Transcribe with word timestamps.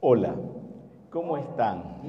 Hola, 0.00 0.36
¿cómo 1.10 1.36
están? 1.38 2.02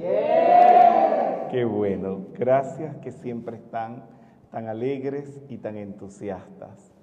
Qué 1.50 1.64
bueno, 1.68 2.26
gracias 2.38 2.94
que 2.98 3.10
siempre 3.10 3.56
están 3.56 4.04
tan 4.52 4.68
alegres 4.68 5.42
y 5.48 5.58
tan 5.58 5.76
entusiastas. 5.76 6.94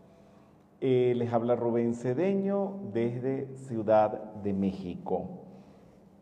Eh, 0.79 1.13
les 1.17 1.33
habla 1.33 1.57
Rubén 1.57 1.93
Cedeño 1.93 2.79
desde 2.93 3.53
Ciudad 3.57 4.33
de 4.35 4.53
México. 4.53 5.41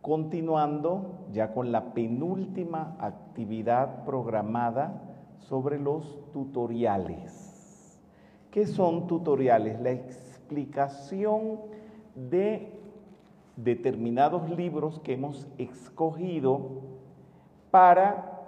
Continuando 0.02 1.28
ya 1.32 1.54
con 1.54 1.72
la 1.72 1.94
penúltima 1.94 2.98
actividad 3.00 4.04
programada 4.04 5.00
sobre 5.38 5.78
los 5.78 6.32
tutoriales. 6.34 8.02
¿Qué 8.50 8.66
son 8.66 9.06
tutoriales? 9.06 9.80
La 9.80 9.92
explicación 9.92 11.60
de 12.16 12.85
determinados 13.58 14.50
libros 14.50 15.00
que 15.00 15.14
hemos 15.14 15.48
escogido 15.58 16.82
para 17.72 18.44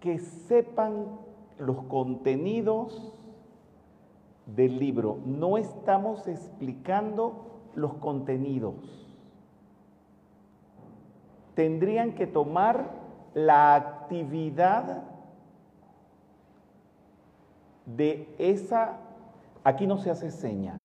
que 0.00 0.18
sepan 0.18 1.06
los 1.58 1.82
contenidos 1.84 3.12
del 4.46 4.78
libro. 4.78 5.18
No 5.24 5.58
estamos 5.58 6.26
explicando 6.26 7.60
los 7.74 7.94
contenidos. 7.94 8.74
Tendrían 11.54 12.14
que 12.14 12.26
tomar 12.26 12.90
la 13.34 13.74
actividad 13.74 15.04
de 17.86 18.34
esa, 18.38 18.98
aquí 19.64 19.86
no 19.86 19.98
se 19.98 20.10
hace 20.10 20.30
seña. 20.30 20.81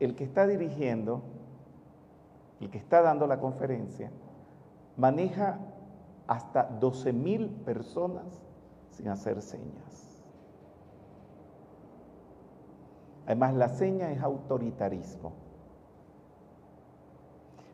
El 0.00 0.14
que 0.14 0.24
está 0.24 0.46
dirigiendo, 0.46 1.22
el 2.60 2.70
que 2.70 2.78
está 2.78 3.02
dando 3.02 3.26
la 3.26 3.40
conferencia, 3.40 4.10
maneja 4.96 5.58
hasta 6.26 6.64
12 6.64 7.12
mil 7.12 7.48
personas 7.48 8.42
sin 8.90 9.08
hacer 9.08 9.42
señas. 9.42 10.22
Además, 13.26 13.54
la 13.54 13.68
seña 13.68 14.10
es 14.10 14.22
autoritarismo. 14.22 15.32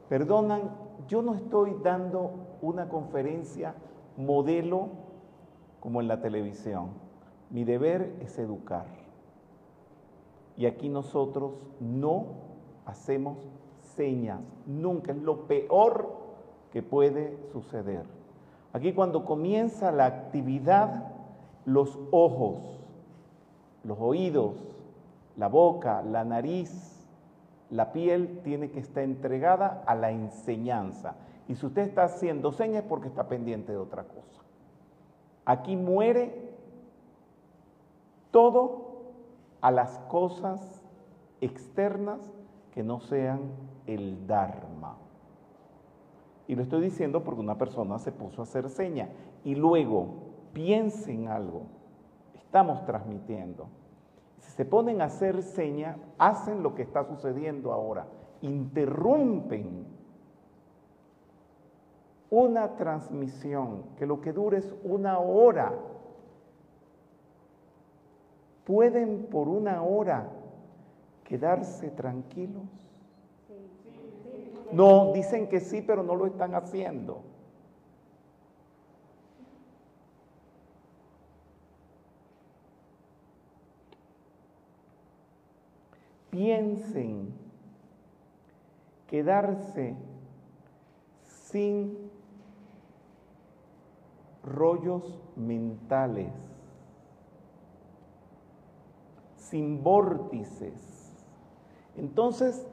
Perdonan, 0.08 0.70
yo 1.08 1.22
no 1.22 1.34
estoy 1.34 1.77
dando 1.83 2.56
una 2.61 2.89
conferencia 2.89 3.75
modelo 4.17 4.89
como 5.80 6.00
en 6.00 6.08
la 6.08 6.20
televisión. 6.20 6.91
Mi 7.50 7.64
deber 7.64 8.17
es 8.20 8.39
educar. 8.39 9.03
Y 10.56 10.66
aquí 10.66 10.88
nosotros 10.88 11.52
no 11.80 12.27
hacemos 12.86 13.38
señas, 13.97 14.41
nunca 14.66 15.12
es 15.12 15.19
lo 15.19 15.46
peor 15.46 16.08
que 16.72 16.83
puede 16.83 17.36
suceder. 17.52 18.05
Aquí 18.72 18.92
cuando 18.92 19.24
comienza 19.24 19.92
la 19.92 20.06
actividad, 20.06 21.12
los 21.64 21.98
ojos, 22.11 22.58
los 23.84 23.98
oídos, 24.00 24.56
la 25.36 25.48
boca, 25.48 26.02
la 26.02 26.24
nariz, 26.24 26.94
la 27.70 27.92
piel 27.92 28.41
tiene 28.42 28.70
que 28.70 28.80
estar 28.80 29.02
entregada 29.05 29.83
a 29.86 29.94
la 29.94 30.11
enseñanza. 30.11 31.16
Y 31.48 31.55
si 31.55 31.66
usted 31.66 31.83
está 31.83 32.05
haciendo 32.05 32.52
señas 32.52 32.83
es 32.83 32.89
porque 32.89 33.08
está 33.08 33.28
pendiente 33.28 33.72
de 33.72 33.78
otra 33.78 34.05
cosa. 34.05 34.42
Aquí 35.44 35.77
muere 35.77 36.52
todo 38.30 38.94
a 39.65 39.70
las 39.70 39.98
cosas 40.11 40.61
externas 41.41 42.20
que 42.70 42.83
no 42.83 43.01
sean 43.01 43.41
el 43.87 44.27
Dharma. 44.27 44.98
Y 46.47 46.55
lo 46.55 46.63
estoy 46.63 46.83
diciendo 46.83 47.25
porque 47.25 47.41
una 47.41 47.57
persona 47.57 47.98
se 47.98 48.13
puso 48.13 48.42
a 48.42 48.45
hacer 48.45 48.69
seña 48.69 49.08
y 49.42 49.55
luego 49.55 50.17
piense 50.53 51.13
en 51.13 51.29
algo. 51.29 51.63
Estamos 52.35 52.85
transmitiendo. 52.85 53.69
Si 54.41 54.51
se 54.51 54.67
ponen 54.67 55.01
a 55.01 55.07
hacer 55.07 55.42
seña, 55.42 55.97
hacen 56.19 56.63
lo 56.63 56.74
que 56.74 56.83
está 56.83 57.03
sucediendo 57.05 57.73
ahora. 57.73 58.07
Interrumpen 58.42 59.86
una 62.29 62.77
transmisión 62.77 63.85
que 63.97 64.05
lo 64.05 64.20
que 64.20 64.35
dure 64.35 64.58
es 64.58 64.74
una 64.85 65.20
hora. 65.20 65.73
¿Pueden 68.64 69.27
por 69.27 69.48
una 69.48 69.83
hora 69.83 70.29
quedarse 71.25 71.91
tranquilos? 71.91 72.63
No, 74.73 75.13
dicen 75.13 75.48
que 75.48 75.61
sí, 75.61 75.83
pero 75.83 76.02
no 76.02 76.14
lo 76.17 76.27
están 76.27 76.55
haciendo. 76.55 77.23
Piensen 86.30 87.33
quedarse 89.07 89.95
sin 91.27 92.11
rollos 94.42 95.20
mentales, 95.36 96.33
sin 99.55 99.85
vórtices. 99.85 101.15
Entonces, 101.97 102.67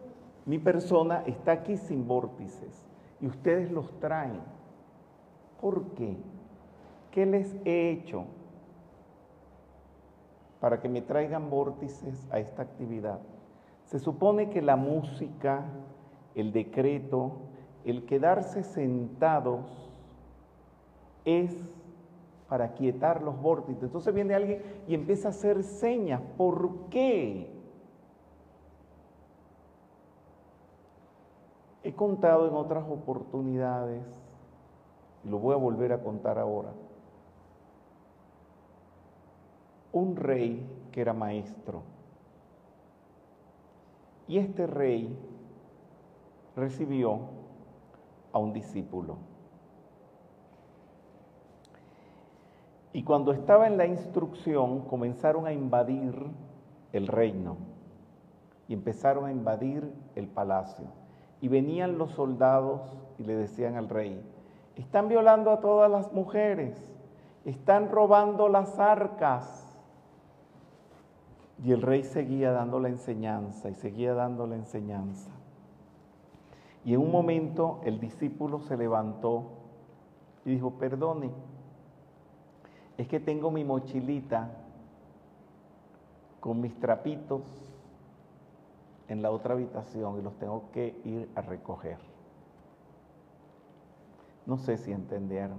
mi 0.47 0.57
persona 0.57 1.21
está 1.27 1.51
aquí 1.51 1.77
sin 1.77 2.07
vórtices 2.07 2.87
y 3.19 3.27
ustedes 3.27 3.71
los 3.71 3.99
traen. 3.99 4.41
¿Por 5.61 5.93
qué? 5.93 6.17
¿Qué 7.11 7.27
les 7.27 7.55
he 7.65 7.91
hecho 7.91 8.23
para 10.59 10.79
que 10.79 10.89
me 10.89 11.03
traigan 11.03 11.51
vórtices 11.51 12.27
a 12.31 12.39
esta 12.39 12.63
actividad? 12.63 13.19
Se 13.85 13.99
supone 13.99 14.49
que 14.49 14.63
la 14.63 14.75
música, 14.75 15.65
el 16.33 16.51
decreto, 16.51 17.33
el 17.85 18.07
quedarse 18.07 18.63
sentados 18.63 19.91
es 21.25 21.53
para 22.51 22.73
quietar 22.73 23.21
los 23.21 23.41
vórtices. 23.41 23.83
Entonces 23.83 24.13
viene 24.13 24.35
alguien 24.35 24.61
y 24.85 24.93
empieza 24.93 25.29
a 25.29 25.31
hacer 25.31 25.63
señas. 25.63 26.21
¿Por 26.35 26.89
qué? 26.89 27.49
He 31.81 31.95
contado 31.95 32.49
en 32.49 32.53
otras 32.53 32.83
oportunidades, 32.89 34.03
y 35.23 35.29
lo 35.29 35.39
voy 35.39 35.53
a 35.53 35.57
volver 35.57 35.93
a 35.93 36.03
contar 36.03 36.37
ahora, 36.37 36.73
un 39.93 40.17
rey 40.17 40.69
que 40.91 40.99
era 40.99 41.13
maestro. 41.13 41.83
Y 44.27 44.39
este 44.39 44.67
rey 44.67 45.17
recibió 46.57 47.21
a 48.33 48.39
un 48.39 48.51
discípulo. 48.51 49.30
Y 52.93 53.03
cuando 53.03 53.31
estaba 53.31 53.67
en 53.67 53.77
la 53.77 53.85
instrucción, 53.85 54.81
comenzaron 54.81 55.47
a 55.47 55.53
invadir 55.53 56.13
el 56.91 57.07
reino 57.07 57.57
y 58.67 58.73
empezaron 58.73 59.25
a 59.25 59.31
invadir 59.31 59.93
el 60.15 60.27
palacio. 60.27 60.85
Y 61.39 61.47
venían 61.47 61.97
los 61.97 62.11
soldados 62.11 62.81
y 63.17 63.23
le 63.23 63.35
decían 63.35 63.75
al 63.75 63.89
rey, 63.89 64.21
están 64.75 65.07
violando 65.07 65.51
a 65.51 65.61
todas 65.61 65.89
las 65.89 66.11
mujeres, 66.13 66.77
están 67.45 67.89
robando 67.89 68.49
las 68.49 68.77
arcas. 68.79 69.67
Y 71.63 71.71
el 71.71 71.81
rey 71.81 72.03
seguía 72.03 72.51
dando 72.51 72.79
la 72.79 72.89
enseñanza 72.89 73.69
y 73.69 73.75
seguía 73.75 74.13
dando 74.13 74.47
la 74.47 74.55
enseñanza. 74.55 75.29
Y 76.83 76.95
en 76.95 77.01
un 77.01 77.11
momento 77.11 77.79
el 77.83 77.99
discípulo 77.99 78.59
se 78.61 78.75
levantó 78.75 79.43
y 80.43 80.51
dijo, 80.51 80.71
perdone, 80.79 81.29
es 83.01 83.07
que 83.07 83.19
tengo 83.19 83.49
mi 83.49 83.63
mochilita 83.63 84.49
con 86.39 86.61
mis 86.61 86.79
trapitos 86.79 87.41
en 89.07 89.23
la 89.23 89.31
otra 89.31 89.55
habitación 89.55 90.19
y 90.19 90.21
los 90.21 90.37
tengo 90.37 90.69
que 90.71 90.95
ir 91.03 91.27
a 91.33 91.41
recoger. 91.41 91.97
No 94.45 94.57
sé 94.57 94.77
si 94.77 94.91
entendieron. 94.91 95.57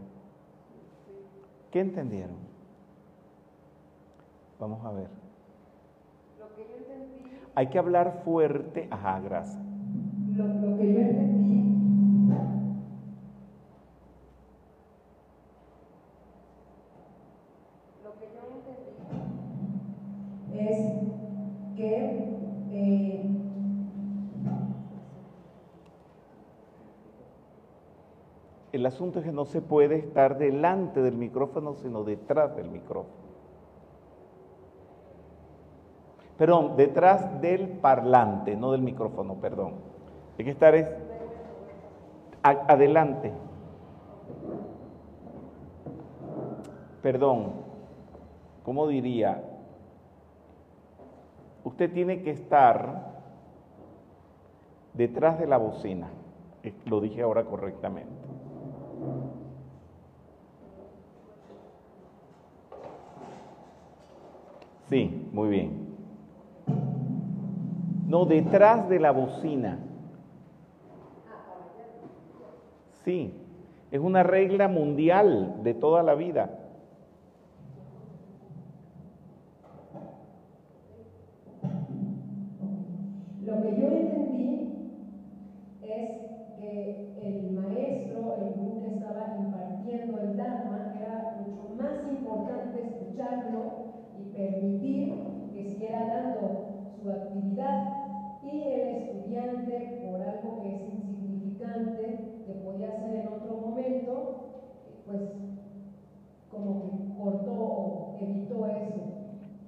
¿Qué 1.73 1.81
entendieron? 1.81 2.37
Vamos 4.61 4.85
a 4.85 4.93
ver. 4.93 5.09
Lo 6.39 6.55
que 6.55 6.62
yo 6.62 6.77
entendí, 6.77 7.39
Hay 7.56 7.67
que 7.71 7.79
hablar 7.79 8.23
fuerte. 8.25 8.87
Ajá, 8.89 9.19
gracias. 9.19 9.61
lo, 10.37 10.47
lo 10.47 10.79
que 10.79 10.93
yo 10.93 11.00
entendí, 11.00 11.62
El 28.82 28.87
asunto 28.87 29.20
es 29.20 29.25
que 29.25 29.31
no 29.31 29.44
se 29.44 29.62
puede 29.62 29.94
estar 29.94 30.38
delante 30.38 31.02
del 31.02 31.14
micrófono, 31.14 31.75
sino 31.75 32.02
detrás 32.02 32.56
del 32.56 32.69
micrófono. 32.69 33.14
Perdón, 36.37 36.76
detrás 36.76 37.40
del 37.40 37.69
parlante, 37.69 38.56
no 38.56 38.73
del 38.73 38.82
micrófono, 38.82 39.37
perdón. 39.37 39.75
Hay 40.37 40.44
que 40.44 40.50
estar 40.50 40.75
es 40.75 40.88
adelante. 42.43 43.31
Perdón, 47.02 47.52
¿cómo 48.64 48.88
diría? 48.88 49.44
Usted 51.62 51.93
tiene 51.93 52.20
que 52.23 52.32
estar 52.32 53.12
detrás 54.93 55.38
de 55.38 55.46
la 55.46 55.58
bocina. 55.58 56.08
Lo 56.87 57.00
dije 57.00 57.23
ahora 57.23 57.44
correctamente. 57.44 58.22
Sí, 64.93 65.27
muy 65.33 65.49
bien. 65.49 65.71
No, 68.09 68.27
detrás 68.27 68.91
de 68.91 69.00
la 69.00 69.11
bocina. 69.11 69.79
Sí, 73.03 73.33
es 73.91 73.99
una 73.99 74.23
regla 74.23 74.69
mundial 74.69 75.62
de 75.62 75.73
toda 75.73 76.03
la 76.03 76.15
vida. 76.15 76.62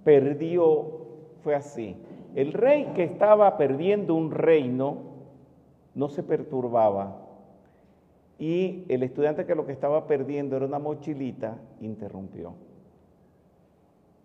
Perdió, 0.05 1.07
fue 1.43 1.55
así. 1.55 1.97
El 2.35 2.53
rey 2.53 2.93
que 2.95 3.05
estaba 3.05 3.57
perdiendo 3.57 4.15
un 4.15 4.31
reino 4.31 4.99
no 5.95 6.09
se 6.09 6.23
perturbaba. 6.23 7.21
Y 8.39 8.85
el 8.89 9.03
estudiante 9.03 9.47
que 9.47 9.55
lo 9.55 9.65
que 9.65 9.73
estaba 9.73 10.07
perdiendo 10.07 10.57
era 10.57 10.67
una 10.67 10.79
mochilita, 10.79 11.57
interrumpió. 11.81 12.55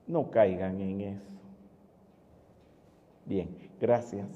No 0.07 0.31
caigan 0.31 0.81
en 0.81 1.01
eso. 1.01 1.29
Bien, 3.25 3.49
gracias. 3.79 4.27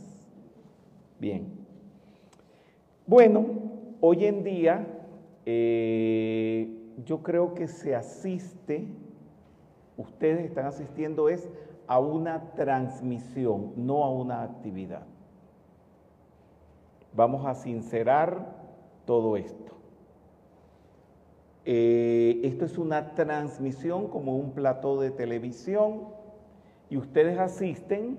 Bien. 1.19 1.47
Bueno, 3.07 3.45
hoy 4.01 4.25
en 4.25 4.43
día 4.43 4.85
eh, 5.45 6.69
yo 7.03 7.23
creo 7.23 7.55
que 7.55 7.67
se 7.67 7.95
asiste, 7.95 8.85
ustedes 9.97 10.45
están 10.45 10.65
asistiendo 10.65 11.29
es 11.29 11.49
a 11.87 11.99
una 11.99 12.51
transmisión, 12.55 13.73
no 13.75 14.03
a 14.03 14.11
una 14.11 14.43
actividad. 14.43 15.03
Vamos 17.13 17.45
a 17.45 17.53
sincerar 17.53 18.55
todo 19.05 19.37
esto. 19.37 19.73
Eh, 21.65 22.41
esto 22.43 22.65
es 22.65 22.77
una 22.77 23.15
transmisión 23.15 24.07
como 24.07 24.35
un 24.35 24.51
plató 24.51 24.99
de 24.99 25.11
televisión 25.11 26.07
y 26.89 26.97
ustedes 26.97 27.39
asisten, 27.39 28.17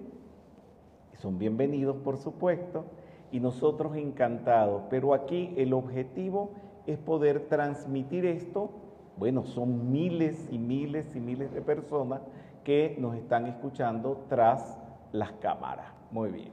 y 1.13 1.17
son 1.17 1.39
bienvenidos 1.39 1.97
por 1.97 2.17
supuesto, 2.17 2.85
y 3.31 3.41
nosotros 3.41 3.97
encantados, 3.97 4.85
pero 4.89 5.13
aquí 5.13 5.53
el 5.57 5.73
objetivo 5.73 6.53
es 6.87 6.99
poder 6.99 7.49
transmitir 7.49 8.25
esto, 8.25 8.71
bueno, 9.17 9.45
son 9.45 9.93
miles 9.93 10.49
y 10.51 10.59
miles 10.59 11.15
y 11.15 11.21
miles 11.21 11.53
de 11.53 11.63
personas 11.63 12.21
que 12.65 12.97
nos 12.99 13.15
están 13.15 13.47
escuchando 13.47 14.25
tras 14.29 14.79
las 15.13 15.33
cámaras. 15.33 15.87
Muy 16.11 16.31
bien. 16.31 16.53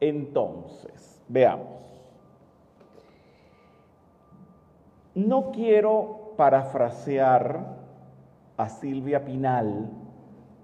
Entonces, 0.00 1.22
veamos. 1.28 1.66
No 5.14 5.50
quiero 5.50 6.34
parafrasear 6.36 7.76
a 8.56 8.68
Silvia 8.68 9.24
Pinal, 9.24 9.90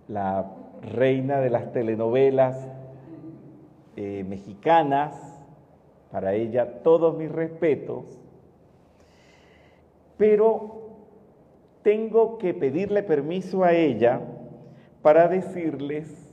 la 0.09 0.47
reina 0.83 1.41
de 1.41 1.51
las 1.51 1.73
telenovelas 1.73 2.69
eh, 3.97 4.25
mexicanas, 4.29 5.33
para 6.11 6.35
ella 6.35 6.83
todos 6.83 7.17
mis 7.17 7.33
respetos, 7.33 8.05
pero 10.19 10.82
tengo 11.83 12.39
que 12.39 12.55
pedirle 12.55 13.03
permiso 13.03 13.65
a 13.65 13.73
ella 13.73 14.21
para 15.03 15.29
decirles 15.29 16.31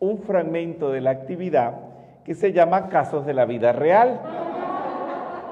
un 0.00 0.18
fragmento 0.18 0.90
de 0.90 1.00
la 1.00 1.10
actividad 1.10 1.74
que 2.24 2.34
se 2.34 2.52
llama 2.52 2.88
Casos 2.88 3.24
de 3.24 3.34
la 3.34 3.44
Vida 3.44 3.72
Real, 3.72 4.20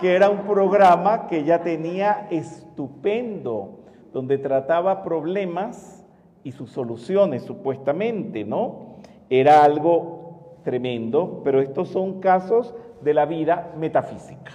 que 0.01 0.15
era 0.17 0.31
un 0.31 0.41
programa 0.41 1.27
que 1.29 1.39
ella 1.39 1.63
tenía 1.63 2.27
estupendo, 2.31 3.79
donde 4.13 4.39
trataba 4.39 5.03
problemas 5.03 6.05
y 6.43 6.53
sus 6.53 6.71
soluciones, 6.71 7.45
supuestamente, 7.45 8.45
¿no? 8.45 8.97
Era 9.31 9.63
algo 9.63 10.57
tremendo, 10.65 11.41
pero 11.45 11.61
estos 11.61 11.89
son 11.89 12.21
casos 12.21 12.75
de 13.01 13.15
la 13.15 13.27
vida 13.27 13.73
metafísica, 13.79 14.53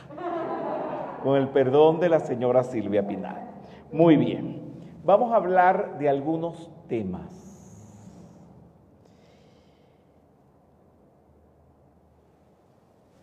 con 1.24 1.38
el 1.38 1.50
perdón 1.50 2.00
de 2.00 2.10
la 2.10 2.20
señora 2.20 2.64
Silvia 2.64 3.08
Pinal. 3.08 3.47
Muy 3.92 4.18
bien, 4.18 4.62
vamos 5.06 5.32
a 5.32 5.38
hablar 5.38 5.98
de 5.98 6.10
algunos 6.10 6.70
temas. 6.90 7.38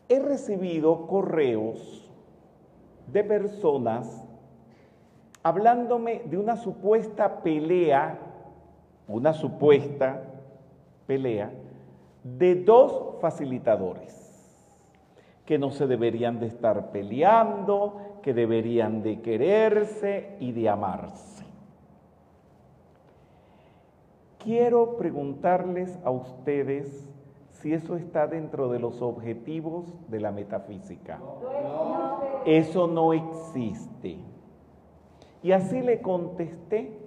He 0.09 0.19
recibido 0.19 1.07
correos 1.07 2.11
de 3.13 3.25
personas 3.25 4.27
hablándome 5.43 6.23
de 6.25 6.39
una 6.39 6.57
supuesta 6.57 7.43
pelea, 7.43 8.19
una 9.07 9.35
supuesta 9.35 10.23
pelea 11.07 11.51
de 12.23 12.55
dos 12.55 13.21
facilitadores 13.21 14.25
que 15.45 15.59
no 15.59 15.71
se 15.71 15.87
deberían 15.87 16.41
de 16.41 16.47
estar 16.47 16.91
peleando, 16.91 18.14
que 18.25 18.33
deberían 18.33 19.03
de 19.03 19.21
quererse 19.21 20.35
y 20.41 20.53
de 20.53 20.71
amarse. 20.71 21.45
Quiero 24.39 24.97
preguntarles 24.97 25.99
a 26.03 26.11
ustedes 26.11 27.07
si 27.51 27.75
eso 27.75 27.97
está 27.97 28.27
dentro 28.27 28.71
de 28.71 28.79
los 28.79 29.03
objetivos 29.03 29.93
de 30.09 30.21
la 30.21 30.33
metafísica. 30.33 31.21
Eso 32.47 32.87
no 32.87 33.13
existe. 33.13 34.17
Y 35.43 35.53
así 35.53 35.83
le 35.83 36.01
contesté, 36.01 36.99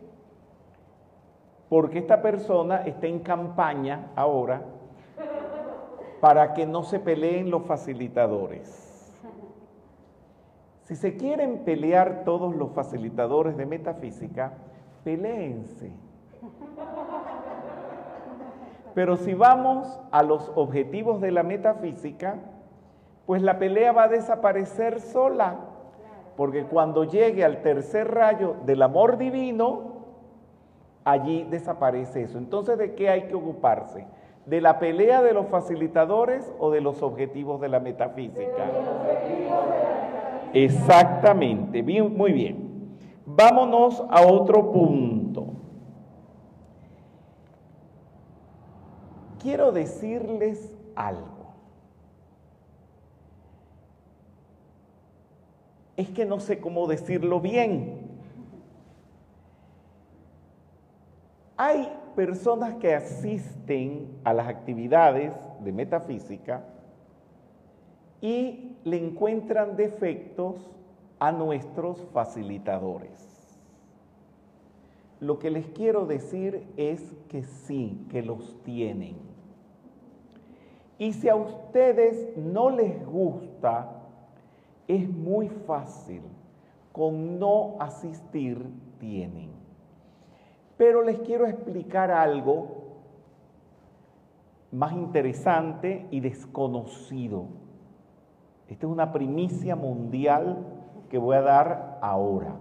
porque 1.68 1.98
esta 1.98 2.22
persona 2.22 2.84
está 2.86 3.08
en 3.08 3.22
campaña 3.22 4.12
ahora 4.16 4.62
para 6.22 6.54
que 6.54 6.68
no 6.68 6.84
se 6.84 7.00
peleen 7.00 7.50
los 7.50 7.64
facilitadores. 7.66 8.87
Si 10.88 10.96
se 10.96 11.18
quieren 11.18 11.66
pelear 11.66 12.24
todos 12.24 12.56
los 12.56 12.72
facilitadores 12.72 13.58
de 13.58 13.66
metafísica, 13.66 14.54
peléense. 15.04 15.92
Pero 18.94 19.18
si 19.18 19.34
vamos 19.34 20.00
a 20.12 20.24
los 20.24 20.50
objetivos 20.56 21.20
de 21.20 21.32
la 21.32 21.44
metafísica, 21.44 22.36
pues 23.26 23.42
la 23.42 23.60
pelea 23.60 23.92
va 23.92 24.04
a 24.04 24.08
desaparecer 24.08 25.02
sola, 25.02 25.58
porque 26.38 26.64
cuando 26.64 27.04
llegue 27.04 27.44
al 27.44 27.62
tercer 27.62 28.14
rayo 28.14 28.56
del 28.66 28.82
amor 28.82 29.18
divino, 29.18 30.06
allí 31.04 31.46
desaparece 31.52 32.24
eso. 32.24 32.38
Entonces, 32.38 32.78
¿de 32.78 32.96
qué 32.96 33.10
hay 33.10 33.24
que 33.24 33.36
ocuparse? 33.36 34.08
¿De 34.46 34.62
la 34.62 34.80
pelea 34.80 35.22
de 35.22 35.34
los 35.34 35.48
facilitadores 35.48 36.50
o 36.60 36.72
de 36.72 36.80
los 36.80 37.04
objetivos 37.04 37.60
de 37.60 37.68
la 37.68 37.82
metafísica? 37.82 38.64
Exactamente, 40.54 41.82
bien, 41.82 42.16
muy 42.16 42.32
bien. 42.32 42.98
Vámonos 43.26 44.04
a 44.10 44.26
otro 44.26 44.72
punto. 44.72 45.58
quiero 49.48 49.72
decirles 49.72 50.76
algo. 50.94 51.54
Es 55.96 56.10
que 56.10 56.26
no 56.26 56.42
sé 56.42 56.60
cómo 56.60 56.86
decirlo 56.86 57.40
bien. 57.40 58.10
Hay 61.56 61.90
personas 62.14 62.76
que 62.76 62.94
asisten 62.94 64.20
a 64.26 64.34
las 64.34 64.50
actividades 64.50 65.32
de 65.62 65.72
metafísica 65.72 66.66
y 68.22 68.76
le 68.84 68.98
encuentran 68.98 69.76
defectos 69.76 70.56
a 71.20 71.32
nuestros 71.32 72.00
facilitadores. 72.14 73.38
Lo 75.20 75.40
que 75.40 75.50
les 75.50 75.68
quiero 75.70 76.06
decir 76.06 76.64
es 76.78 77.16
que 77.28 77.44
sí, 77.44 78.06
que 78.10 78.22
los 78.22 78.62
tienen. 78.64 79.18
Y 81.00 81.14
si 81.14 81.30
a 81.30 81.36
ustedes 81.36 82.38
no 82.38 82.70
les 82.70 83.06
gusta, 83.06 84.04
es 84.88 85.10
muy 85.10 85.50
fácil. 85.50 86.22
Con 86.92 87.40
no 87.40 87.76
asistir 87.80 88.64
tienen. 89.00 89.52
Pero 90.78 91.04
les 91.04 91.20
quiero 91.20 91.46
explicar 91.46 92.12
algo 92.12 92.88
más 94.72 94.94
interesante 94.94 96.08
y 96.12 96.20
desconocido. 96.20 97.46
Esta 98.70 98.86
es 98.86 98.92
una 98.92 99.12
primicia 99.12 99.76
mundial 99.76 100.58
que 101.10 101.18
voy 101.18 101.36
a 101.36 101.42
dar 101.42 101.98
ahora. 102.02 102.56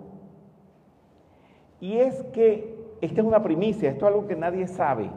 Y 1.80 1.98
es 1.98 2.22
que 2.32 2.76
esta 3.00 3.20
es 3.20 3.26
una 3.26 3.42
primicia, 3.42 3.90
esto 3.90 4.06
es 4.06 4.12
algo 4.12 4.26
que 4.26 4.36
nadie 4.36 4.66
sabe. 4.66 5.10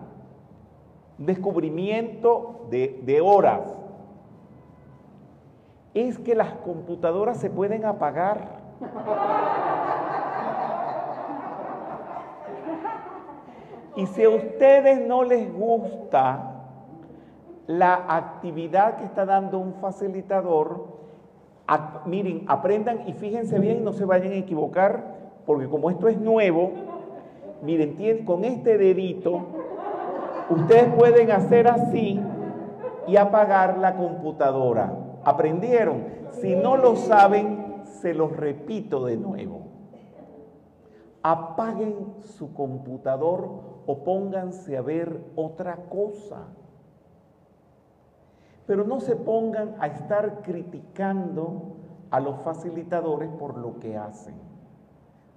Un 1.18 1.26
descubrimiento 1.26 2.66
de, 2.70 3.02
de 3.04 3.22
horas. 3.22 3.62
Es 5.94 6.18
que 6.18 6.36
las 6.36 6.54
computadoras 6.54 7.38
se 7.38 7.50
pueden 7.50 7.86
apagar. 7.86 8.60
Y 13.96 14.06
si 14.08 14.24
a 14.24 14.30
ustedes 14.30 15.06
no 15.06 15.24
les 15.24 15.52
gusta 15.54 16.49
la 17.70 18.04
actividad 18.08 18.98
que 18.98 19.06
está 19.06 19.28
dando 19.28 19.60
un 19.60 19.76
facilitador, 19.76 20.88
miren, 22.08 22.46
aprendan 22.48 23.08
y 23.08 23.14
fíjense 23.14 23.60
bien, 23.60 23.84
no 23.84 23.94
se 23.94 24.06
vayan 24.06 24.32
a 24.32 24.38
equivocar, 24.38 25.04
porque 25.46 25.70
como 25.70 25.92
esto 25.92 26.08
es 26.08 26.20
nuevo, 26.20 26.72
miren, 27.62 28.26
con 28.26 28.44
este 28.44 28.80
dedito, 28.80 29.42
ustedes 30.50 30.92
pueden 30.96 31.30
hacer 31.30 31.68
así 31.68 32.20
y 33.06 33.18
apagar 33.18 33.78
la 33.78 33.96
computadora. 33.98 34.92
¿Aprendieron? 35.24 36.06
Si 36.32 36.56
no 36.56 36.76
lo 36.76 36.96
saben, 36.96 37.84
se 37.84 38.16
los 38.16 38.36
repito 38.36 39.06
de 39.06 39.18
nuevo. 39.18 39.68
Apaguen 41.22 42.16
su 42.22 42.52
computador 42.52 43.48
o 43.86 44.04
pónganse 44.04 44.76
a 44.76 44.82
ver 44.82 45.22
otra 45.36 45.76
cosa 45.88 46.48
pero 48.70 48.84
no 48.84 49.00
se 49.00 49.16
pongan 49.16 49.74
a 49.80 49.88
estar 49.88 50.44
criticando 50.44 51.78
a 52.12 52.20
los 52.20 52.40
facilitadores 52.42 53.28
por 53.32 53.58
lo 53.58 53.80
que 53.80 53.98
hacen. 53.98 54.36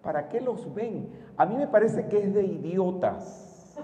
¿Para 0.03 0.29
qué 0.29 0.43
los 0.43 0.75
ven? 0.75 1.09
A 1.39 1.47
mí 1.47 1.57
me 1.57 1.67
parece 1.67 2.09
que 2.09 2.19
es 2.19 2.35
de 2.35 2.45
idiotas. 2.45 3.75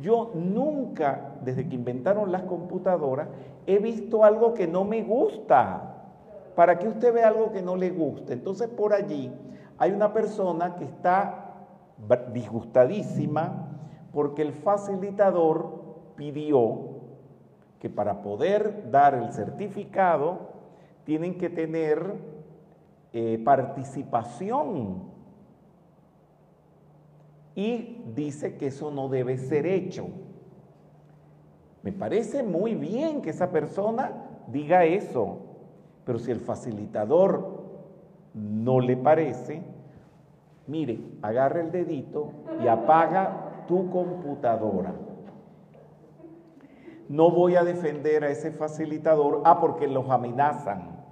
Yo 0.00 0.32
nunca, 0.34 1.36
desde 1.44 1.68
que 1.68 1.76
inventaron 1.76 2.32
las 2.32 2.42
computadoras, 2.42 3.28
he 3.64 3.78
visto 3.78 4.24
algo 4.24 4.54
que 4.54 4.66
no 4.66 4.82
me 4.82 5.04
gusta. 5.04 5.94
¿Para 6.56 6.80
qué 6.80 6.88
usted 6.88 7.14
ve 7.14 7.22
algo 7.22 7.52
que 7.52 7.62
no 7.62 7.76
le 7.76 7.90
gusta? 7.90 8.32
Entonces 8.32 8.66
por 8.70 8.92
allí 8.92 9.32
hay 9.78 9.92
una 9.92 10.12
persona 10.12 10.74
que 10.74 10.82
está 10.82 11.68
disgustadísima 12.32 13.68
porque 14.12 14.42
el 14.42 14.52
facilitador 14.52 15.84
pidió 16.16 16.93
que 17.84 17.90
para 17.90 18.22
poder 18.22 18.90
dar 18.90 19.12
el 19.12 19.30
certificado 19.34 20.38
tienen 21.04 21.36
que 21.36 21.50
tener 21.50 22.14
eh, 23.12 23.38
participación. 23.44 25.02
Y 27.54 28.02
dice 28.14 28.56
que 28.56 28.68
eso 28.68 28.90
no 28.90 29.10
debe 29.10 29.36
ser 29.36 29.66
hecho. 29.66 30.06
Me 31.82 31.92
parece 31.92 32.42
muy 32.42 32.74
bien 32.74 33.20
que 33.20 33.28
esa 33.28 33.50
persona 33.50 34.12
diga 34.46 34.86
eso, 34.86 35.40
pero 36.06 36.18
si 36.18 36.30
el 36.30 36.40
facilitador 36.40 37.64
no 38.32 38.80
le 38.80 38.96
parece, 38.96 39.60
mire, 40.66 41.00
agarra 41.20 41.60
el 41.60 41.70
dedito 41.70 42.30
y 42.62 42.66
apaga 42.66 43.66
tu 43.68 43.90
computadora. 43.90 45.03
No 47.08 47.30
voy 47.30 47.56
a 47.56 47.64
defender 47.64 48.24
a 48.24 48.30
ese 48.30 48.50
facilitador, 48.50 49.42
ah, 49.44 49.60
porque 49.60 49.86
los 49.86 50.08
amenazan, 50.08 51.04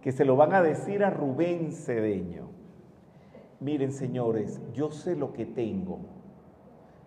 que 0.00 0.10
se 0.10 0.24
lo 0.24 0.34
van 0.34 0.52
a 0.52 0.62
decir 0.62 1.04
a 1.04 1.10
Rubén 1.10 1.72
Cedeño. 1.72 2.48
Miren, 3.60 3.92
señores, 3.92 4.60
yo 4.72 4.90
sé 4.90 5.14
lo 5.14 5.32
que 5.32 5.46
tengo. 5.46 6.00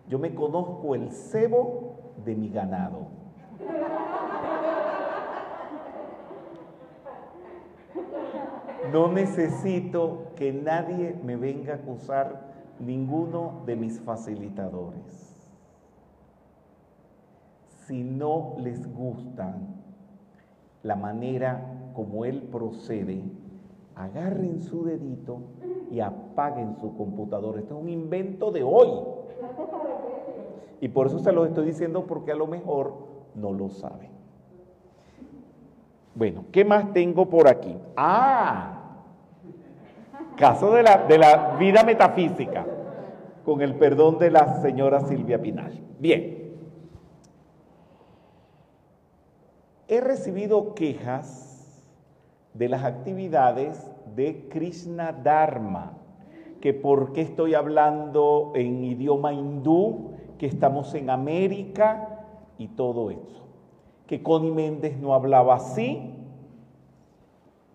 Yo 0.07 0.17
me 0.17 0.33
conozco 0.33 0.95
el 0.95 1.11
cebo 1.11 2.13
de 2.23 2.35
mi 2.35 2.49
ganado. 2.49 3.07
No 8.93 9.11
necesito 9.11 10.27
que 10.37 10.53
nadie 10.53 11.19
me 11.21 11.35
venga 11.35 11.73
a 11.73 11.77
acusar 11.77 12.53
ninguno 12.79 13.63
de 13.65 13.75
mis 13.75 13.99
facilitadores 13.99 15.24
si 17.87 18.03
no 18.03 18.55
les 18.57 18.91
gusta 18.93 19.55
la 20.83 20.95
manera 20.95 21.91
como 21.93 22.25
él 22.25 22.43
procede, 22.43 23.23
agarren 23.95 24.61
su 24.61 24.85
dedito 24.85 25.39
y 25.91 25.99
apaguen 25.99 26.75
su 26.75 26.95
computador. 26.95 27.57
Esto 27.57 27.75
es 27.75 27.81
un 27.81 27.89
invento 27.89 28.51
de 28.51 28.63
hoy. 28.63 28.89
Y 30.81 30.89
por 30.89 31.07
eso 31.07 31.19
se 31.19 31.31
lo 31.31 31.45
estoy 31.45 31.67
diciendo 31.67 32.05
porque 32.05 32.31
a 32.31 32.35
lo 32.35 32.47
mejor 32.47 32.93
no 33.35 33.53
lo 33.53 33.69
saben. 33.69 34.09
Bueno, 36.13 36.45
¿qué 36.51 36.63
más 36.65 36.91
tengo 36.93 37.29
por 37.29 37.47
aquí? 37.47 37.75
Ah, 37.95 39.01
caso 40.37 40.71
de 40.73 40.83
la, 40.83 41.05
de 41.05 41.17
la 41.17 41.55
vida 41.57 41.83
metafísica, 41.83 42.65
con 43.43 43.61
el 43.61 43.75
perdón 43.75 44.17
de 44.17 44.31
la 44.31 44.61
señora 44.61 45.01
Silvia 45.01 45.41
Pinal. 45.41 45.81
Bien. 45.99 46.34
He 49.87 50.01
recibido 50.01 50.73
quejas 50.73 51.83
de 52.55 52.69
las 52.69 52.83
actividades 52.83 53.91
de 54.15 54.47
Krishna 54.49 55.11
Dharma, 55.11 55.93
que 56.59 56.73
por 56.73 57.13
qué 57.13 57.21
estoy 57.21 57.53
hablando 57.53 58.51
en 58.55 58.83
idioma 58.83 59.33
hindú, 59.33 60.13
que 60.39 60.47
estamos 60.47 60.95
en 60.95 61.11
América 61.11 62.25
y 62.57 62.69
todo 62.69 63.11
eso. 63.11 63.45
Que 64.07 64.23
Connie 64.23 64.51
Méndez 64.51 64.97
no 64.97 65.13
hablaba 65.13 65.55
así, 65.55 66.15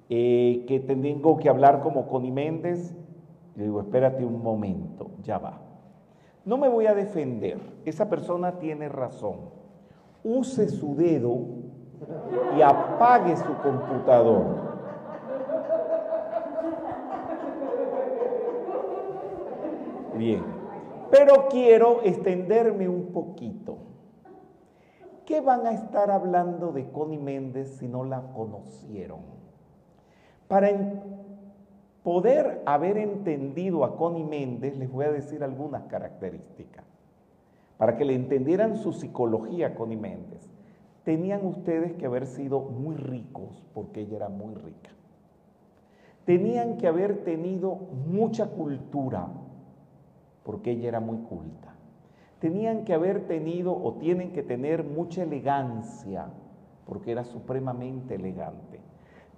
eh, 0.09 0.65
que 0.67 0.81
tengo 0.81 1.37
que 1.37 1.49
hablar 1.49 1.81
como 1.81 2.09
Connie 2.09 2.33
Méndez. 2.33 2.93
Yo 3.55 3.63
digo, 3.63 3.81
espérate 3.81 4.25
un 4.25 4.43
momento, 4.43 5.13
ya 5.23 5.39
va. 5.39 5.61
No 6.45 6.57
me 6.57 6.69
voy 6.69 6.87
a 6.87 6.95
defender, 6.95 7.61
esa 7.85 8.09
persona 8.09 8.59
tiene 8.59 8.89
razón. 8.89 9.37
Use 10.25 10.69
su 10.69 10.97
dedo 10.97 11.60
y 12.57 12.63
apague 12.63 13.37
su 13.37 13.55
computador. 13.63 14.71
Bien, 20.17 20.43
pero 21.11 21.49
quiero 21.49 22.03
extenderme 22.03 22.89
un 22.89 23.13
poquito. 23.13 23.79
¿Qué 25.25 25.41
van 25.41 25.67
a 25.67 25.73
estar 25.73 26.11
hablando 26.11 26.73
de 26.73 26.91
Connie 26.91 27.19
Méndez 27.19 27.77
si 27.79 27.87
no 27.87 28.05
la 28.05 28.21
conocieron? 28.35 29.21
Para 30.49 30.69
poder 32.03 32.63
haber 32.67 32.99
entendido 32.99 33.85
a 33.85 33.97
Connie 33.97 34.25
Méndez, 34.25 34.77
les 34.77 34.91
voy 34.91 35.05
a 35.05 35.13
decir 35.13 35.45
algunas 35.45 35.85
características, 35.85 36.85
para 37.79 37.97
que 37.97 38.05
le 38.05 38.15
entendieran 38.15 38.77
su 38.77 38.93
psicología 38.93 39.69
a 39.69 39.75
Connie 39.75 39.97
Méndez 39.97 40.51
tenían 41.05 41.45
ustedes 41.47 41.95
que 41.95 42.07
haber 42.07 42.27
sido 42.27 42.61
muy 42.61 42.97
ricos 42.97 43.63
porque 43.75 44.01
ella 44.03 44.17
era 44.17 44.29
muy 44.29 44.55
rica. 44.55 44.91
Tenían 46.25 46.77
que 46.77 46.87
haber 46.87 47.25
tenido 47.25 47.75
mucha 47.75 48.47
cultura 48.47 49.29
porque 50.45 50.73
ella 50.73 50.89
era 50.89 51.01
muy 51.01 51.19
culta. 51.19 51.75
tenían 52.41 52.85
que 52.85 52.95
haber 52.95 53.27
tenido 53.27 53.73
o 53.73 53.95
tienen 53.95 54.33
que 54.33 54.43
tener 54.43 54.83
mucha 54.83 55.23
elegancia, 55.23 56.29
porque 56.87 57.13
era 57.13 57.23
supremamente 57.25 58.15
elegante. 58.15 58.81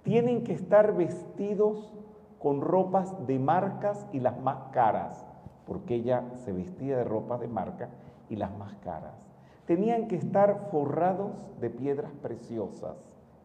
Tienen 0.03 0.43
que 0.43 0.53
estar 0.53 0.95
vestidos 0.95 1.93
con 2.39 2.61
ropas 2.61 3.27
de 3.27 3.39
marcas 3.39 4.07
y 4.13 4.19
las 4.19 4.39
más 4.39 4.71
caras, 4.71 5.25
porque 5.67 5.95
ella 5.95 6.23
se 6.45 6.51
vestía 6.53 6.97
de 6.97 7.03
ropas 7.03 7.41
de 7.41 7.47
marca 7.47 7.89
y 8.29 8.37
las 8.37 8.57
más 8.57 8.73
caras. 8.75 9.32
Tenían 9.65 10.07
que 10.07 10.15
estar 10.15 10.67
forrados 10.71 11.31
de 11.61 11.69
piedras 11.69 12.11
preciosas 12.21 12.97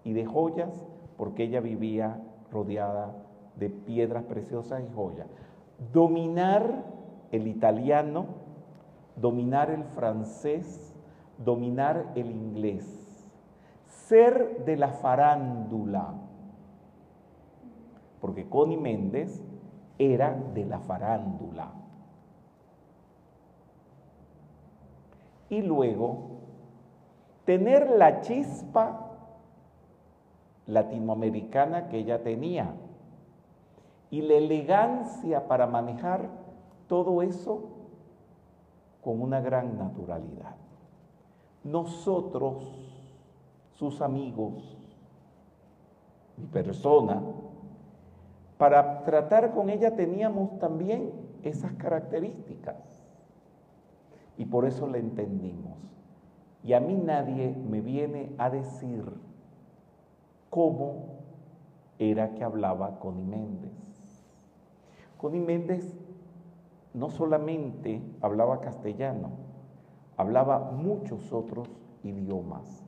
y 0.04 0.12
de 0.12 0.26
joyas, 0.26 0.86
porque 1.16 1.44
ella 1.44 1.60
vivía 1.60 2.20
rodeada 2.50 3.14
de 3.56 3.70
piedras 3.70 4.24
preciosas 4.24 4.82
y 4.82 4.94
joyas. 4.94 5.28
Dominar 5.92 6.84
el 7.30 7.46
italiano, 7.46 8.26
dominar 9.16 9.70
el 9.70 9.84
francés, 9.84 10.94
dominar 11.44 12.12
el 12.14 12.30
inglés, 12.30 12.84
ser 13.86 14.64
de 14.64 14.76
la 14.76 14.88
farándula, 14.88 16.14
porque 18.20 18.48
Connie 18.48 18.76
Méndez 18.76 19.42
era 19.98 20.34
de 20.54 20.64
la 20.64 20.80
farándula. 20.80 21.77
Y 25.50 25.62
luego, 25.62 26.38
tener 27.44 27.90
la 27.90 28.20
chispa 28.20 29.08
latinoamericana 30.66 31.88
que 31.88 31.98
ella 31.98 32.22
tenía 32.22 32.74
y 34.10 34.22
la 34.22 34.34
elegancia 34.34 35.48
para 35.48 35.66
manejar 35.66 36.28
todo 36.86 37.22
eso 37.22 37.70
con 39.02 39.20
una 39.22 39.40
gran 39.40 39.78
naturalidad. 39.78 40.56
Nosotros, 41.64 42.64
sus 43.74 44.00
amigos, 44.00 44.76
mi 46.36 46.46
persona, 46.46 47.22
para 48.58 49.04
tratar 49.04 49.54
con 49.54 49.70
ella 49.70 49.94
teníamos 49.94 50.58
también 50.58 51.12
esas 51.42 51.72
características. 51.74 52.76
Y 54.38 54.46
por 54.46 54.64
eso 54.64 54.86
la 54.86 54.98
entendimos. 54.98 55.76
Y 56.62 56.72
a 56.72 56.80
mí 56.80 56.96
nadie 56.96 57.54
me 57.68 57.80
viene 57.80 58.32
a 58.38 58.48
decir 58.50 59.04
cómo 60.48 61.18
era 61.98 62.34
que 62.34 62.44
hablaba 62.44 62.98
Connie 63.00 63.24
Méndez. 63.24 64.24
Connie 65.18 65.40
Méndez 65.40 65.98
no 66.94 67.10
solamente 67.10 68.00
hablaba 68.20 68.60
castellano, 68.60 69.30
hablaba 70.16 70.70
muchos 70.72 71.32
otros 71.32 71.68
idiomas. 72.02 72.84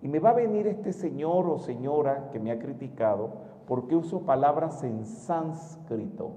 Y 0.00 0.08
me 0.08 0.20
va 0.20 0.30
a 0.30 0.34
venir 0.34 0.66
este 0.66 0.92
señor 0.92 1.46
o 1.48 1.58
señora 1.58 2.30
que 2.30 2.40
me 2.40 2.50
ha 2.50 2.58
criticado 2.58 3.30
porque 3.66 3.96
uso 3.96 4.22
palabras 4.22 4.82
en 4.82 5.04
sánscrito 5.04 6.32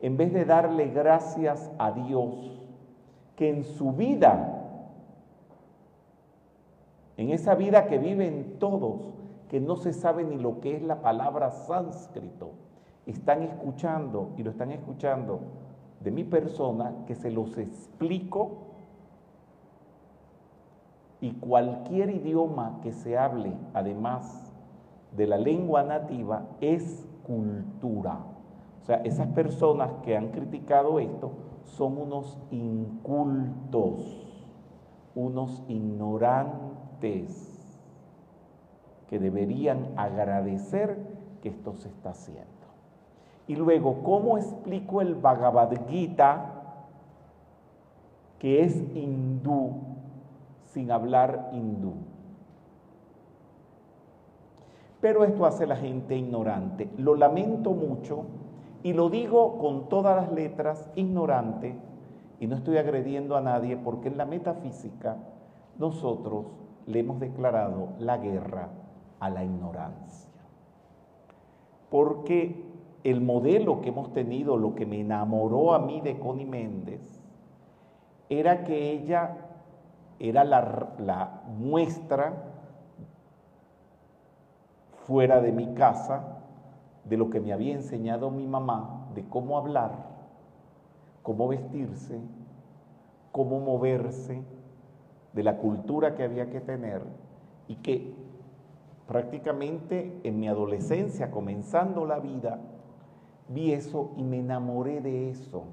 en 0.00 0.16
vez 0.16 0.32
de 0.32 0.44
darle 0.44 0.88
gracias 0.88 1.70
a 1.78 1.92
Dios 1.92 2.63
que 3.36 3.50
en 3.50 3.64
su 3.64 3.92
vida, 3.92 4.62
en 7.16 7.30
esa 7.30 7.54
vida 7.54 7.86
que 7.86 7.98
viven 7.98 8.56
todos, 8.58 9.14
que 9.48 9.60
no 9.60 9.76
se 9.76 9.92
sabe 9.92 10.24
ni 10.24 10.36
lo 10.36 10.60
que 10.60 10.76
es 10.76 10.82
la 10.82 11.00
palabra 11.02 11.50
sánscrito, 11.50 12.52
están 13.06 13.42
escuchando 13.42 14.30
y 14.36 14.42
lo 14.42 14.50
están 14.50 14.72
escuchando 14.72 15.40
de 16.00 16.10
mi 16.10 16.24
persona 16.24 16.92
que 17.06 17.14
se 17.14 17.30
los 17.30 17.56
explico 17.58 18.58
y 21.20 21.32
cualquier 21.32 22.10
idioma 22.10 22.80
que 22.82 22.92
se 22.92 23.16
hable, 23.16 23.54
además 23.72 24.52
de 25.16 25.26
la 25.26 25.38
lengua 25.38 25.82
nativa 25.82 26.46
es 26.60 27.08
cultura. 27.26 28.18
O 28.82 28.84
sea, 28.84 28.96
esas 29.04 29.28
personas 29.28 29.90
que 30.02 30.16
han 30.16 30.28
criticado 30.28 30.98
esto 30.98 31.32
son 31.64 31.98
unos 31.98 32.38
incultos, 32.50 34.24
unos 35.14 35.62
ignorantes 35.68 37.50
que 39.08 39.18
deberían 39.18 39.92
agradecer 39.96 40.96
que 41.42 41.48
esto 41.50 41.74
se 41.74 41.88
está 41.88 42.10
haciendo. 42.10 42.44
Y 43.46 43.56
luego, 43.56 44.02
¿cómo 44.02 44.38
explico 44.38 45.00
el 45.02 45.14
Bhagavad 45.14 45.88
Gita, 45.88 46.62
que 48.38 48.62
es 48.62 48.76
hindú, 48.94 49.82
sin 50.64 50.90
hablar 50.90 51.50
hindú? 51.52 51.94
Pero 55.00 55.24
esto 55.24 55.44
hace 55.44 55.66
la 55.66 55.76
gente 55.76 56.16
ignorante. 56.16 56.88
Lo 56.96 57.14
lamento 57.14 57.72
mucho 57.72 58.24
y 58.84 58.92
lo 58.92 59.08
digo 59.08 59.56
con 59.56 59.88
todas 59.88 60.14
las 60.14 60.30
letras, 60.30 60.90
ignorante, 60.94 61.74
y 62.38 62.46
no 62.46 62.54
estoy 62.54 62.76
agrediendo 62.76 63.34
a 63.34 63.40
nadie 63.40 63.78
porque 63.78 64.08
en 64.08 64.18
la 64.18 64.26
metafísica 64.26 65.16
nosotros 65.78 66.44
le 66.84 67.00
hemos 67.00 67.18
declarado 67.18 67.94
la 67.98 68.18
guerra 68.18 68.68
a 69.20 69.30
la 69.30 69.42
ignorancia. 69.42 70.28
Porque 71.88 72.62
el 73.04 73.22
modelo 73.22 73.80
que 73.80 73.88
hemos 73.88 74.12
tenido, 74.12 74.58
lo 74.58 74.74
que 74.74 74.84
me 74.84 75.00
enamoró 75.00 75.72
a 75.72 75.78
mí 75.78 76.02
de 76.02 76.18
Connie 76.18 76.44
Méndez, 76.44 77.22
era 78.28 78.64
que 78.64 78.92
ella 78.92 79.34
era 80.18 80.44
la, 80.44 80.92
la 80.98 81.42
muestra 81.58 82.34
fuera 85.06 85.40
de 85.40 85.52
mi 85.52 85.72
casa 85.72 86.33
de 87.04 87.16
lo 87.16 87.30
que 87.30 87.40
me 87.40 87.52
había 87.52 87.74
enseñado 87.74 88.30
mi 88.30 88.46
mamá, 88.46 89.08
de 89.14 89.24
cómo 89.28 89.58
hablar, 89.58 89.92
cómo 91.22 91.48
vestirse, 91.48 92.20
cómo 93.32 93.60
moverse, 93.60 94.42
de 95.32 95.42
la 95.42 95.58
cultura 95.58 96.14
que 96.14 96.22
había 96.22 96.48
que 96.48 96.60
tener 96.60 97.02
y 97.66 97.76
que 97.76 98.14
prácticamente 99.08 100.20
en 100.22 100.38
mi 100.38 100.48
adolescencia, 100.48 101.30
comenzando 101.30 102.06
la 102.06 102.20
vida, 102.20 102.60
vi 103.48 103.72
eso 103.72 104.12
y 104.16 104.22
me 104.22 104.38
enamoré 104.38 105.00
de 105.00 105.30
eso. 105.30 105.64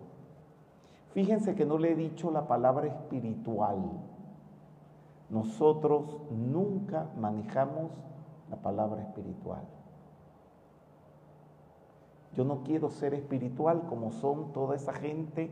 Fíjense 1.13 1.56
que 1.56 1.65
no 1.65 1.78
le 1.78 1.91
he 1.91 1.96
dicho 1.96 2.32
la 2.32 2.48
palabra 2.48 2.88
espiritual. 2.88 3.78
Nosotros 5.30 6.17
nunca 6.32 7.10
manejamos 7.17 7.91
la 8.50 8.58
palabra 8.58 9.02
espiritual. 9.02 9.63
Yo 12.36 12.46
no 12.46 12.63
quiero 12.63 12.89
ser 12.89 13.13
espiritual 13.13 13.84
como 13.88 14.12
son 14.12 14.54
toda 14.54 14.76
esa 14.76 14.94
gente 14.94 15.52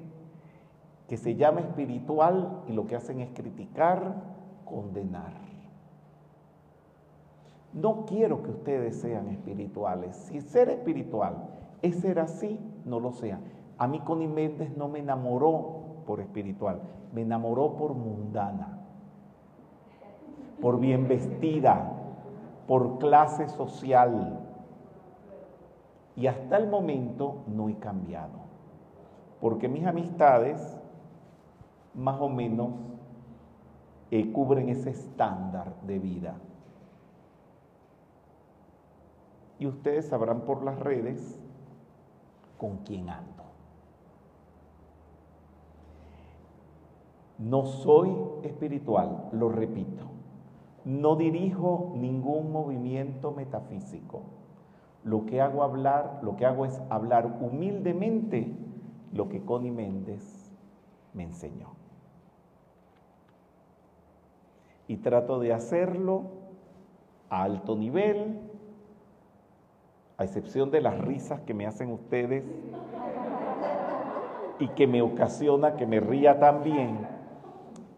que 1.08 1.18
se 1.18 1.36
llama 1.36 1.62
espiritual 1.62 2.62
y 2.68 2.74
lo 2.74 2.86
que 2.88 2.96
hacen 2.96 3.20
es 3.20 3.30
criticar, 3.32 4.16
condenar. 4.64 5.34
No 7.74 8.06
quiero 8.06 8.44
que 8.44 8.52
ustedes 8.52 9.00
sean 9.00 9.28
espirituales. 9.28 10.16
Si 10.16 10.42
ser 10.42 10.70
espiritual 10.70 11.50
es 11.82 11.98
ser 11.98 12.20
así, 12.20 12.60
no 12.86 13.00
lo 13.00 13.12
sean. 13.12 13.42
A 13.78 13.88
mí 13.88 14.00
Connie 14.00 14.28
Méndez 14.28 14.76
no 14.76 14.88
me 14.88 15.00
enamoró 15.00 16.04
por 16.06 16.20
espiritual, 16.20 16.82
me 17.14 17.22
enamoró 17.22 17.76
por 17.76 17.94
mundana, 17.94 18.80
por 20.62 20.80
bien 20.80 21.08
vestida, 21.08 21.94
por 22.68 22.98
clase 23.00 23.48
social. 23.50 24.39
Y 26.20 26.28
hasta 26.28 26.58
el 26.58 26.68
momento 26.68 27.46
no 27.48 27.70
he 27.70 27.80
cambiado. 27.80 28.40
Porque 29.40 29.70
mis 29.70 29.86
amistades 29.86 30.78
más 31.94 32.20
o 32.20 32.28
menos 32.28 32.72
eh, 34.12 34.30
cubren 34.34 34.68
ese 34.68 34.90
estándar 34.90 35.74
de 35.84 35.98
vida. 35.98 36.36
Y 39.60 39.68
ustedes 39.68 40.10
sabrán 40.10 40.42
por 40.42 40.62
las 40.62 40.78
redes 40.78 41.40
con 42.58 42.80
quién 42.80 43.10
ando. 43.10 43.44
No 47.38 47.66
soy 47.66 48.14
espiritual, 48.44 49.30
lo 49.32 49.48
repito. 49.48 50.04
No 50.84 51.16
dirijo 51.16 51.94
ningún 51.96 52.52
movimiento 52.52 53.32
metafísico. 53.32 54.39
Lo 55.04 55.26
que 55.26 55.42
hago 55.42 55.64
hablar, 55.64 56.20
lo 56.24 56.36
que 56.36 56.46
hago 56.46 56.66
es 56.66 56.80
hablar 56.90 57.38
humildemente 57.40 58.54
lo 59.14 59.30
que 59.30 59.44
Connie 59.44 59.72
Méndez 59.72 60.52
me 61.14 61.24
enseñó. 61.24 61.70
Y 64.88 64.98
trato 64.98 65.40
de 65.40 65.54
hacerlo 65.54 66.24
a 67.30 67.44
alto 67.44 67.76
nivel, 67.76 68.40
a 70.18 70.24
excepción 70.24 70.72
de 70.72 70.82
las 70.82 71.00
risas 71.00 71.42
que 71.42 71.54
me 71.54 71.66
hacen 71.66 71.92
ustedes 71.92 72.44
y 74.60 74.68
que 74.70 74.88
me 74.88 75.02
ocasiona 75.02 75.76
que 75.76 75.86
me 75.86 76.00
ría 76.00 76.40
también 76.40 77.08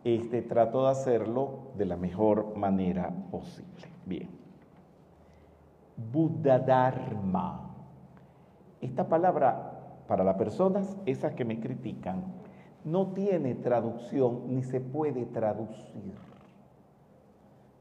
este, 0.03 0.41
trato 0.41 0.83
de 0.83 0.91
hacerlo 0.91 1.71
de 1.77 1.85
la 1.85 1.97
mejor 1.97 2.55
manera 2.55 3.11
posible. 3.31 3.87
Bien. 4.05 4.40
Buddha 6.11 6.59
Dharma. 6.59 7.69
Esta 8.79 9.07
palabra, 9.07 10.03
para 10.07 10.23
las 10.23 10.35
personas, 10.35 10.97
esas 11.05 11.33
que 11.33 11.45
me 11.45 11.59
critican, 11.59 12.23
no 12.83 13.07
tiene 13.13 13.55
traducción 13.55 14.43
ni 14.47 14.63
se 14.63 14.79
puede 14.79 15.25
traducir. 15.25 16.15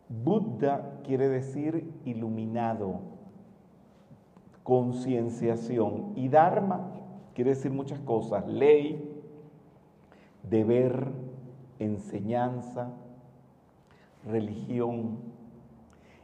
Buddha 0.08 0.98
quiere 1.04 1.28
decir 1.28 1.92
iluminado, 2.04 3.00
concienciación 4.64 6.12
y 6.16 6.28
Dharma 6.28 6.90
quiere 7.34 7.50
decir 7.50 7.70
muchas 7.70 8.00
cosas, 8.00 8.46
ley, 8.46 9.22
deber, 10.42 11.12
enseñanza, 11.78 12.90
religión. 14.26 15.18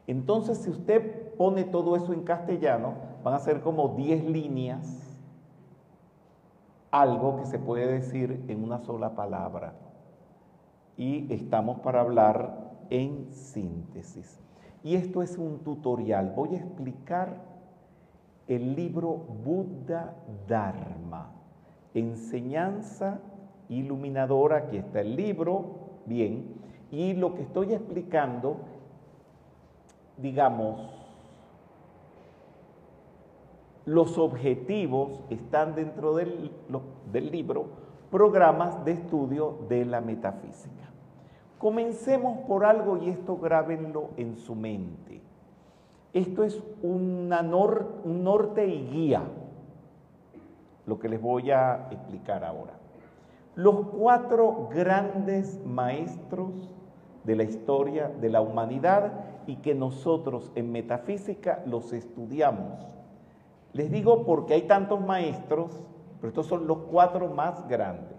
Entonces, 0.06 0.58
si 0.58 0.70
usted 0.70 1.15
pone 1.36 1.64
todo 1.64 1.96
eso 1.96 2.12
en 2.12 2.22
castellano, 2.22 2.94
van 3.22 3.34
a 3.34 3.38
ser 3.38 3.60
como 3.60 3.88
10 3.88 4.24
líneas, 4.24 5.16
algo 6.90 7.36
que 7.36 7.46
se 7.46 7.58
puede 7.58 7.86
decir 7.86 8.44
en 8.48 8.62
una 8.62 8.78
sola 8.78 9.14
palabra. 9.14 9.74
Y 10.96 11.32
estamos 11.32 11.80
para 11.80 12.00
hablar 12.00 12.72
en 12.90 13.32
síntesis. 13.32 14.40
Y 14.82 14.94
esto 14.94 15.22
es 15.22 15.36
un 15.36 15.58
tutorial. 15.58 16.32
Voy 16.34 16.54
a 16.54 16.58
explicar 16.58 17.42
el 18.46 18.76
libro 18.76 19.26
Buddha 19.44 20.14
Dharma, 20.46 21.32
enseñanza 21.94 23.20
iluminadora, 23.68 24.58
aquí 24.58 24.76
está 24.76 25.00
el 25.00 25.16
libro, 25.16 25.64
bien, 26.06 26.54
y 26.90 27.14
lo 27.14 27.34
que 27.34 27.42
estoy 27.42 27.74
explicando, 27.74 28.58
digamos, 30.16 31.05
los 33.86 34.18
objetivos 34.18 35.20
están 35.30 35.76
dentro 35.76 36.16
del, 36.16 36.50
libro, 37.12 37.66
programas 38.10 38.84
de 38.84 38.92
estudio 38.92 39.60
de 39.68 39.84
la 39.84 40.00
metafísica. 40.00 40.90
Comencemos 41.56 42.38
por 42.48 42.64
algo 42.64 42.98
y 42.98 43.08
esto 43.08 43.36
grábenlo 43.36 44.10
en 44.16 44.36
su 44.36 44.56
mente. 44.56 45.22
Esto 46.12 46.42
es 46.42 46.60
un 46.82 47.28
norte 47.28 48.66
y 48.66 48.90
guía, 48.90 49.22
lo 50.84 50.98
que 50.98 51.08
les 51.08 51.22
voy 51.22 51.52
a 51.52 51.86
explicar 51.92 52.44
ahora. 52.44 52.72
Los 53.54 53.86
cuatro 53.86 54.68
grandes 54.68 55.64
maestros 55.64 56.74
de 57.22 57.36
la 57.36 57.44
historia 57.44 58.08
de 58.08 58.30
la 58.30 58.40
humanidad 58.40 59.12
y 59.46 59.56
que 59.56 59.74
nosotros 59.76 60.50
en 60.56 60.72
metafísica 60.72 61.62
los 61.66 61.92
estudiamos. 61.92 62.95
Les 63.76 63.90
digo 63.90 64.24
porque 64.24 64.54
hay 64.54 64.62
tantos 64.62 65.04
maestros, 65.04 65.82
pero 66.18 66.28
estos 66.30 66.46
son 66.46 66.66
los 66.66 66.78
cuatro 66.90 67.28
más 67.28 67.68
grandes. 67.68 68.16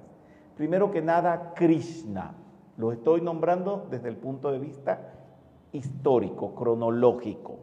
Primero 0.55 0.91
que 0.91 1.01
nada, 1.01 1.53
Krishna. 1.55 2.35
Los 2.77 2.93
estoy 2.93 3.21
nombrando 3.21 3.87
desde 3.89 4.09
el 4.09 4.17
punto 4.17 4.51
de 4.51 4.59
vista 4.59 5.13
histórico, 5.71 6.53
cronológico. 6.53 7.57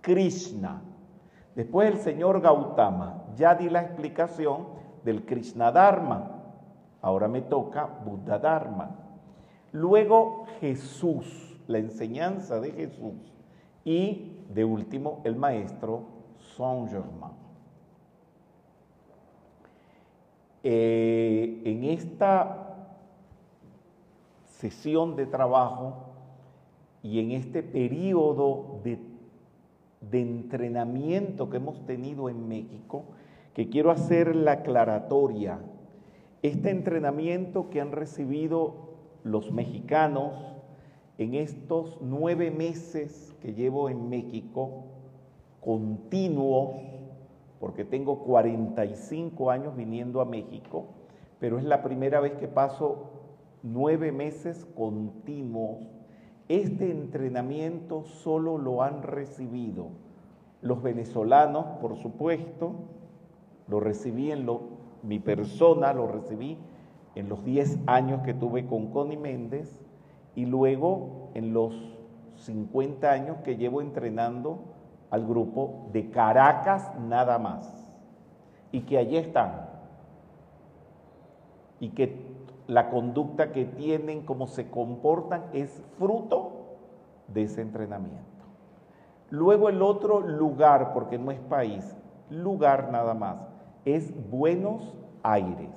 Krishna. 0.00 0.82
Después 1.54 1.92
el 1.92 1.98
señor 1.98 2.40
Gautama. 2.40 3.22
Ya 3.36 3.54
di 3.54 3.70
la 3.70 3.82
explicación 3.82 4.66
del 5.04 5.24
Krishna 5.24 5.70
Dharma. 5.70 6.42
Ahora 7.00 7.28
me 7.28 7.42
toca 7.42 7.86
Buddha 8.04 8.40
Dharma. 8.40 8.90
Luego 9.70 10.46
Jesús, 10.58 11.60
la 11.68 11.78
enseñanza 11.78 12.58
de 12.58 12.72
Jesús. 12.72 13.32
Y 13.84 14.42
de 14.52 14.64
último 14.64 15.20
el 15.22 15.36
maestro 15.36 16.15
Eh, 20.62 21.62
en 21.64 21.84
esta 21.84 22.88
sesión 24.44 25.16
de 25.16 25.26
trabajo 25.26 26.12
y 27.02 27.20
en 27.20 27.32
este 27.32 27.62
periodo 27.62 28.80
de 28.82 28.98
de 30.00 30.20
entrenamiento 30.20 31.50
que 31.50 31.56
hemos 31.56 31.84
tenido 31.86 32.28
en 32.28 32.48
México, 32.48 33.04
que 33.54 33.68
quiero 33.68 33.90
hacer 33.90 34.36
la 34.36 34.52
aclaratoria. 34.52 35.58
Este 36.42 36.70
entrenamiento 36.70 37.70
que 37.70 37.80
han 37.80 37.92
recibido 37.92 38.94
los 39.24 39.50
mexicanos 39.50 40.34
en 41.18 41.34
estos 41.34 41.98
nueve 42.02 42.50
meses 42.50 43.34
que 43.40 43.54
llevo 43.54 43.88
en 43.88 44.08
México, 44.08 44.84
continuos, 45.66 46.76
porque 47.58 47.84
tengo 47.84 48.20
45 48.20 49.50
años 49.50 49.76
viniendo 49.76 50.20
a 50.20 50.24
México, 50.24 50.84
pero 51.40 51.58
es 51.58 51.64
la 51.64 51.82
primera 51.82 52.20
vez 52.20 52.34
que 52.34 52.46
paso 52.46 53.10
nueve 53.64 54.12
meses 54.12 54.64
continuos. 54.76 55.78
Este 56.48 56.92
entrenamiento 56.92 58.04
solo 58.04 58.58
lo 58.58 58.84
han 58.84 59.02
recibido 59.02 59.88
los 60.62 60.84
venezolanos, 60.84 61.66
por 61.80 61.96
supuesto, 61.96 62.72
lo 63.66 63.80
recibí 63.80 64.30
en 64.30 64.46
lo, 64.46 64.60
mi 65.02 65.18
persona, 65.18 65.92
lo 65.92 66.06
recibí 66.06 66.58
en 67.16 67.28
los 67.28 67.44
10 67.44 67.80
años 67.86 68.22
que 68.22 68.34
tuve 68.34 68.66
con 68.66 68.92
Connie 68.92 69.16
Méndez 69.16 69.84
y 70.36 70.46
luego 70.46 71.30
en 71.34 71.52
los 71.52 71.74
50 72.36 73.10
años 73.10 73.38
que 73.38 73.56
llevo 73.56 73.80
entrenando 73.80 74.75
al 75.16 75.26
grupo 75.26 75.88
de 75.92 76.10
Caracas 76.10 76.90
nada 77.00 77.38
más. 77.38 77.72
Y 78.70 78.82
que 78.82 78.98
allí 78.98 79.16
están. 79.16 79.66
Y 81.80 81.90
que 81.90 82.36
la 82.66 82.90
conducta 82.90 83.52
que 83.52 83.64
tienen, 83.64 84.24
cómo 84.24 84.46
se 84.46 84.70
comportan, 84.70 85.44
es 85.52 85.82
fruto 85.98 86.52
de 87.28 87.44
ese 87.44 87.62
entrenamiento. 87.62 88.24
Luego 89.30 89.68
el 89.68 89.82
otro 89.82 90.20
lugar, 90.20 90.92
porque 90.92 91.18
no 91.18 91.30
es 91.30 91.40
país, 91.40 91.96
lugar 92.30 92.90
nada 92.92 93.14
más, 93.14 93.38
es 93.84 94.12
Buenos 94.30 94.94
Aires. 95.22 95.70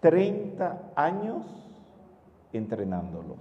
30 0.00 0.92
años 0.94 1.42
entrenándolos. 2.52 3.38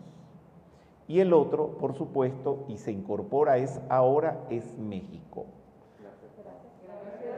Y 1.08 1.20
el 1.20 1.34
otro, 1.34 1.78
por 1.78 1.94
supuesto, 1.94 2.66
y 2.68 2.78
se 2.78 2.92
incorpora 2.92 3.58
es 3.58 3.82
ahora, 3.90 4.40
es 4.50 4.78
México. 4.78 5.46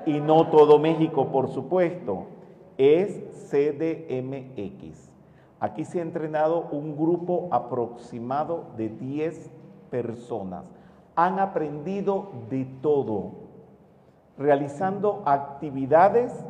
Y 0.05 0.19
no 0.19 0.49
todo 0.49 0.77
México, 0.77 1.31
por 1.31 1.49
supuesto 1.49 2.27
es 2.77 3.49
CDMX. 3.49 5.11
Aquí 5.59 5.85
se 5.85 5.99
ha 5.99 6.01
entrenado 6.01 6.67
un 6.71 6.95
grupo 6.95 7.47
aproximado 7.51 8.65
de 8.77 8.89
10 8.89 9.49
personas. 9.89 10.65
Han 11.15 11.39
aprendido 11.39 12.29
de 12.49 12.65
todo, 12.81 13.31
realizando 14.37 15.23
actividades 15.25 16.45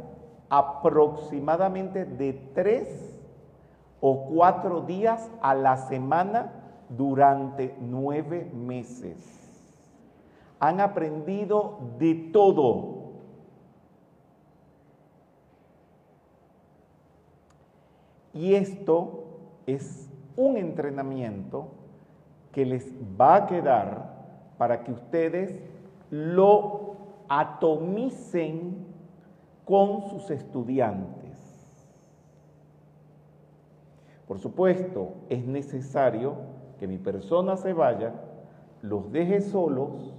aproximadamente 0.50 2.06
de 2.06 2.34
3 2.54 3.22
o 4.02 4.26
4 4.26 4.82
días 4.82 5.30
a 5.42 5.54
la 5.54 5.78
semana 5.78 6.65
durante 6.90 7.76
nueve 7.80 8.50
meses. 8.54 9.18
Han 10.60 10.80
aprendido 10.80 11.80
de 12.00 12.16
todo 12.32 12.96
Y 18.36 18.54
esto 18.54 19.24
es 19.66 20.10
un 20.36 20.58
entrenamiento 20.58 21.70
que 22.52 22.66
les 22.66 22.94
va 23.20 23.36
a 23.38 23.48
quedar 23.48 24.14
para 24.58 24.84
que 24.84 24.92
ustedes 24.92 25.58
lo 26.10 26.98
atomicen 27.30 28.88
con 29.64 30.10
sus 30.10 30.30
estudiantes. 30.32 31.16
Por 34.28 34.40
supuesto, 34.40 35.14
es 35.30 35.46
necesario 35.46 36.36
que 36.80 36.88
mi 36.88 36.98
persona 36.98 37.58
se 37.58 37.74
vaya, 37.74 38.14
los 38.82 39.12
deje 39.12 39.42
solos, 39.42 40.14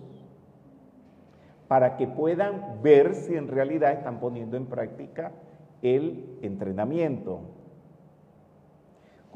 para 1.68 1.96
que 1.96 2.06
puedan 2.06 2.80
ver 2.82 3.14
si 3.14 3.34
en 3.34 3.48
realidad 3.48 3.92
están 3.92 4.20
poniendo 4.20 4.56
en 4.56 4.66
práctica 4.66 5.32
el 5.82 6.38
entrenamiento 6.42 7.56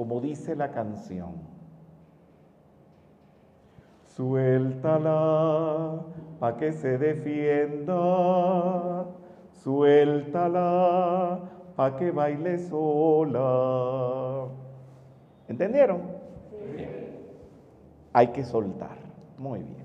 como 0.00 0.20
dice 0.22 0.56
la 0.56 0.70
canción. 0.70 1.34
Suéltala 4.16 6.00
pa' 6.40 6.56
que 6.56 6.72
se 6.72 6.96
defienda, 6.96 7.94
suéltala 9.62 11.40
pa' 11.76 11.96
que 11.96 12.10
baile 12.12 12.56
sola. 12.56 14.46
¿Entendieron? 15.48 16.09
Hay 18.12 18.28
que 18.28 18.44
soltar. 18.44 18.98
Muy 19.38 19.60
bien. 19.60 19.84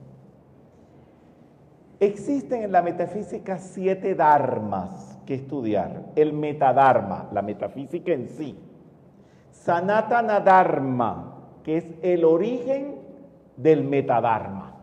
Existen 1.99 2.63
en 2.63 2.71
la 2.71 2.81
metafísica 2.81 3.57
siete 3.57 4.15
dharmas 4.15 5.17
que 5.25 5.35
estudiar. 5.35 6.03
El 6.15 6.33
metadharma, 6.33 7.29
la 7.31 7.41
metafísica 7.41 8.11
en 8.11 8.27
sí. 8.29 8.57
Sanatana 9.51 10.41
Dharma, 10.41 11.35
que 11.63 11.77
es 11.77 11.85
el 12.01 12.25
origen 12.25 12.99
del 13.55 13.83
metadharma. 13.83 14.75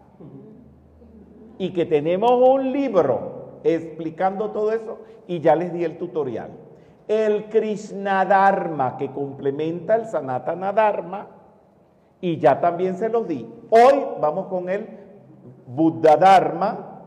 Y 1.58 1.72
que 1.72 1.84
tenemos 1.86 2.32
un 2.32 2.72
libro 2.72 3.60
explicando 3.62 4.50
todo 4.50 4.72
eso 4.72 4.98
y 5.28 5.40
ya 5.40 5.54
les 5.54 5.72
di 5.72 5.84
el 5.84 5.98
tutorial. 5.98 6.50
El 7.06 7.48
Krishna 7.50 8.24
Dharma, 8.24 8.96
que 8.96 9.10
complementa 9.10 9.94
el 9.94 10.06
Sanatana 10.06 10.72
Dharma, 10.72 11.28
y 12.22 12.38
ya 12.38 12.60
también 12.60 12.96
se 12.96 13.10
los 13.10 13.26
di. 13.26 13.52
Hoy 13.68 14.06
vamos 14.20 14.46
con 14.46 14.70
el 14.70 14.88
Buddha 15.66 16.16
Dharma 16.16 17.00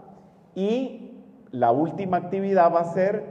y 0.54 1.24
la 1.52 1.72
última 1.72 2.18
actividad 2.18 2.72
va 2.72 2.82
a 2.82 2.94
ser 2.94 3.24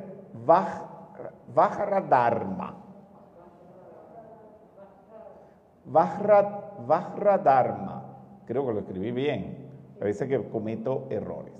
Vajra 1.54 2.00
Dharma. 2.00 2.74
Vajra, 5.84 7.38
Dharma. 7.44 8.02
Creo 8.46 8.66
que 8.66 8.72
lo 8.72 8.80
escribí 8.80 9.12
bien. 9.12 9.68
Parece 9.98 10.26
que 10.26 10.42
cometo 10.48 11.06
errores. 11.10 11.52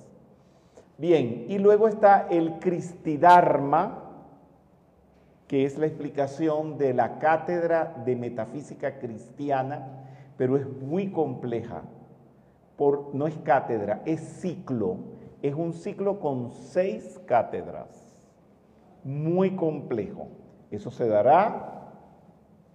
Bien, 0.97 1.45
y 1.49 1.59
luego 1.59 1.87
está 1.87 2.29
el 2.31 2.59
Kristidharma, 2.61 4.01
que 5.47 5.67
es 5.67 5.77
la 5.77 5.85
explicación 5.85 6.79
de 6.79 6.95
la 6.95 7.19
cátedra 7.19 7.95
de 8.07 8.17
metafísica 8.17 8.99
cristiana, 8.99 10.04
pero 10.37 10.57
es 10.57 10.67
muy 10.67 11.11
compleja. 11.11 11.83
No 13.13 13.27
es 13.27 13.37
cátedra, 13.39 14.03
es 14.05 14.21
ciclo. 14.41 14.99
Es 15.43 15.55
un 15.55 15.73
ciclo 15.73 16.19
con 16.21 16.51
seis 16.51 17.21
cátedras. 17.27 17.89
Muy 19.05 19.55
complejo. 19.55 20.29
Eso 20.71 20.91
se 20.91 21.07
dará, 21.07 21.93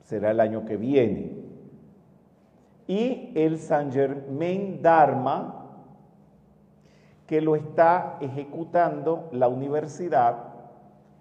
será 0.02 0.32
el 0.32 0.40
año 0.40 0.66
que 0.66 0.78
viene. 0.78 1.34
Y 2.88 3.34
el 3.36 3.60
San 3.60 3.92
Germain 3.92 4.82
Dharma, 4.82 5.66
que 7.28 7.42
lo 7.42 7.56
está 7.56 8.18
ejecutando 8.22 9.30
la 9.32 9.48
Universidad 9.48 10.50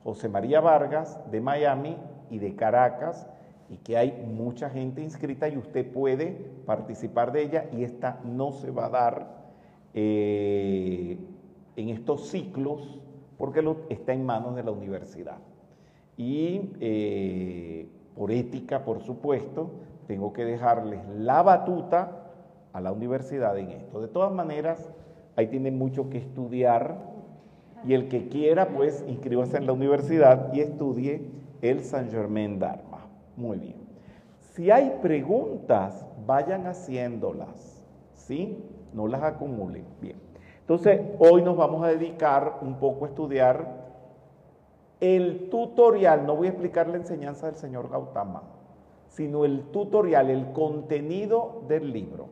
José 0.08 0.28
María 0.28 0.60
Vargas 0.60 1.20
de 1.30 1.40
Miami 1.40 1.98
y 2.30 2.38
de 2.38 2.56
Caracas, 2.56 3.28
y 3.70 3.76
que 3.76 3.96
hay 3.96 4.12
mucha 4.26 4.70
gente 4.70 5.02
inscrita 5.02 5.48
y 5.48 5.56
usted 5.56 5.90
puede 5.90 6.32
participar 6.64 7.32
de 7.32 7.42
ella 7.42 7.66
y 7.72 7.84
esta 7.84 8.20
no 8.24 8.52
se 8.52 8.70
va 8.70 8.86
a 8.86 8.90
dar 8.90 9.38
eh, 9.94 11.18
en 11.76 11.88
estos 11.90 12.28
ciclos 12.28 13.00
porque 13.36 13.64
está 13.88 14.12
en 14.12 14.24
manos 14.24 14.56
de 14.56 14.62
la 14.64 14.70
universidad. 14.70 15.38
Y 16.16 16.72
eh, 16.80 17.88
por 18.16 18.32
ética, 18.32 18.84
por 18.84 19.00
supuesto, 19.02 19.70
tengo 20.06 20.32
que 20.32 20.44
dejarles 20.44 21.00
la 21.16 21.42
batuta 21.42 22.32
a 22.72 22.80
la 22.80 22.92
universidad 22.92 23.56
en 23.58 23.70
esto. 23.70 24.00
De 24.00 24.08
todas 24.08 24.32
maneras, 24.32 24.90
ahí 25.36 25.46
tiene 25.46 25.70
mucho 25.70 26.10
que 26.10 26.18
estudiar 26.18 26.96
y 27.86 27.94
el 27.94 28.08
que 28.08 28.28
quiera, 28.28 28.68
pues 28.68 29.04
inscríbase 29.06 29.58
en 29.58 29.66
la 29.66 29.72
universidad 29.72 30.52
y 30.52 30.60
estudie 30.60 31.30
el 31.62 31.84
San 31.84 32.10
Germain 32.10 32.58
Dharma. 32.58 32.87
Muy 33.38 33.58
bien. 33.58 33.76
Si 34.40 34.72
hay 34.72 34.98
preguntas, 35.00 36.04
vayan 36.26 36.66
haciéndolas, 36.66 37.84
¿sí? 38.14 38.58
No 38.92 39.06
las 39.06 39.22
acumulen. 39.22 39.84
Bien. 40.00 40.16
Entonces, 40.58 41.00
hoy 41.20 41.42
nos 41.42 41.56
vamos 41.56 41.84
a 41.84 41.88
dedicar 41.88 42.58
un 42.62 42.80
poco 42.80 43.04
a 43.04 43.08
estudiar 43.08 43.86
el 44.98 45.48
tutorial. 45.50 46.26
No 46.26 46.34
voy 46.34 46.48
a 46.48 46.50
explicar 46.50 46.88
la 46.88 46.96
enseñanza 46.96 47.46
del 47.46 47.54
señor 47.54 47.88
Gautama, 47.90 48.42
sino 49.06 49.44
el 49.44 49.70
tutorial, 49.70 50.30
el 50.30 50.50
contenido 50.50 51.62
del 51.68 51.92
libro. 51.92 52.26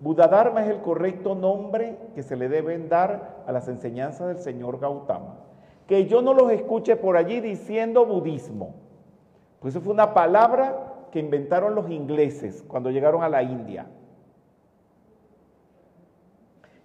Buddha 0.00 0.52
es 0.60 0.68
el 0.68 0.80
correcto 0.80 1.36
nombre 1.36 1.96
que 2.16 2.24
se 2.24 2.34
le 2.34 2.48
deben 2.48 2.88
dar 2.88 3.44
a 3.46 3.52
las 3.52 3.68
enseñanzas 3.68 4.26
del 4.26 4.38
señor 4.38 4.80
Gautama. 4.80 5.36
Que 5.86 6.06
yo 6.06 6.20
no 6.20 6.34
los 6.34 6.50
escuche 6.50 6.96
por 6.96 7.16
allí 7.16 7.40
diciendo 7.40 8.04
budismo. 8.04 8.81
Pues 9.62 9.76
eso 9.76 9.80
fue 9.80 9.92
una 9.92 10.12
palabra 10.12 11.06
que 11.12 11.20
inventaron 11.20 11.76
los 11.76 11.88
ingleses 11.88 12.64
cuando 12.66 12.90
llegaron 12.90 13.22
a 13.22 13.28
la 13.28 13.44
India. 13.44 13.86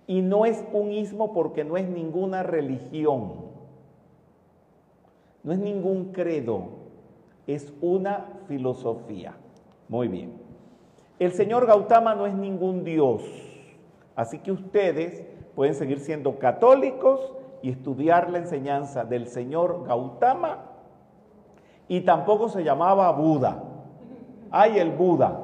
Y 0.06 0.22
no 0.22 0.46
es 0.46 0.64
un 0.72 0.92
ismo 0.92 1.34
porque 1.34 1.64
no 1.64 1.76
es 1.76 1.90
ninguna 1.90 2.44
religión, 2.44 3.48
no 5.44 5.52
es 5.52 5.58
ningún 5.58 6.14
credo, 6.14 6.66
es 7.48 7.74
una 7.82 8.28
filosofía. 8.48 9.36
Muy 9.90 10.08
bien. 10.08 10.34
El 11.18 11.32
señor 11.32 11.66
Gautama 11.66 12.14
no 12.14 12.28
es 12.28 12.36
ningún 12.36 12.84
dios, 12.84 13.24
así 14.16 14.38
que 14.38 14.52
ustedes 14.52 15.26
pueden 15.56 15.74
seguir 15.74 16.00
siendo 16.00 16.38
católicos 16.38 17.34
y 17.64 17.72
estudiar 17.72 18.30
la 18.30 18.38
enseñanza 18.38 19.04
del 19.04 19.28
señor 19.28 19.84
Gautama 19.88 20.77
y 21.88 22.02
tampoco 22.02 22.50
se 22.50 22.64
llamaba 22.64 23.12
Buda. 23.12 23.64
Ay, 24.52 24.78
el 24.80 24.92
Buda. 24.92 25.40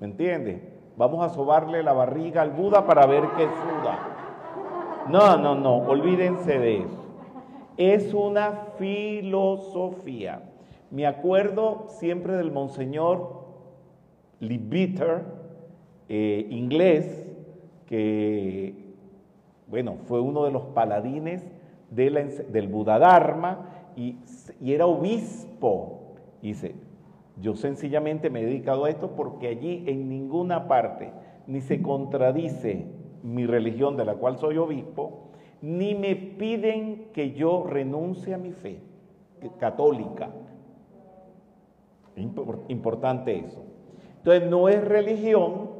¿Me 0.00 0.06
entiende? 0.06 0.74
Vamos 0.96 1.24
a 1.24 1.34
sobarle 1.34 1.82
la 1.82 1.92
barriga 1.92 2.42
al 2.42 2.50
Buda 2.50 2.86
para 2.86 3.06
ver 3.06 3.24
qué 3.36 3.44
suda. 3.44 3.98
No, 5.08 5.36
no, 5.36 5.54
no, 5.54 5.76
olvídense 5.78 6.58
de 6.58 6.78
eso. 6.78 7.04
Es 7.76 8.14
una 8.14 8.52
filosofía. 8.78 10.42
Me 10.90 11.06
acuerdo 11.06 11.86
siempre 11.88 12.34
del 12.34 12.52
monseñor 12.52 13.44
Libiter, 14.40 15.24
eh, 16.08 16.46
inglés, 16.50 17.26
que, 17.86 18.94
bueno, 19.66 19.96
fue 20.06 20.20
uno 20.20 20.44
de 20.44 20.52
los 20.52 20.64
paladines 20.66 21.44
del 21.90 22.68
Buda 22.68 22.98
Dharma 22.98 23.70
y, 23.96 24.18
era 24.64 24.86
obispo. 24.86 26.14
dice, 26.42 26.74
yo 27.40 27.54
sencillamente 27.54 28.30
me 28.30 28.42
he 28.42 28.46
dedicado 28.46 28.84
a 28.84 28.90
esto 28.90 29.10
porque 29.16 29.48
allí 29.48 29.84
en 29.86 30.08
ninguna 30.08 30.68
parte 30.68 31.12
ni 31.46 31.60
se 31.60 31.82
contradice 31.82 32.86
mi 33.22 33.46
religión 33.46 33.96
de 33.96 34.04
la 34.04 34.14
cual 34.14 34.38
soy 34.38 34.58
obispo, 34.58 35.30
ni 35.62 35.94
me 35.94 36.14
piden 36.14 37.08
que 37.12 37.32
yo 37.32 37.64
renuncie 37.64 38.34
a 38.34 38.38
mi 38.38 38.52
fe 38.52 38.80
católica. 39.58 40.30
Importante 42.68 43.38
eso. 43.38 43.62
Entonces 44.18 44.48
no 44.48 44.68
es 44.68 44.82
religión 44.82 45.70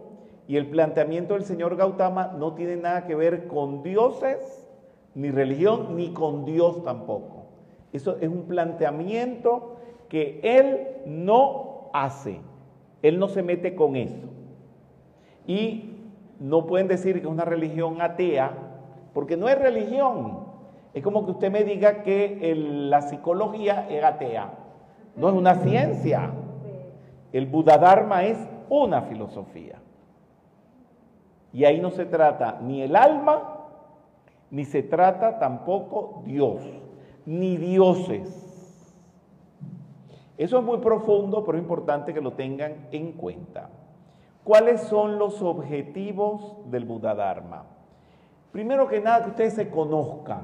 y 0.47 0.57
el 0.57 0.69
planteamiento 0.69 1.35
del 1.35 1.45
señor 1.45 1.77
Gautama 1.77 2.35
no 2.39 2.55
tiene 2.55 2.77
nada 2.77 3.07
que 3.07 3.15
ver 3.15 3.47
con 3.47 3.83
dioses, 3.83 4.67
ni 5.15 5.31
religión, 5.31 5.97
ni 5.97 6.13
con 6.13 6.45
Dios 6.45 6.83
tampoco. 6.85 7.34
Eso 7.95 8.17
es 8.21 8.29
un 8.29 8.43
planteamiento 8.49 9.77
que 10.09 10.41
él 10.43 10.89
no 11.07 11.91
hace. 11.93 12.41
Él 13.03 13.21
no 13.21 13.29
se 13.29 13.45
mete 13.45 13.77
con 13.77 13.95
eso. 13.95 14.27
Y 15.47 15.93
no 16.41 16.67
pueden 16.67 16.89
decir 16.89 17.15
que 17.15 17.21
es 17.21 17.27
una 17.27 17.45
religión 17.45 18.03
atea, 18.03 18.51
porque 19.15 19.37
no 19.37 19.49
es 19.49 19.57
religión. 19.57 20.41
Es 20.93 21.05
como 21.05 21.25
que 21.25 21.31
usted 21.31 21.53
me 21.53 21.63
diga 21.63 22.03
que 22.03 22.53
la 22.57 23.01
psicología 23.01 23.87
es 23.89 24.03
atea. 24.03 24.53
No 25.15 25.29
es 25.29 25.35
una 25.37 25.55
ciencia. 25.55 26.33
El 27.33 27.47
Buddha 27.47 28.25
es 28.25 28.39
una 28.71 29.03
filosofía. 29.03 29.79
Y 31.53 31.65
ahí 31.65 31.81
no 31.81 31.93
se 31.93 32.07
trata 32.07 32.59
ni 32.61 32.83
el 32.83 32.97
alma, 32.97 33.69
ni 34.51 34.65
se 34.65 34.83
trata 34.83 35.39
tampoco 35.39 36.25
Dios 36.27 36.61
ni 37.27 37.57
dioses. 37.57 38.45
Eso 40.37 40.59
es 40.59 40.65
muy 40.65 40.79
profundo, 40.79 41.45
pero 41.45 41.59
es 41.59 41.63
importante 41.63 42.13
que 42.13 42.21
lo 42.21 42.33
tengan 42.33 42.89
en 42.91 43.13
cuenta. 43.13 43.71
¿Cuáles 44.43 44.83
son 44.83 45.19
los 45.19 45.41
objetivos 45.41 46.71
del 46.71 46.85
Buda 46.85 47.15
Dharma? 47.15 47.65
Primero 48.53 48.89
que 48.89 49.01
nada, 49.01 49.25
que 49.25 49.31
ustedes 49.31 49.55
se 49.55 49.71
conozcan, 49.71 50.43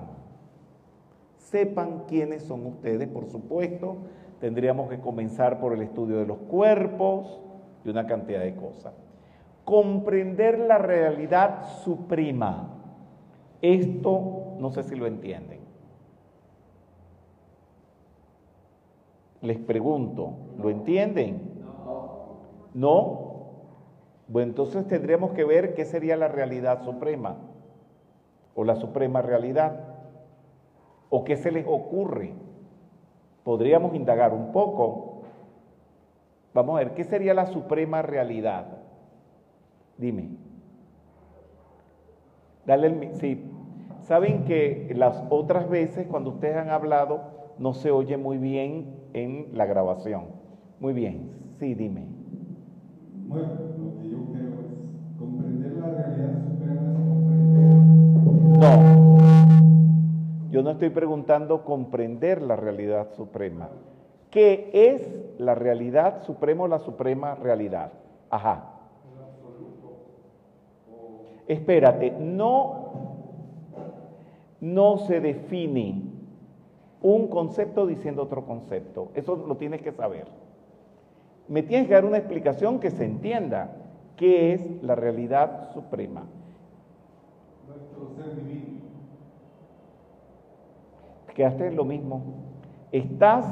sepan 1.38 2.04
quiénes 2.08 2.44
son 2.44 2.66
ustedes, 2.66 3.08
por 3.08 3.26
supuesto. 3.26 3.98
Tendríamos 4.40 4.88
que 4.88 5.00
comenzar 5.00 5.60
por 5.60 5.74
el 5.74 5.82
estudio 5.82 6.18
de 6.18 6.26
los 6.26 6.38
cuerpos 6.38 7.40
y 7.84 7.90
una 7.90 8.06
cantidad 8.06 8.40
de 8.40 8.54
cosas. 8.54 8.94
Comprender 9.64 10.58
la 10.58 10.78
realidad 10.78 11.68
suprema. 11.84 12.70
Esto 13.60 14.54
no 14.58 14.70
sé 14.70 14.82
si 14.84 14.96
lo 14.96 15.06
entienden. 15.06 15.69
Les 19.42 19.58
pregunto, 19.58 20.34
¿lo 20.58 20.70
entienden? 20.70 21.40
No. 22.74 23.30
Bueno, 24.28 24.50
entonces 24.50 24.86
tendremos 24.86 25.32
que 25.32 25.44
ver 25.44 25.74
qué 25.74 25.84
sería 25.84 26.16
la 26.16 26.28
realidad 26.28 26.82
suprema 26.84 27.36
o 28.54 28.64
la 28.64 28.76
suprema 28.76 29.22
realidad 29.22 29.80
o 31.08 31.24
qué 31.24 31.36
se 31.36 31.50
les 31.50 31.66
ocurre. 31.66 32.32
Podríamos 33.42 33.94
indagar 33.94 34.32
un 34.32 34.52
poco. 34.52 35.22
Vamos 36.52 36.76
a 36.76 36.84
ver, 36.84 36.94
¿qué 36.94 37.04
sería 37.04 37.34
la 37.34 37.46
suprema 37.46 38.02
realidad? 38.02 38.66
Dime. 39.96 40.30
Dale 42.66 42.86
el... 42.86 43.14
Sí. 43.14 43.44
Saben 44.02 44.44
que 44.44 44.92
las 44.96 45.24
otras 45.30 45.68
veces 45.68 46.06
cuando 46.06 46.30
ustedes 46.30 46.56
han 46.56 46.70
hablado 46.70 47.49
no 47.60 47.74
se 47.74 47.90
oye 47.90 48.16
muy 48.16 48.38
bien 48.38 48.86
en 49.12 49.50
la 49.52 49.66
grabación. 49.66 50.24
Muy 50.80 50.94
bien. 50.94 51.30
Sí, 51.58 51.74
dime. 51.74 52.06
Bueno, 53.26 53.48
lo 53.78 54.00
que 54.00 54.08
yo 54.08 54.16
creo 54.32 54.48
es 54.48 55.18
comprender 55.18 55.72
la 55.74 55.90
realidad 55.90 56.42
suprema 56.46 56.80
es 56.80 57.04
comprender. 58.24 58.58
No. 58.58 60.50
Yo 60.50 60.62
no 60.62 60.70
estoy 60.70 60.88
preguntando 60.88 61.62
comprender 61.62 62.40
la 62.40 62.56
realidad 62.56 63.12
suprema. 63.12 63.68
¿Qué 64.30 64.70
es 64.72 65.06
la 65.38 65.54
realidad 65.54 66.22
suprema 66.22 66.64
o 66.64 66.68
la 66.68 66.78
suprema 66.78 67.34
realidad? 67.34 67.92
Ajá. 68.30 68.70
Espérate, 71.46 72.12
no, 72.12 73.16
no 74.60 74.96
se 74.98 75.20
define 75.20 76.09
un 77.02 77.28
concepto 77.28 77.86
diciendo 77.86 78.22
otro 78.22 78.44
concepto. 78.44 79.10
Eso 79.14 79.36
lo 79.36 79.56
tienes 79.56 79.82
que 79.82 79.92
saber. 79.92 80.26
Me 81.48 81.62
tienes 81.62 81.88
que 81.88 81.94
dar 81.94 82.04
una 82.04 82.18
explicación 82.18 82.78
que 82.78 82.90
se 82.90 83.04
entienda 83.04 83.76
qué 84.16 84.52
es 84.52 84.82
la 84.82 84.94
realidad 84.94 85.72
suprema. 85.72 86.24
Nuestro 87.66 88.10
ser 88.14 88.36
divino. 88.36 88.80
Quedaste 91.34 91.68
en 91.68 91.76
lo 91.76 91.84
mismo. 91.84 92.22
Estás 92.92 93.46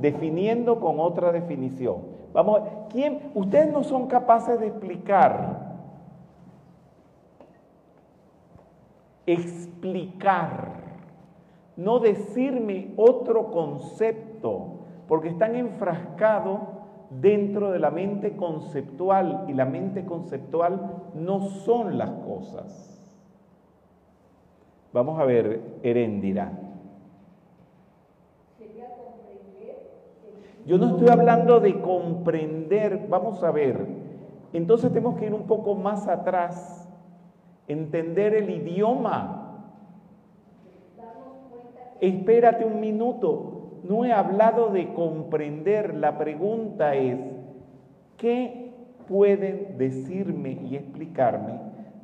definiendo 0.00 0.80
con 0.80 0.98
otra 0.98 1.30
definición. 1.32 2.14
Vamos, 2.32 2.62
¿quién? 2.90 3.30
Ustedes 3.34 3.72
no 3.72 3.84
son 3.84 4.06
capaces 4.06 4.58
de 4.58 4.68
explicar 4.68 5.64
explicar, 9.26 10.72
no 11.76 11.98
decirme 11.98 12.92
otro 12.96 13.50
concepto, 13.50 14.80
porque 15.08 15.28
están 15.28 15.54
enfrascados 15.56 16.60
dentro 17.10 17.70
de 17.70 17.78
la 17.78 17.90
mente 17.90 18.36
conceptual 18.36 19.44
y 19.48 19.52
la 19.52 19.64
mente 19.64 20.04
conceptual 20.04 21.02
no 21.14 21.40
son 21.40 21.98
las 21.98 22.10
cosas. 22.10 22.90
Vamos 24.92 25.18
a 25.18 25.24
ver, 25.24 25.78
Heréndira. 25.82 26.52
Yo 30.66 30.78
no 30.78 30.86
estoy 30.86 31.08
hablando 31.08 31.60
de 31.60 31.80
comprender, 31.80 33.06
vamos 33.08 33.42
a 33.44 33.50
ver. 33.50 33.86
Entonces 34.54 34.90
tenemos 34.92 35.18
que 35.18 35.26
ir 35.26 35.34
un 35.34 35.46
poco 35.46 35.74
más 35.74 36.08
atrás 36.08 36.88
entender 37.68 38.34
el 38.34 38.50
idioma. 38.50 39.43
Espérate 42.00 42.64
un 42.64 42.80
minuto, 42.80 43.80
no 43.84 44.04
he 44.04 44.12
hablado 44.12 44.70
de 44.70 44.92
comprender, 44.94 45.94
la 45.94 46.18
pregunta 46.18 46.94
es, 46.94 47.18
¿qué 48.16 48.72
pueden 49.08 49.76
decirme 49.78 50.52
y 50.52 50.76
explicarme 50.76 51.60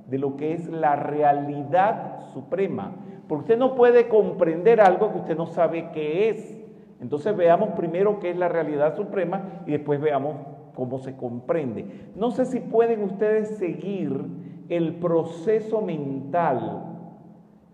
de 0.07 0.19
lo 0.19 0.37
que 0.37 0.53
es 0.53 0.69
la 0.69 0.97
realidad 0.97 2.21
suprema? 2.33 2.93
Porque 3.27 3.43
usted 3.45 3.59
no 3.59 3.75
puede 3.75 4.09
comprender 4.09 4.81
algo 4.81 5.13
que 5.13 5.19
usted 5.19 5.37
no 5.37 5.47
sabe 5.47 5.91
qué 5.93 6.29
es. 6.29 6.61
Entonces 7.01 7.37
veamos 7.37 7.71
primero 7.71 8.21
qué 8.21 8.31
es 8.31 8.37
la 8.37 8.49
realidad 8.49 8.97
suprema 8.97 9.63
y 9.67 9.71
después 9.71 10.01
veamos 10.01 10.37
cómo 10.75 10.99
se 10.99 11.17
comprende. 11.17 11.87
No 12.15 12.31
sé 12.31 12.45
si 12.45 12.61
pueden 12.61 13.03
ustedes 13.03 13.57
seguir 13.57 14.25
el 14.69 14.97
proceso 14.97 15.81
mental 15.81 16.91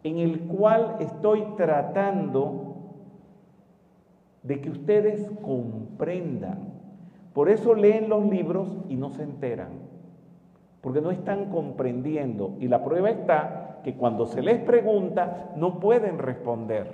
en 0.07 0.19
el 0.19 0.43
cual 0.43 0.99
estoy 1.01 1.43
tratando 1.57 2.77
de 4.45 4.61
que 4.61 4.71
ustedes 4.71 5.29
comprendan. 5.43 6.75
Por 7.33 7.49
eso 7.49 7.75
leen 7.75 8.09
los 8.09 8.25
libros 8.25 8.69
y 8.89 8.95
no 8.95 9.11
se 9.11 9.25
enteran, 9.25 9.81
porque 10.81 11.01
no 11.01 11.11
están 11.11 11.51
comprendiendo. 11.51 12.55
Y 12.61 12.69
la 12.69 12.85
prueba 12.85 13.11
está 13.11 13.81
que 13.83 13.97
cuando 13.97 14.27
se 14.27 14.43
les 14.43 14.61
pregunta 14.61 15.51
no 15.57 15.81
pueden 15.81 16.19
responder. 16.19 16.87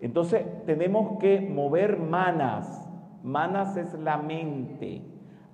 Entonces 0.00 0.44
tenemos 0.66 1.18
que 1.18 1.40
mover 1.40 1.98
manas. 1.98 2.86
Manas 3.22 3.78
es 3.78 3.94
la 3.94 4.18
mente. 4.18 5.00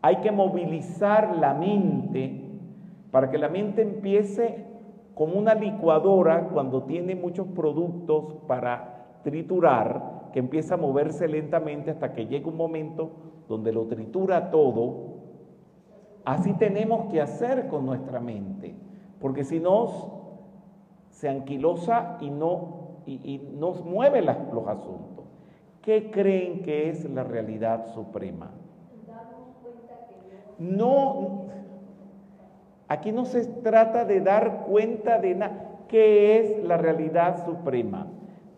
Hay 0.03 0.17
que 0.17 0.33
movilizar 0.33 1.37
la 1.37 1.55
mente 1.55 2.45
para 3.13 3.31
que 3.31 3.39
la 3.39 3.49
mente 3.49 3.83
empiece 3.83 4.70
como 5.21 5.39
una 5.39 5.55
licuadora 5.55 6.49
cuando 6.49 6.85
tiene 6.85 7.15
muchos 7.15 7.47
productos 7.49 8.37
para 8.47 9.19
triturar, 9.23 10.31
que 10.33 10.39
empieza 10.39 10.77
a 10.77 10.79
moverse 10.79 11.29
lentamente 11.29 11.91
hasta 11.91 12.15
que 12.15 12.25
llega 12.25 12.49
un 12.49 12.57
momento 12.57 13.11
donde 13.47 13.71
lo 13.71 13.85
tritura 13.85 14.51
todo. 14.51 15.19
Así 16.25 16.55
tenemos 16.55 17.13
que 17.13 17.21
hacer 17.21 17.69
con 17.69 17.85
nuestra 17.85 18.19
mente, 18.19 18.75
porque 19.21 19.45
si 19.45 19.61
no, 19.61 19.89
se 21.11 21.29
anquilosa 21.29 22.17
y 22.23 22.31
no 22.31 23.03
y, 23.05 23.47
nos 23.59 23.85
mueve 23.85 24.23
los 24.23 24.69
asuntos. 24.69 25.27
¿Qué 25.83 26.11
creen 26.11 26.63
que 26.63 26.89
es 26.89 27.05
la 27.11 27.25
realidad 27.25 27.89
suprema? 27.89 28.53
No, 30.59 31.51
Aquí 32.91 33.13
no 33.13 33.25
se 33.25 33.47
trata 33.47 34.05
de 34.05 34.21
dar 34.21 34.65
cuenta 34.67 35.21
de 35.21 35.37
nada. 35.37 35.77
¿Qué 35.87 36.41
es 36.41 36.65
la 36.65 36.77
realidad 36.77 37.45
suprema? 37.45 38.09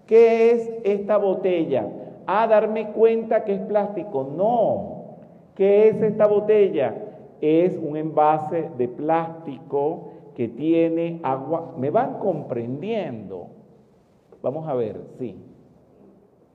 ¿Qué 0.06 0.52
es 0.52 0.72
esta 0.84 1.18
botella? 1.18 1.86
Ah, 2.26 2.46
darme 2.46 2.92
cuenta 2.92 3.44
que 3.44 3.52
es 3.52 3.60
plástico. 3.60 4.26
No. 4.34 5.18
¿Qué 5.54 5.88
es 5.88 6.00
esta 6.00 6.26
botella? 6.26 6.94
Es 7.42 7.76
un 7.76 7.94
envase 7.94 8.70
de 8.78 8.88
plástico 8.88 10.12
que 10.34 10.48
tiene 10.48 11.20
agua. 11.22 11.74
¿Me 11.76 11.90
van 11.90 12.18
comprendiendo? 12.18 13.48
Vamos 14.40 14.66
a 14.66 14.72
ver, 14.72 14.98
sí. 15.18 15.36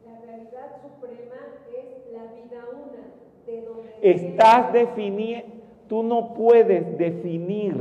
La 0.04 0.20
realidad 0.26 0.82
suprema 0.82 1.36
es 1.78 2.12
la 2.12 2.24
vida 2.34 2.66
una. 2.74 3.04
De 3.46 3.62
donde 3.62 3.92
Estás 4.02 4.74
definiendo 4.74 5.57
Tú 5.88 6.04
no 6.04 6.34
puedes 6.34 6.98
definir 6.98 7.78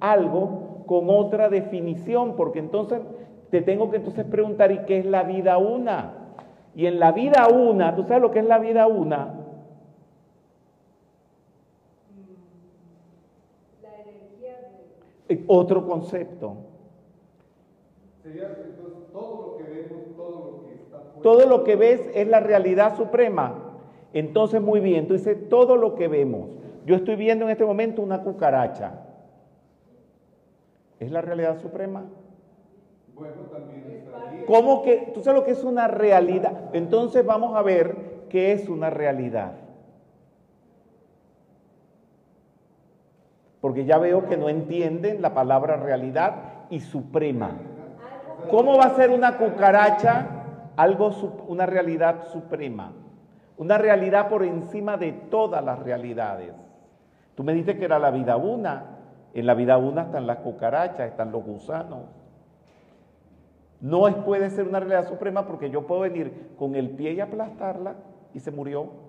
algo 0.00 0.84
con 0.86 1.08
otra 1.08 1.48
definición, 1.48 2.36
porque 2.36 2.58
entonces 2.58 3.00
te 3.50 3.62
tengo 3.62 3.90
que 3.90 3.98
entonces 3.98 4.24
preguntar, 4.24 4.72
¿y 4.72 4.84
qué 4.84 4.98
es 4.98 5.06
la 5.06 5.22
vida 5.22 5.58
una? 5.58 6.14
Y 6.74 6.86
en 6.86 6.98
la 6.98 7.12
vida 7.12 7.46
una, 7.48 7.94
¿tú 7.94 8.02
sabes 8.02 8.20
lo 8.20 8.30
que 8.30 8.40
es 8.40 8.46
la 8.46 8.58
vida 8.58 8.86
una? 8.86 9.34
La 13.80 13.94
energía 14.02 14.56
de... 15.28 15.44
Otro 15.46 15.86
concepto. 15.86 16.56
Sería 18.22 18.48
entonces 18.66 19.12
todo 19.12 19.46
lo 19.46 19.56
que 19.56 19.70
vemos, 19.70 20.16
todo 20.16 20.50
lo 20.50 20.64
que 20.64 20.74
está 20.74 20.98
Todo 21.22 21.46
lo 21.46 21.62
que 21.62 21.76
ves 21.76 22.10
es 22.14 22.26
la 22.26 22.40
realidad 22.40 22.96
suprema. 22.96 23.54
Entonces, 24.12 24.60
muy 24.60 24.80
bien, 24.80 25.06
tú 25.06 25.14
dices 25.14 25.48
todo 25.48 25.76
lo 25.76 25.94
que 25.94 26.08
vemos. 26.08 26.63
Yo 26.84 26.96
estoy 26.96 27.16
viendo 27.16 27.46
en 27.46 27.50
este 27.50 27.64
momento 27.64 28.02
una 28.02 28.22
cucaracha. 28.22 28.92
¿Es 31.00 31.10
la 31.10 31.22
realidad 31.22 31.60
suprema? 31.60 32.04
Bueno, 33.14 33.42
también 33.52 33.90
está 33.90 34.46
¿Cómo 34.46 34.82
que? 34.82 35.12
¿Tú 35.14 35.22
sabes 35.22 35.40
lo 35.40 35.46
que 35.46 35.52
es 35.52 35.64
una 35.64 35.88
realidad? 35.88 36.70
Entonces 36.72 37.24
vamos 37.24 37.56
a 37.56 37.62
ver 37.62 38.26
qué 38.28 38.52
es 38.52 38.68
una 38.68 38.90
realidad. 38.90 39.52
Porque 43.60 43.86
ya 43.86 43.96
veo 43.98 44.28
que 44.28 44.36
no 44.36 44.50
entienden 44.50 45.22
la 45.22 45.32
palabra 45.32 45.76
realidad 45.76 46.34
y 46.68 46.80
suprema. 46.80 47.52
¿Cómo 48.50 48.76
va 48.76 48.84
a 48.84 48.96
ser 48.96 49.10
una 49.10 49.38
cucaracha 49.38 50.26
algo, 50.76 51.10
una 51.48 51.64
realidad 51.64 52.26
suprema? 52.30 52.92
Una 53.56 53.78
realidad 53.78 54.28
por 54.28 54.44
encima 54.44 54.98
de 54.98 55.12
todas 55.12 55.64
las 55.64 55.78
realidades. 55.78 56.63
Tú 57.34 57.42
me 57.42 57.52
dijiste 57.52 57.78
que 57.78 57.84
era 57.84 57.98
la 57.98 58.10
vida 58.10 58.36
una. 58.36 58.98
En 59.32 59.46
la 59.46 59.54
vida 59.54 59.78
una 59.78 60.02
están 60.02 60.26
las 60.26 60.38
cucarachas, 60.38 61.10
están 61.10 61.32
los 61.32 61.44
gusanos. 61.44 62.04
No 63.80 64.08
es, 64.08 64.14
puede 64.14 64.48
ser 64.50 64.68
una 64.68 64.80
realidad 64.80 65.08
suprema 65.08 65.46
porque 65.46 65.70
yo 65.70 65.86
puedo 65.86 66.02
venir 66.02 66.52
con 66.56 66.74
el 66.76 66.90
pie 66.90 67.12
y 67.12 67.20
aplastarla 67.20 67.96
y 68.32 68.40
se 68.40 68.50
murió. 68.50 69.04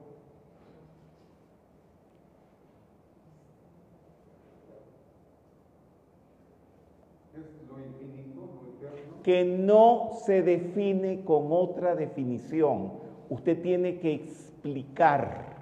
que 9.26 9.44
no 9.44 10.12
se 10.24 10.44
define 10.44 11.24
con 11.26 11.48
otra 11.50 11.96
definición. 11.96 12.94
Usted 13.28 13.60
tiene 13.60 13.98
que 13.98 14.14
explicar 14.14 15.55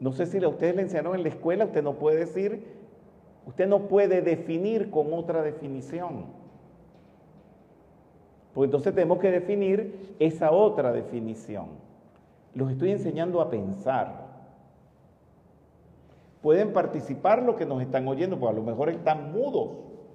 No 0.00 0.12
sé 0.12 0.26
si 0.26 0.42
a 0.42 0.48
ustedes 0.48 0.76
le 0.76 0.82
enseñaron 0.82 1.14
en 1.16 1.22
la 1.22 1.28
escuela, 1.28 1.64
usted 1.64 1.82
no 1.82 1.94
puede 1.94 2.18
decir, 2.18 2.64
usted 3.46 3.66
no 3.66 3.88
puede 3.88 4.22
definir 4.22 4.90
con 4.90 5.12
otra 5.12 5.42
definición. 5.42 6.26
Pues 8.54 8.68
entonces 8.68 8.94
tenemos 8.94 9.18
que 9.18 9.30
definir 9.30 10.16
esa 10.18 10.52
otra 10.52 10.92
definición. 10.92 11.66
Los 12.54 12.70
estoy 12.70 12.92
enseñando 12.92 13.40
a 13.40 13.50
pensar. 13.50 14.26
Pueden 16.42 16.72
participar 16.72 17.42
los 17.42 17.56
que 17.56 17.66
nos 17.66 17.82
están 17.82 18.06
oyendo, 18.06 18.38
porque 18.38 18.56
a 18.56 18.58
lo 18.58 18.64
mejor 18.64 18.88
están 18.88 19.32
mudos. 19.32 19.70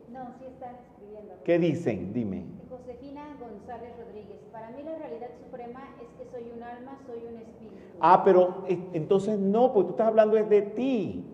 No, 0.09 0.27
sí 0.39 0.45
están 0.45 0.75
escribiendo. 0.75 1.33
¿Qué 1.43 1.59
dicen? 1.59 2.13
Dime. 2.13 2.45
Josefina 2.69 3.37
González 3.39 3.91
Rodríguez. 3.97 4.42
Para 4.63 4.77
mí 4.77 4.83
la 4.83 4.95
realidad 4.97 5.27
suprema 5.43 5.81
es 6.01 6.07
que 6.17 6.31
soy 6.31 6.49
un 6.55 6.63
alma, 6.63 6.97
soy 7.05 7.17
un 7.29 7.37
espíritu. 7.37 7.75
Ah, 7.99 8.21
pero 8.23 8.63
eh, 8.69 8.79
entonces 8.93 9.37
no, 9.37 9.73
porque 9.73 9.87
tú 9.87 9.91
estás 9.91 10.07
hablando 10.07 10.37
es 10.37 10.47
de 10.47 10.61
ti. 10.61 11.25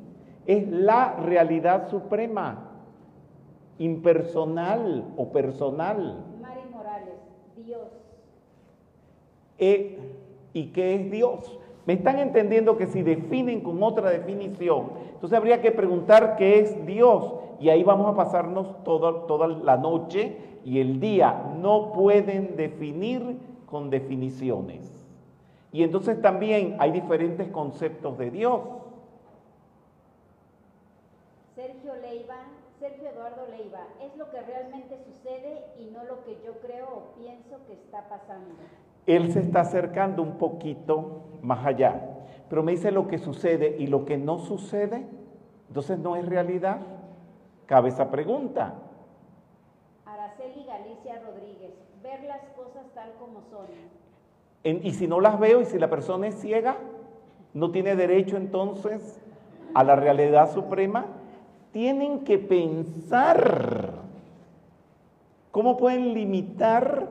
Es 0.48 0.68
la 0.68 1.14
realidad 1.14 1.90
suprema, 1.90 2.72
impersonal 3.78 5.14
o 5.16 5.32
personal. 5.32 6.26
Mari 6.42 6.62
Morales, 6.72 7.20
Dios. 7.56 7.88
Eh, 9.60 10.00
¿Y 10.54 10.72
qué 10.72 10.96
es 10.96 11.12
Dios? 11.12 11.60
¿Me 11.86 11.94
están 11.94 12.18
entendiendo 12.18 12.78
que 12.78 12.88
si 12.88 13.04
definen 13.04 13.62
con 13.62 13.84
otra 13.84 14.10
definición, 14.10 14.90
entonces 15.14 15.38
habría 15.38 15.62
que 15.62 15.72
preguntar 15.72 16.36
qué 16.36 16.62
es 16.62 16.84
Dios? 16.88 17.36
Y 17.60 17.70
ahí 17.70 17.84
vamos 17.84 18.12
a 18.12 18.16
pasarnos 18.16 18.84
toda, 18.84 19.28
toda 19.28 19.48
la 19.48 19.78
noche 19.78 20.49
y 20.64 20.80
el 20.80 21.00
día. 21.00 21.54
No 21.60 21.92
pueden 21.94 22.56
definir 22.56 23.38
con 23.66 23.90
definiciones. 23.90 25.00
Y 25.72 25.84
entonces 25.84 26.22
también 26.22 26.76
hay 26.80 26.92
diferentes 26.92 27.48
conceptos 27.50 28.18
de 28.18 28.32
Dios. 28.32 28.62
Sergio 31.56 31.94
Leiva, 31.96 32.38
Sergio 32.80 33.10
Eduardo 33.10 33.46
Leiva, 33.50 33.86
es 34.02 34.16
lo 34.18 34.32
que 34.32 34.42
realmente 34.42 34.98
sucede 35.04 35.66
y 35.78 35.92
no 35.92 36.04
lo 36.06 36.24
que 36.24 36.38
yo 36.44 36.54
creo 36.62 36.88
o 36.88 37.22
pienso 37.22 37.58
que 37.68 37.74
está 37.74 38.08
pasando. 38.10 38.56
Él 39.06 39.32
se 39.32 39.42
está 39.42 39.62
acercando 39.62 40.24
un 40.24 40.38
poquito 40.38 41.24
más 41.42 41.66
allá, 41.66 42.02
pero 42.50 42.64
me 42.64 42.72
dice 42.72 42.92
lo 42.92 43.08
que 43.08 43.18
sucede 43.18 43.76
y 43.78 43.88
lo 43.88 44.06
que 44.06 44.18
no 44.18 44.40
sucede, 44.40 45.06
entonces 45.68 46.00
no 46.00 46.16
es 46.16 46.26
realidad. 46.26 46.80
Cabe 47.66 47.90
esa 47.90 48.10
pregunta. 48.10 48.74
Araceli 50.30 50.64
Galicia 50.66 51.22
Rodríguez, 51.26 51.72
ver 52.04 52.24
las 52.24 52.42
cosas 52.56 52.84
tal 52.94 53.12
como 53.20 53.42
son. 53.50 53.66
En- 54.64 54.86
y 54.86 54.92
si 54.94 55.08
no 55.08 55.20
las 55.22 55.40
veo 55.40 55.62
y 55.62 55.66
si 55.66 55.80
la 55.80 55.90
persona 55.90 56.28
es 56.28 56.36
ciega, 56.36 56.78
no 57.54 57.72
tiene 57.72 57.96
derecho 57.96 58.38
entonces 58.38 59.20
a 59.74 59.84
la 59.84 59.96
realidad 59.96 60.52
suprema. 60.54 61.06
Tienen 61.72 62.24
que 62.24 62.38
pensar 62.38 63.94
cómo 65.52 65.78
pueden 65.78 66.14
limitar 66.14 67.08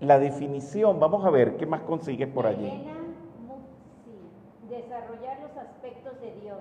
la 0.00 0.18
definición. 0.18 1.00
Vamos 1.00 1.24
a 1.24 1.30
ver 1.30 1.56
qué 1.56 1.66
más 1.66 1.82
consigues 1.82 2.28
por 2.28 2.46
allí. 2.46 2.66
Elena 2.66 2.94
Muxi, 3.46 4.68
desarrollar 4.68 5.40
los 5.40 5.56
aspectos 5.56 6.20
de 6.20 6.34
Dios. 6.42 6.58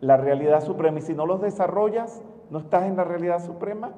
La 0.00 0.16
realidad 0.16 0.62
suprema. 0.62 0.98
Y 0.98 1.02
si 1.02 1.14
no 1.14 1.26
los 1.26 1.40
desarrollas, 1.40 2.22
no 2.50 2.58
estás 2.58 2.84
en 2.84 2.96
la 2.96 3.04
realidad 3.04 3.44
suprema. 3.44 3.92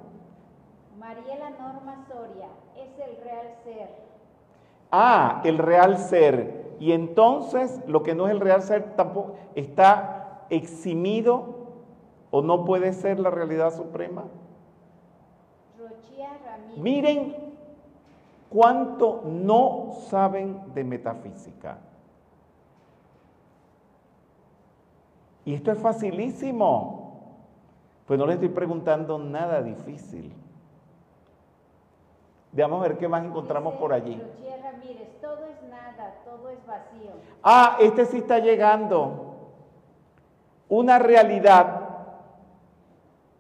Mariela 0.99 1.51
Norma 1.51 2.05
Soria, 2.09 2.49
es 2.77 2.99
el 2.99 3.23
real 3.23 3.55
ser. 3.65 3.89
Ah, 4.91 5.41
el 5.45 5.59
real 5.59 5.99
ser. 5.99 6.77
Y 6.81 6.93
entonces 6.93 7.81
lo 7.87 8.03
que 8.03 8.15
no 8.15 8.27
es 8.27 8.33
el 8.33 8.41
real 8.41 8.63
ser 8.63 8.97
tampoco 8.97 9.35
está 9.55 10.47
eximido 10.51 11.61
o 12.31 12.43
no 12.43 12.65
puede 12.65 12.93
ser 12.93 13.21
la 13.21 13.31
realidad 13.31 13.73
suprema. 13.73 14.25
Ramírez. 16.45 16.79
Miren 16.83 17.37
cuánto 18.49 19.23
no 19.25 19.93
saben 20.09 20.75
de 20.75 20.85
metafísica. 20.85 21.79
Y 25.45 25.55
esto 25.55 25.73
es 25.73 25.79
facilísimo. 25.79 27.01
Pues 28.07 28.19
no 28.19 28.27
le 28.27 28.35
estoy 28.35 28.49
preguntando 28.49 29.19
nada 29.19 29.63
difícil. 29.63 30.33
Veamos 32.53 32.81
a 32.81 32.89
ver 32.89 32.99
qué 32.99 33.07
más 33.07 33.25
encontramos 33.25 33.75
por 33.75 33.93
allí. 33.93 34.21
Ramírez, 34.63 35.09
todo 35.21 35.47
es 35.47 35.71
nada, 35.71 36.17
todo 36.25 36.49
es 36.49 36.59
vacío. 36.67 37.13
Ah, 37.43 37.77
este 37.81 38.07
sí 38.07 38.19
está 38.19 38.39
llegando. 38.41 39.37
Una 40.69 40.99
realidad 40.99 41.81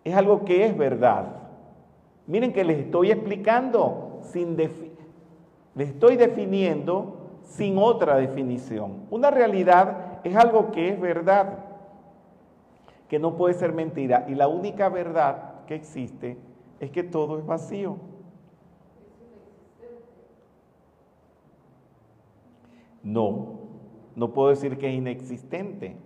es 0.04 0.14
algo 0.14 0.44
que 0.44 0.66
es 0.66 0.76
verdad. 0.76 1.26
Miren 2.26 2.52
que 2.52 2.64
les 2.64 2.78
estoy 2.78 3.10
explicando 3.10 4.20
sin 4.22 4.56
les 5.74 5.88
estoy 5.88 6.16
definiendo 6.16 7.16
sin 7.44 7.78
otra 7.78 8.16
definición. 8.16 9.06
Una 9.10 9.30
realidad 9.30 10.20
es 10.24 10.36
algo 10.36 10.70
que 10.70 10.90
es 10.90 11.00
verdad, 11.00 11.69
que 13.10 13.18
no 13.18 13.36
puede 13.36 13.54
ser 13.54 13.72
mentira. 13.72 14.24
Y 14.28 14.36
la 14.36 14.46
única 14.46 14.88
verdad 14.88 15.64
que 15.66 15.74
existe 15.74 16.38
es 16.78 16.92
que 16.92 17.02
todo 17.02 17.40
es 17.40 17.44
vacío. 17.44 17.96
No, 23.02 23.58
no 24.14 24.32
puedo 24.32 24.50
decir 24.50 24.78
que 24.78 24.88
es 24.88 24.94
inexistente. 24.94 25.96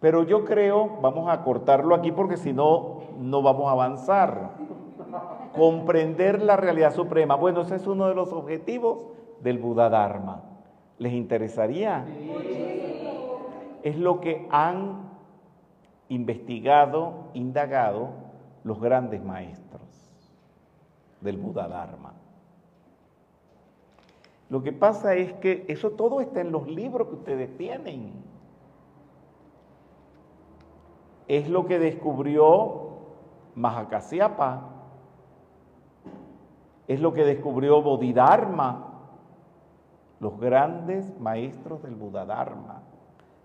Pero 0.00 0.24
yo 0.24 0.44
creo, 0.44 0.98
vamos 1.00 1.30
a 1.30 1.44
cortarlo 1.44 1.94
aquí 1.94 2.10
porque 2.10 2.36
si 2.36 2.52
no, 2.52 3.02
no 3.20 3.42
vamos 3.42 3.68
a 3.68 3.70
avanzar. 3.70 4.50
Comprender 5.54 6.42
la 6.42 6.56
realidad 6.56 6.92
suprema. 6.92 7.36
Bueno, 7.36 7.60
ese 7.60 7.76
es 7.76 7.86
uno 7.86 8.08
de 8.08 8.16
los 8.16 8.32
objetivos 8.32 8.98
del 9.42 9.58
Buda 9.58 9.88
Dharma. 9.88 10.42
¿Les 10.98 11.12
interesaría? 11.12 12.04
Es 13.86 13.96
lo 13.96 14.20
que 14.20 14.48
han 14.50 15.10
investigado, 16.08 17.30
indagado 17.34 18.08
los 18.64 18.80
grandes 18.80 19.22
maestros 19.22 20.10
del 21.20 21.36
Buda 21.36 21.68
Dharma. 21.68 22.12
Lo 24.48 24.64
que 24.64 24.72
pasa 24.72 25.14
es 25.14 25.34
que 25.34 25.64
eso 25.68 25.92
todo 25.92 26.20
está 26.20 26.40
en 26.40 26.50
los 26.50 26.66
libros 26.66 27.06
que 27.06 27.14
ustedes 27.14 27.56
tienen. 27.56 28.12
Es 31.28 31.48
lo 31.48 31.66
que 31.66 31.78
descubrió 31.78 32.88
Mahakasyapa. 33.54 34.68
Es 36.88 37.00
lo 37.00 37.12
que 37.12 37.24
descubrió 37.24 37.82
Bodhidharma, 37.82 38.94
los 40.18 40.40
grandes 40.40 41.16
maestros 41.20 41.84
del 41.84 41.94
Buddha-dharma, 41.94 42.82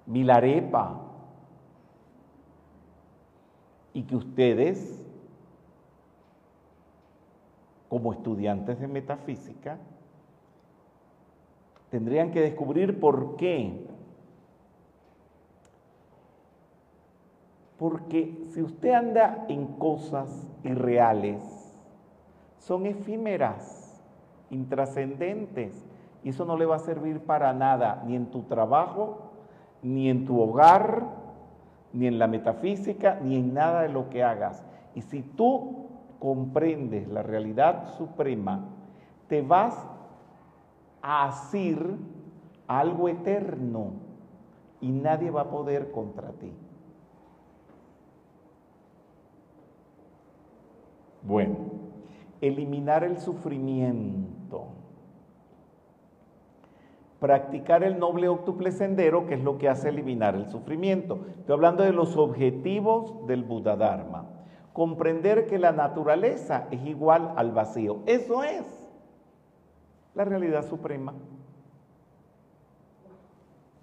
Milarepa. 0.05 0.99
Y 3.93 4.03
que 4.03 4.15
ustedes, 4.15 5.03
como 7.89 8.13
estudiantes 8.13 8.79
de 8.79 8.87
metafísica, 8.87 9.77
tendrían 11.89 12.31
que 12.31 12.41
descubrir 12.41 12.99
por 12.99 13.35
qué. 13.35 13.85
Porque 17.77 18.45
si 18.53 18.61
usted 18.61 18.93
anda 18.93 19.45
en 19.49 19.67
cosas 19.67 20.47
irreales, 20.63 21.41
son 22.59 22.85
efímeras, 22.85 23.99
intrascendentes, 24.51 25.85
y 26.23 26.29
eso 26.29 26.45
no 26.45 26.57
le 26.57 26.65
va 26.65 26.75
a 26.75 26.79
servir 26.79 27.21
para 27.21 27.53
nada, 27.53 28.03
ni 28.05 28.15
en 28.15 28.27
tu 28.27 28.43
trabajo, 28.43 29.30
ni 29.81 30.09
en 30.09 30.25
tu 30.25 30.39
hogar, 30.39 31.05
ni 31.93 32.07
en 32.07 32.19
la 32.19 32.27
metafísica, 32.27 33.19
ni 33.21 33.35
en 33.35 33.53
nada 33.53 33.81
de 33.81 33.89
lo 33.89 34.09
que 34.09 34.23
hagas. 34.23 34.63
Y 34.95 35.01
si 35.01 35.21
tú 35.21 35.87
comprendes 36.19 37.07
la 37.07 37.23
realidad 37.23 37.95
suprema, 37.97 38.65
te 39.27 39.41
vas 39.41 39.87
a 41.01 41.25
asir 41.25 41.97
a 42.67 42.79
algo 42.79 43.09
eterno 43.09 43.93
y 44.79 44.91
nadie 44.91 45.31
va 45.31 45.41
a 45.41 45.49
poder 45.49 45.91
contra 45.91 46.31
ti. 46.33 46.53
Bueno, 51.23 51.55
eliminar 52.41 53.03
el 53.03 53.19
sufrimiento. 53.19 54.80
Practicar 57.21 57.83
el 57.83 57.99
noble 57.99 58.27
octuple 58.29 58.71
sendero, 58.71 59.27
que 59.27 59.35
es 59.35 59.43
lo 59.43 59.59
que 59.59 59.69
hace 59.69 59.89
eliminar 59.89 60.33
el 60.33 60.49
sufrimiento. 60.49 61.19
Estoy 61.37 61.53
hablando 61.53 61.83
de 61.83 61.93
los 61.93 62.17
objetivos 62.17 63.27
del 63.27 63.43
Buda 63.43 63.75
Dharma. 63.75 64.25
Comprender 64.73 65.45
que 65.45 65.59
la 65.59 65.71
naturaleza 65.71 66.67
es 66.71 66.83
igual 66.83 67.31
al 67.35 67.51
vacío. 67.51 67.99
Eso 68.07 68.41
es 68.41 68.65
la 70.15 70.25
realidad 70.25 70.67
suprema. 70.67 71.13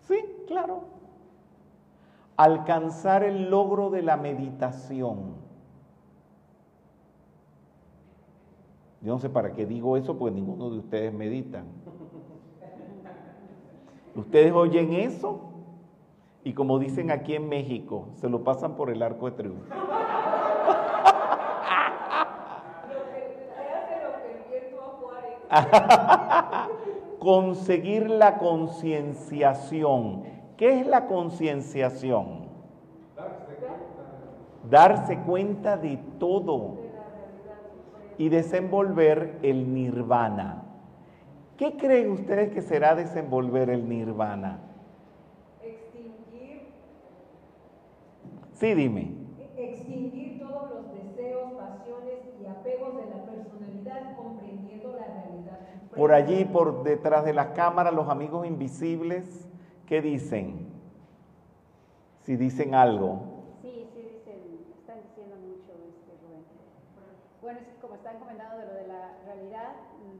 Sí, 0.01 0.19
claro. 0.49 0.81
Alcanzar 2.37 3.23
el 3.23 3.51
logro 3.51 3.89
de 3.91 4.03
la 4.03 4.17
meditación. 4.17 5.37
Yo 9.01 9.13
no 9.13 9.21
sé 9.21 9.31
para 9.31 9.53
qué 9.53 9.65
digo 9.65 9.97
eso, 9.97 10.19
porque 10.19 10.35
ninguno 10.35 10.71
de 10.71 10.79
ustedes 10.79 11.15
meditan. 11.15 11.67
Ustedes 14.19 14.53
oyen 14.53 14.93
eso 14.95 15.41
y 16.43 16.53
como 16.53 16.81
dicen 16.81 17.13
aquí 17.13 17.37
en 17.37 17.49
México, 17.49 18.09
se 18.17 18.29
lo 18.29 18.43
pasan 18.43 18.75
por 18.75 18.91
el 18.91 19.01
arco 19.01 19.31
de 19.31 19.37
triunfo. 19.37 19.63
Conseguir 27.21 28.11
la 28.11 28.39
concienciación. 28.39 30.25
¿Qué 30.57 30.81
es 30.81 30.87
la 30.89 31.07
concienciación? 31.07 32.49
Darse 34.69 35.21
cuenta 35.21 35.77
de 35.77 36.01
todo 36.19 36.79
y 38.19 38.31
desenvolver 38.31 39.39
el 39.43 39.73
nirvana. 39.73 40.65
¿Qué 41.59 41.77
creen 41.77 42.13
ustedes 42.13 42.53
que 42.53 42.63
será 42.63 42.95
desenvolver 42.95 43.69
el 43.69 43.89
nirvana? 43.89 44.61
Extinguir. 45.61 46.69
Sí, 48.53 48.75
dime. 48.75 49.11
Extinguir 49.57 50.39
todos 50.39 50.71
los 50.71 50.93
deseos, 50.95 51.51
pasiones 51.55 52.21
y 52.41 52.47
apegos 52.47 52.95
de 52.99 53.07
la 53.11 53.25
personalidad, 53.25 54.17
comprendiendo 54.17 54.93
la 54.93 55.07
realidad. 55.07 55.59
Por 55.97 56.13
allí, 56.13 56.45
por 56.45 56.85
detrás 56.85 57.25
de 57.25 57.35
las 57.35 57.49
cámaras, 57.49 57.93
los 57.93 58.09
amigos 58.09 58.47
invisibles, 58.47 59.49
¿qué 59.87 60.01
dicen? 60.01 60.69
Si 62.23 62.37
dicen 62.37 62.77
algo. 62.77 63.43
Sí, 63.63 63.89
sí, 63.95 64.01
dicen, 64.01 64.61
están 64.79 64.99
diciendo 65.09 65.35
mucho, 65.37 65.73
este, 65.89 66.13
Rubén. 66.23 66.45
Bueno, 67.49 67.63
es 67.67 67.81
como 67.81 67.95
están 67.95 68.19
comentando 68.19 68.59
de 68.59 68.67
lo 68.67 68.75
de 68.75 68.87
la 68.89 69.09
realidad, 69.25 69.73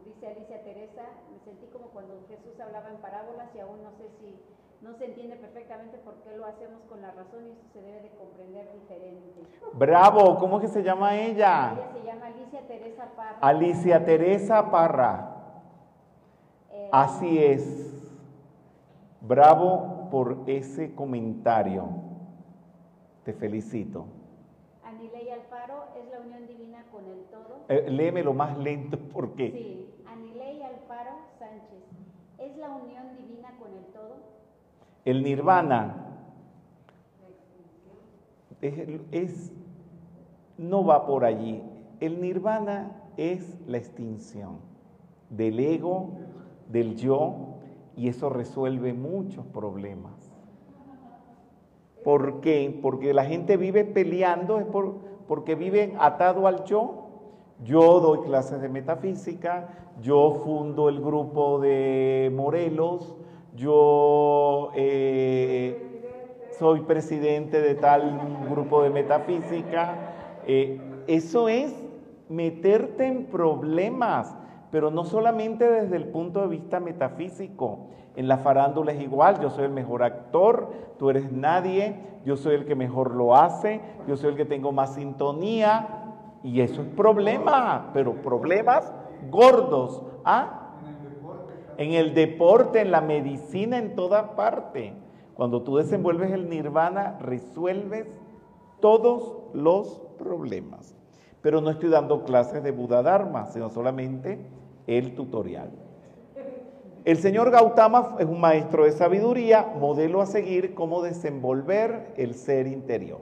dice 0.03 0.29
Alicia 0.29 0.63
Teresa, 0.65 1.03
me 1.31 1.39
sentí 1.41 1.67
como 1.67 1.89
cuando 1.89 2.25
Jesús 2.27 2.59
hablaba 2.59 2.89
en 2.89 2.97
parábolas 3.03 3.55
y 3.55 3.61
aún 3.61 3.85
no 3.85 3.91
sé 3.99 4.09
si 4.19 4.41
no 4.81 4.95
se 4.95 5.05
entiende 5.05 5.37
perfectamente 5.37 5.99
por 5.99 6.15
qué 6.23 6.35
lo 6.35 6.47
hacemos 6.47 6.81
con 6.89 7.03
la 7.03 7.11
razón 7.11 7.47
y 7.47 7.51
eso 7.51 7.69
se 7.75 7.83
debe 7.83 8.01
de 8.01 8.09
comprender 8.13 8.73
diferente. 8.73 9.43
Bravo, 9.75 10.39
¿cómo 10.39 10.59
que 10.59 10.69
se 10.69 10.83
llama 10.83 11.19
ella? 11.19 11.75
Ella 11.75 11.93
se 11.93 12.03
llama 12.03 12.27
Alicia 12.29 12.67
Teresa 12.67 13.11
Parra. 13.15 13.39
Alicia 13.43 14.05
Teresa 14.07 14.71
Parra. 14.71 15.37
Eh, 16.71 16.89
Así 16.91 17.45
es. 17.45 17.93
Bravo 19.21 20.09
por 20.11 20.45
ese 20.47 20.95
comentario. 20.95 21.91
Te 23.23 23.35
felicito. 23.35 24.07
Anilei 24.89 25.31
Alfaro 25.31 25.85
es 25.97 26.11
la 26.11 26.21
unión 26.21 26.47
divina 26.47 26.83
con 26.99 27.13
el 27.13 27.25
todo. 27.31 27.59
Eh, 27.69 27.91
léemelo 27.91 28.35
más 28.35 28.57
lento 28.59 28.99
porque 29.13 29.51
Sí, 29.51 29.87
Anilei 30.07 30.63
Alfaro 30.63 31.13
Sánchez. 31.39 31.85
¿Es 32.39 32.57
la 32.57 32.71
unión 32.71 33.05
divina 33.17 33.51
con 33.59 33.73
el 33.77 33.85
todo? 33.93 34.17
el 35.05 35.23
nirvana 35.23 36.05
es, 38.61 39.01
es- 39.13 39.53
no 40.57 40.85
va 40.85 41.07
por 41.07 41.25
allí. 41.25 41.63
El 42.01 42.21
nirvana 42.21 42.93
es 43.17 43.57
la 43.67 43.79
extinción 43.79 44.59
del 45.31 45.61
ego, 45.61 46.11
del 46.69 46.97
yo, 46.97 47.55
y 47.97 48.09
eso 48.09 48.29
resuelve 48.29 48.93
muchos 48.93 49.45
problemas. 49.47 50.13
¿Por 52.05 52.41
qué? 52.41 52.79
Porque 52.83 53.13
la 53.15 53.25
gente 53.25 53.57
vive 53.57 53.85
peleando, 53.85 54.59
es 54.59 54.67
por- 54.67 55.08
porque 55.29 55.55
viven 55.55 55.95
atado 56.01 56.47
al 56.47 56.65
yo. 56.65 57.05
Yo 57.65 58.01
doy 58.01 58.21
clases 58.21 58.61
de 58.61 58.69
metafísica, 58.69 59.69
yo 60.01 60.41
fundo 60.45 60.89
el 60.89 61.01
grupo 61.01 61.59
de 61.59 62.33
Morelos, 62.35 63.17
yo 63.57 64.71
eh, 64.77 65.77
soy 66.57 66.83
presidente 66.83 67.61
de 67.61 67.75
tal 67.75 68.47
grupo 68.49 68.83
de 68.83 68.91
metafísica. 68.91 69.97
Eh, 70.47 70.81
eso 71.09 71.49
es 71.49 71.75
meterte 72.29 73.07
en 73.07 73.25
problemas, 73.27 74.37
pero 74.71 74.91
no 74.91 75.05
solamente 75.05 75.69
desde 75.71 75.97
el 75.97 76.09
punto 76.09 76.41
de 76.41 76.49
vista 76.49 76.81
metafísico. 76.81 77.87
En 78.17 78.29
la 78.29 78.39
farándula 78.39 78.93
es 78.93 79.01
igual, 79.01 79.41
yo 79.41 79.51
soy 79.51 79.65
el 79.65 79.73
mejor 79.73 80.03
actor, 80.03 80.73
tú 80.99 81.11
eres 81.11 81.31
nadie, 81.31 81.97
yo 82.25 82.37
soy 82.37 82.57
el 82.57 82.67
que 82.67 82.75
mejor 82.75 83.15
lo 83.15 83.37
hace, 83.37 83.81
yo 84.07 84.17
soy 84.17 84.31
el 84.31 84.37
que 84.37 84.45
tengo 84.45 84.73
más 84.73 84.95
sintonía, 84.95 85.99
y 86.43 86.61
eso 86.61 86.83
es 86.83 86.89
problema, 86.89 87.91
pero 87.93 88.15
problemas 88.23 88.93
gordos. 89.31 90.03
¿Ah? 90.25 90.75
En 91.77 91.93
el 91.93 92.15
deporte, 92.15 92.81
en 92.81 92.91
la 92.91 93.01
medicina, 93.01 93.79
en 93.79 93.95
toda 93.95 94.35
parte. 94.35 94.95
Cuando 95.35 95.63
tú 95.63 95.77
desenvuelves 95.77 96.33
el 96.33 96.49
nirvana, 96.49 97.17
resuelves 97.21 98.07
todos 98.81 99.35
los 99.53 100.01
problemas. 100.19 100.97
Pero 101.41 101.61
no 101.61 101.71
estoy 101.71 101.89
dando 101.91 102.25
clases 102.25 102.63
de 102.65 102.73
Buda 102.73 103.03
Dharma, 103.03 103.47
sino 103.47 103.71
solamente 103.71 104.45
el 104.89 105.15
tutorial. 105.15 105.71
El 107.05 107.19
señor 107.19 107.51
Gautama 107.51 108.17
es 108.19 108.27
un 108.27 108.41
maestro 108.41 108.85
de 108.85 108.93
sabiduría, 108.93 109.75
modelo 109.79 110.21
a 110.21 110.27
seguir 110.27 110.75
cómo 110.75 111.03
desenvolver 111.03 112.13
el 112.17 112.35
ser 112.35 112.67
interior. 112.67 113.21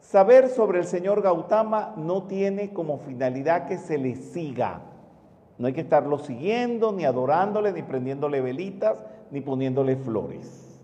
Saber 0.00 0.48
sobre 0.48 0.78
el 0.78 0.86
señor 0.86 1.22
Gautama 1.22 1.94
no 1.96 2.24
tiene 2.24 2.72
como 2.72 2.98
finalidad 2.98 3.68
que 3.68 3.78
se 3.78 3.98
le 3.98 4.16
siga. 4.16 4.80
No 5.58 5.66
hay 5.66 5.72
que 5.72 5.82
estarlo 5.82 6.18
siguiendo, 6.18 6.92
ni 6.92 7.04
adorándole, 7.04 7.72
ni 7.72 7.82
prendiéndole 7.82 8.40
velitas, 8.40 9.04
ni 9.30 9.40
poniéndole 9.40 9.96
flores. 9.96 10.80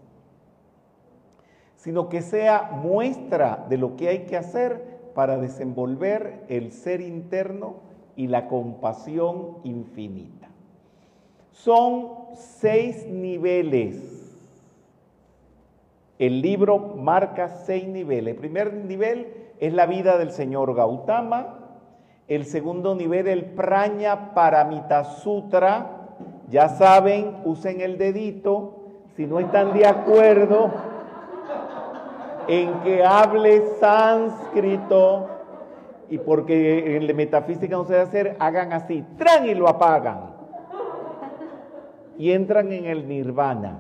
Sino 1.77 2.09
que 2.09 2.23
sea 2.23 2.71
muestra 2.83 3.67
de 3.69 3.79
lo 3.79 3.97
que 3.97 4.09
hay 4.09 4.25
que 4.25 4.37
hacer 4.37 5.13
para 5.15 5.39
desenvolver 5.39 6.45
el 6.49 6.73
ser 6.73 7.01
interno 7.01 7.94
y 8.17 8.29
la 8.29 8.49
compasión 8.49 9.59
infinita. 9.65 10.49
Son 11.51 12.11
seis 12.35 13.07
niveles. 13.07 14.23
El 16.19 16.43
libro 16.43 16.79
marca 16.79 17.49
seis 17.49 17.87
niveles. 17.87 18.35
El 18.35 18.41
primer 18.41 18.73
nivel 18.73 19.33
es 19.61 19.73
la 19.73 19.87
vida 19.87 20.19
del 20.19 20.31
señor 20.31 20.75
Gautama. 20.75 21.59
El 22.29 22.45
segundo 22.45 22.95
nivel, 22.95 23.29
el 23.29 23.45
Praña 23.45 24.35
Paramita 24.35 25.05
Sutra. 25.05 26.09
Ya 26.51 26.69
saben, 26.69 27.39
usen 27.45 27.81
el 27.81 27.99
dedito. 27.99 28.81
Si 29.17 29.27
no 29.27 29.39
están 29.39 29.73
de 29.73 29.87
acuerdo 29.87 30.71
en 32.49 32.81
que 32.81 33.05
hable 33.05 33.63
sánscrito, 33.81 35.29
y 36.11 36.19
porque 36.19 36.97
en 36.97 37.07
la 37.07 37.15
metafísica 37.15 37.77
no 37.77 37.85
se 37.85 37.95
debe 37.95 38.05
hacer, 38.05 38.37
hagan 38.39 38.73
así, 38.73 39.05
tran 39.17 39.47
y 39.47 39.55
lo 39.55 39.69
apagan. 39.69 40.35
Y 42.17 42.33
entran 42.33 42.73
en 42.73 42.87
el 42.87 43.09
nirvana. 43.09 43.79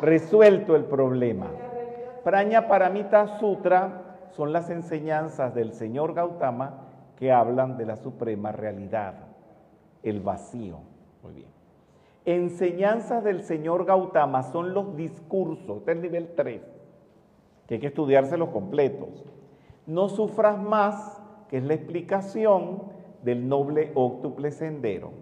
Resuelto 0.00 0.76
el 0.76 0.84
problema. 0.84 1.46
Praña 2.22 2.68
Paramita 2.68 3.38
Sutra 3.38 4.02
son 4.36 4.52
las 4.52 4.70
enseñanzas 4.70 5.54
del 5.54 5.72
señor 5.72 6.14
Gautama 6.14 6.84
que 7.16 7.32
hablan 7.32 7.76
de 7.76 7.86
la 7.86 7.96
suprema 7.96 8.52
realidad, 8.52 9.14
el 10.02 10.20
vacío. 10.20 10.78
Muy 11.22 11.32
bien. 11.32 11.48
Enseñanzas 12.24 13.24
del 13.24 13.42
señor 13.42 13.86
Gautama 13.86 14.42
son 14.42 14.74
los 14.74 14.94
discursos, 14.94 15.78
este 15.78 15.92
es 15.92 15.96
el 15.96 16.02
nivel 16.02 16.28
3, 16.36 16.60
que 17.66 17.74
hay 17.74 17.80
que 17.80 17.86
estudiárselos 17.86 18.50
completos. 18.50 19.24
No 19.88 20.10
sufras 20.10 20.62
más, 20.62 21.18
que 21.48 21.56
es 21.56 21.64
la 21.64 21.72
explicación 21.72 22.82
del 23.22 23.48
noble 23.48 23.90
octuple 23.94 24.50
sendero. 24.50 25.12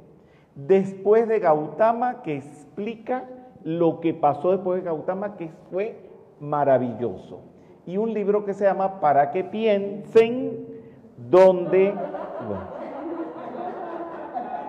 Después 0.57 1.29
de 1.29 1.39
Gautama, 1.39 2.23
que 2.23 2.37
explica 2.37 3.29
lo 3.63 4.01
que 4.01 4.13
pasó 4.13 4.51
después 4.51 4.83
de 4.83 4.91
Gautama, 4.91 5.37
que 5.37 5.51
fue 5.71 5.97
maravilloso. 6.41 7.43
Y 7.87 7.97
un 7.97 8.13
libro 8.13 8.45
que 8.45 8.55
se 8.55 8.65
llama 8.65 8.99
Para 8.99 9.31
que 9.31 9.45
piensen, 9.45 10.67
donde... 11.31 11.95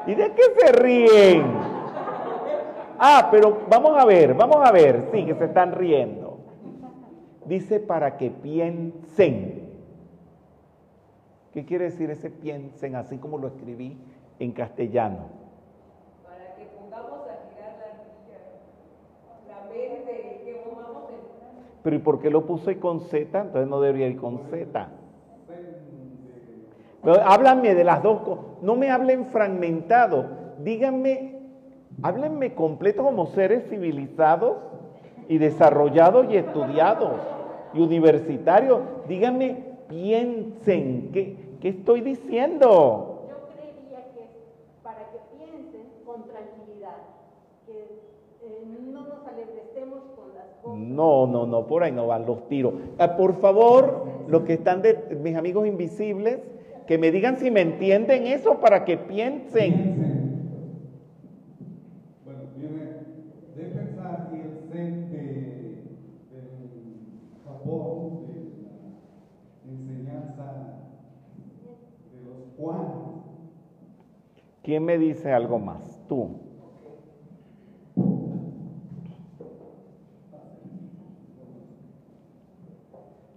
¿Y 0.05 0.13
de 0.13 0.31
qué 0.31 0.43
se 0.59 0.71
ríen? 0.73 1.43
Ah, 2.99 3.29
pero 3.31 3.61
vamos 3.67 3.97
a 3.97 4.05
ver, 4.05 4.35
vamos 4.35 4.57
a 4.63 4.71
ver, 4.71 5.09
sí, 5.11 5.25
que 5.25 5.33
se 5.33 5.45
están 5.45 5.71
riendo. 5.71 6.37
Dice 7.45 7.79
para 7.79 8.15
que 8.17 8.29
piensen. 8.29 9.66
¿Qué 11.57 11.65
quiere 11.65 11.85
decir 11.85 12.11
ese 12.11 12.29
piensen, 12.29 12.95
así 12.95 13.17
como 13.17 13.39
lo 13.39 13.47
escribí 13.47 13.97
en 14.37 14.51
castellano? 14.51 15.25
Para 16.23 16.53
que 16.53 16.65
pongamos 16.65 17.21
a 17.27 17.49
girar 17.49 17.73
la, 19.47 19.55
la 19.55 19.67
mente, 19.67 20.43
que 20.45 20.61
pongamos 20.63 21.09
el... 21.09 21.15
Pero 21.81 21.95
¿y 21.95 21.99
por 21.99 22.19
qué 22.19 22.29
lo 22.29 22.45
puse 22.45 22.77
con 22.79 22.99
Z? 22.99 23.41
Entonces 23.41 23.67
no 23.67 23.81
debería 23.81 24.05
ir 24.05 24.17
con 24.17 24.37
Z. 24.51 24.87
Pero 27.01 27.21
háblanme 27.23 27.73
de 27.73 27.83
las 27.83 28.03
dos 28.03 28.21
cosas. 28.21 28.45
No 28.61 28.75
me 28.75 28.91
hablen 28.91 29.25
fragmentado. 29.25 30.27
Díganme, 30.59 31.39
háblenme 32.03 32.53
completo 32.53 33.01
como 33.01 33.25
seres 33.25 33.67
civilizados 33.67 34.57
y 35.27 35.39
desarrollados 35.39 36.27
y 36.29 36.37
estudiados 36.37 37.19
y 37.73 37.81
universitarios. 37.81 38.81
Díganme, 39.07 39.65
piensen, 39.87 41.09
¿qué, 41.11 41.46
qué 41.61 41.69
estoy 41.69 42.01
diciendo? 42.01 43.27
Yo 43.29 43.49
creería 43.55 44.13
que 44.13 44.23
es 44.23 44.29
para 44.83 45.09
que 45.11 45.19
piensen 45.35 45.87
con 46.05 46.27
tranquilidad, 46.27 46.97
que 47.65 48.07
eh, 48.43 48.63
no 48.91 49.01
nos 49.07 49.27
alebrestemos 49.27 50.01
con 50.15 50.33
las 50.35 50.45
cosas. 50.61 50.79
No, 50.79 51.27
no, 51.27 51.45
no, 51.45 51.67
por 51.67 51.83
ahí 51.83 51.91
no 51.91 52.07
van 52.07 52.25
los 52.25 52.47
tiros. 52.47 52.73
Ah, 52.97 53.15
por 53.17 53.35
favor, 53.35 54.05
los 54.27 54.43
que 54.43 54.53
están 54.53 54.81
de 54.81 55.17
mis 55.21 55.35
amigos 55.35 55.67
invisibles, 55.67 56.39
que 56.85 56.97
me 56.97 57.11
digan 57.11 57.37
si 57.37 57.51
me 57.51 57.61
entienden 57.61 58.27
eso 58.27 58.59
para 58.59 58.85
que 58.85 58.97
piensen. 58.97 59.73
Piensen. 59.73 60.17
Bueno, 62.23 62.41
viene 62.55 62.85
de 63.55 63.63
pensar 63.63 64.29
y 64.31 64.35
el 64.35 64.71
zen 64.71 65.11
de, 65.11 65.17
del 66.31 66.61
Japón, 67.45 68.27
de 68.27 68.35
la 69.65 69.73
enseñanza 69.73 70.77
Juanes. 72.57 72.87
¿Quién 74.63 74.83
me 74.83 74.97
dice 74.97 75.31
algo 75.31 75.59
más? 75.59 75.99
Tú. 76.09 76.29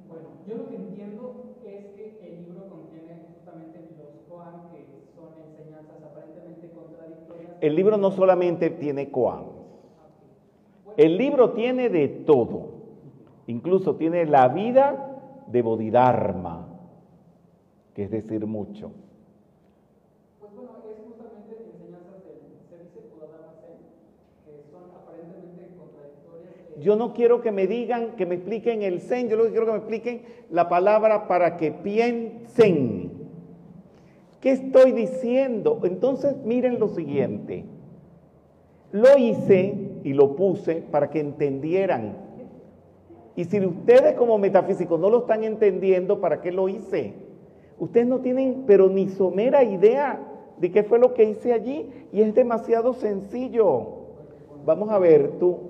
Bueno, 0.09 0.29
yo 0.49 0.57
lo 0.57 0.69
que 0.69 0.77
entiendo 0.77 1.55
es 1.65 1.87
que 1.95 2.19
el 2.27 2.45
libro 2.45 2.69
contiene 2.69 3.27
justamente 3.33 3.79
los 3.99 4.11
koan, 4.29 4.71
que 4.73 4.87
son 5.15 5.29
enseñanzas 5.49 6.03
aparentemente 6.03 6.71
contradictorias. 6.71 7.53
El 7.61 7.77
libro 7.77 7.97
no 7.97 8.11
solamente 8.11 8.71
tiene 8.71 9.11
koan. 9.11 9.45
El 10.97 11.17
libro 11.17 11.53
tiene 11.53 11.89
de 11.89 12.09
todo. 12.09 12.81
Incluso 13.47 13.97
tiene 13.97 14.27
la 14.27 14.49
vida 14.49 15.43
de 15.47 15.63
Bodhidharma, 15.63 16.69
que 17.95 18.05
es 18.05 18.11
decir 18.11 18.47
mucho. 18.47 18.93
Pues 20.39 20.55
bueno, 20.55 20.71
es 20.89 20.99
justamente 21.05 21.57
enseñanzas 21.73 22.23
del, 22.25 22.41
se 22.69 22.85
dice 22.85 23.01
Bodhidharma 23.11 23.53
Zen, 23.61 23.81
que 24.45 24.63
son 24.71 24.85
aparentemente 24.95 25.75
contradictorias. 25.77 26.55
eh, 26.69 26.70
Yo 26.81 26.97
no 26.97 27.13
quiero 27.13 27.43
que 27.43 27.53
me 27.53 27.67
digan, 27.67 28.17
que 28.17 28.27
me 28.27 28.37
expliquen 28.37 28.83
el 28.83 29.01
zen, 29.01 29.29
yo 29.29 29.37
lo 29.37 29.45
que 29.45 29.51
quiero 29.51 29.67
que 29.67 29.73
me 29.73 29.79
expliquen 29.79 30.23
la 30.51 30.69
palabra 30.69 31.29
para 31.29 31.57
que 31.57 31.71
piensen. 31.71 33.13
¿Qué 34.41 34.53
estoy 34.53 34.93
diciendo? 34.93 35.81
Entonces 35.85 36.37
miren 36.45 36.81
lo 36.81 36.89
siguiente. 36.89 37.65
Lo 38.93 39.19
hice 39.19 39.75
y 40.03 40.15
lo 40.15 40.35
puse 40.35 40.77
para 40.77 41.11
que 41.11 41.21
entendieran. 41.21 42.17
Y 43.37 43.45
si 43.45 43.65
ustedes 43.65 44.15
como 44.15 44.39
metafísicos 44.39 44.99
no 44.99 45.11
lo 45.11 45.21
están 45.21 45.45
entendiendo, 45.45 46.21
¿para 46.21 46.41
qué 46.41 46.51
lo 46.51 46.69
hice? 46.69 47.13
Ustedes 47.79 48.07
no 48.07 48.21
tienen 48.21 48.65
pero 48.67 48.89
ni 48.89 49.09
somera 49.09 49.63
idea 49.63 50.21
de 50.59 50.71
qué 50.71 50.83
fue 50.83 50.99
lo 50.99 51.15
que 51.15 51.25
hice 51.25 51.53
allí 51.53 51.87
y 52.13 52.23
es 52.23 52.35
demasiado 52.35 52.95
sencillo. 52.95 54.01
Vamos 54.65 54.91
a 54.91 54.99
ver, 54.99 55.33
tú, 55.39 55.70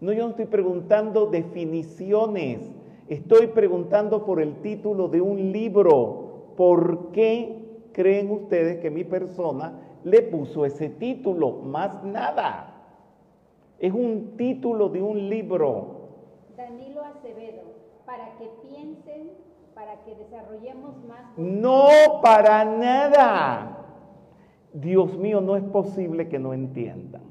No, 0.00 0.12
yo 0.12 0.24
no 0.24 0.30
estoy 0.30 0.46
preguntando 0.46 1.26
definiciones, 1.26 2.60
estoy 3.08 3.48
preguntando 3.48 4.24
por 4.24 4.40
el 4.40 4.56
título 4.62 5.08
de 5.08 5.20
un 5.20 5.50
libro. 5.50 6.52
¿Por 6.56 7.10
qué 7.10 7.88
creen 7.92 8.30
ustedes 8.30 8.78
que 8.78 8.90
mi 8.90 9.02
persona 9.02 9.72
le 10.04 10.22
puso 10.22 10.64
ese 10.64 10.88
título? 10.88 11.50
Más 11.50 12.04
nada. 12.04 12.74
Es 13.80 13.92
un 13.92 14.36
título 14.36 14.88
de 14.88 15.02
un 15.02 15.28
libro. 15.28 15.98
Danilo 16.56 17.02
Acevedo, 17.02 17.62
para 18.06 18.36
que 18.38 18.48
piensen, 18.68 19.32
para 19.74 20.04
que 20.04 20.14
desarrollemos 20.14 20.94
más. 21.08 21.36
No 21.36 21.88
para 22.22 22.64
nada. 22.64 23.78
Dios 24.72 25.16
mío, 25.16 25.40
no 25.40 25.56
es 25.56 25.64
posible 25.64 26.28
que 26.28 26.38
no 26.38 26.54
entiendan. 26.54 27.27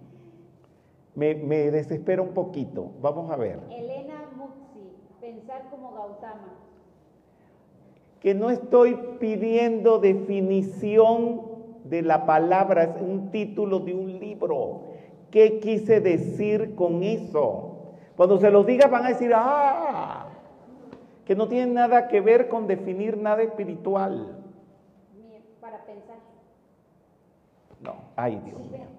Me, 1.17 1.33
me 1.33 1.71
desespera 1.71 2.21
un 2.21 2.33
poquito. 2.35 2.91
Vamos 3.01 3.31
a 3.31 3.35
ver. 3.35 3.59
Elena 3.71 4.21
Muxi, 4.37 4.93
pensar 5.19 5.63
como 5.71 5.91
Gautama. 5.93 6.53
que 8.19 8.35
no 8.35 8.51
estoy 8.51 8.95
pidiendo 9.19 9.97
definición 9.97 11.41
de 11.85 12.03
la 12.03 12.25
palabra, 12.27 12.83
es 12.83 13.01
un 13.01 13.31
título 13.31 13.79
de 13.79 13.95
un 13.95 14.19
libro. 14.19 14.81
¿Qué 15.31 15.59
quise 15.59 16.01
decir 16.01 16.75
con 16.75 17.01
eso? 17.01 17.93
Cuando 18.15 18.37
se 18.39 18.51
los 18.51 18.65
diga 18.67 18.87
van 18.87 19.05
a 19.05 19.09
decir, 19.09 19.31
ah, 19.33 20.27
que 21.25 21.35
no 21.35 21.47
tiene 21.47 21.73
nada 21.73 22.07
que 22.09 22.21
ver 22.21 22.47
con 22.47 22.67
definir 22.67 23.17
nada 23.17 23.41
espiritual. 23.41 24.37
Para 25.61 25.83
pensar. 25.85 26.17
No, 27.81 27.95
ay 28.15 28.39
Dios 28.45 28.59
mío. 28.71 28.96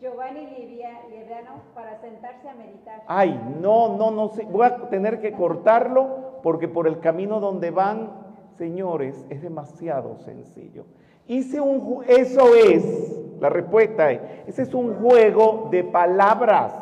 Giovanni 0.00 0.46
Livia- 0.46 1.02
Liviano, 1.10 1.60
para 1.74 2.00
sentarse 2.00 2.48
a 2.48 2.54
meditar. 2.54 3.02
Ay, 3.06 3.38
no, 3.60 3.96
no, 3.96 4.10
no, 4.10 4.28
sí, 4.30 4.42
voy 4.50 4.66
a 4.66 4.88
tener 4.88 5.20
que 5.20 5.32
cortarlo 5.32 6.40
porque 6.42 6.68
por 6.68 6.86
el 6.86 7.00
camino 7.00 7.38
donde 7.38 7.70
van, 7.70 8.10
señores, 8.56 9.26
es 9.28 9.42
demasiado 9.42 10.16
sencillo. 10.18 10.86
Hice 11.26 11.60
un, 11.60 12.02
eso 12.08 12.54
es, 12.54 13.20
la 13.40 13.50
respuesta 13.50 14.10
es, 14.10 14.20
ese 14.46 14.62
es 14.62 14.74
un 14.74 14.94
juego 14.94 15.68
de 15.70 15.84
palabras 15.84 16.74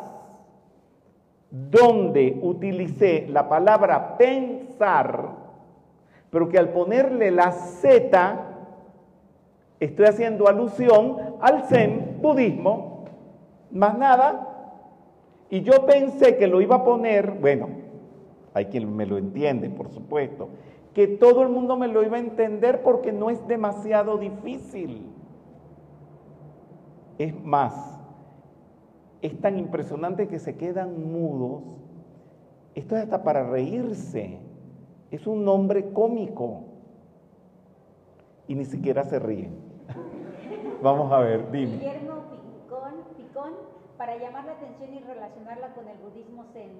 donde 1.51 2.39
utilicé 2.41 3.27
la 3.27 3.49
palabra 3.49 4.17
pensar, 4.17 5.29
pero 6.29 6.47
que 6.47 6.57
al 6.57 6.69
ponerle 6.69 7.31
la 7.31 7.51
Z, 7.51 8.45
estoy 9.79 10.05
haciendo 10.05 10.47
alusión 10.47 11.17
al 11.41 11.63
Zen 11.63 12.17
budismo, 12.21 12.88
más 13.71 13.97
nada, 13.97 14.49
y 15.49 15.61
yo 15.61 15.85
pensé 15.85 16.37
que 16.37 16.47
lo 16.47 16.61
iba 16.61 16.77
a 16.77 16.83
poner, 16.83 17.31
bueno, 17.39 17.69
hay 18.53 18.65
quien 18.65 18.95
me 18.95 19.05
lo 19.05 19.17
entiende, 19.17 19.69
por 19.69 19.89
supuesto, 19.89 20.49
que 20.93 21.07
todo 21.07 21.43
el 21.43 21.49
mundo 21.49 21.77
me 21.77 21.87
lo 21.87 22.03
iba 22.03 22.17
a 22.17 22.19
entender 22.19 22.83
porque 22.83 23.11
no 23.11 23.29
es 23.29 23.47
demasiado 23.47 24.17
difícil. 24.17 25.07
Es 27.17 27.33
más, 27.43 27.99
es 29.21 29.39
tan 29.39 29.57
impresionante 29.57 30.27
que 30.27 30.39
se 30.39 30.55
quedan 30.55 31.11
mudos. 31.11 31.63
Esto 32.75 32.95
es 32.95 33.03
hasta 33.03 33.23
para 33.23 33.49
reírse. 33.49 34.39
Es 35.11 35.27
un 35.27 35.43
nombre 35.43 35.91
cómico. 35.91 36.63
Y 38.47 38.55
ni 38.55 38.65
siquiera 38.65 39.03
se 39.03 39.19
ríen. 39.19 39.57
Vamos 40.81 41.11
a 41.11 41.19
ver, 41.19 41.51
dime. 41.51 42.08
Para 43.97 44.17
llamar 44.17 44.45
la 44.45 44.53
atención 44.53 44.93
y 44.93 44.99
relacionarla 44.99 45.73
con 45.73 45.87
el 45.87 45.97
budismo 45.97 46.45
zen. 46.53 46.71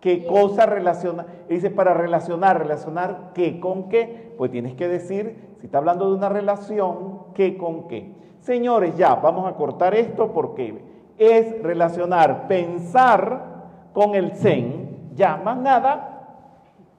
¿Qué 0.00 0.26
cosa 0.26 0.66
relaciona? 0.66 1.24
Dice 1.48 1.70
para 1.70 1.94
relacionar, 1.94 2.58
relacionar 2.58 3.30
qué 3.34 3.60
con 3.60 3.88
qué. 3.88 4.34
Pues 4.36 4.50
tienes 4.50 4.74
que 4.74 4.88
decir, 4.88 5.56
si 5.60 5.66
está 5.66 5.78
hablando 5.78 6.10
de 6.10 6.16
una 6.16 6.28
relación, 6.28 7.20
qué 7.34 7.56
con 7.56 7.88
qué. 7.88 8.12
Señores, 8.40 8.96
ya, 8.96 9.14
vamos 9.14 9.50
a 9.50 9.54
cortar 9.54 9.94
esto 9.94 10.32
porque 10.32 10.82
es 11.16 11.62
relacionar 11.62 12.48
pensar 12.48 13.54
con 13.94 14.14
el 14.14 14.32
zen, 14.32 15.12
ya 15.14 15.36
más 15.36 15.56
nada, 15.56 16.40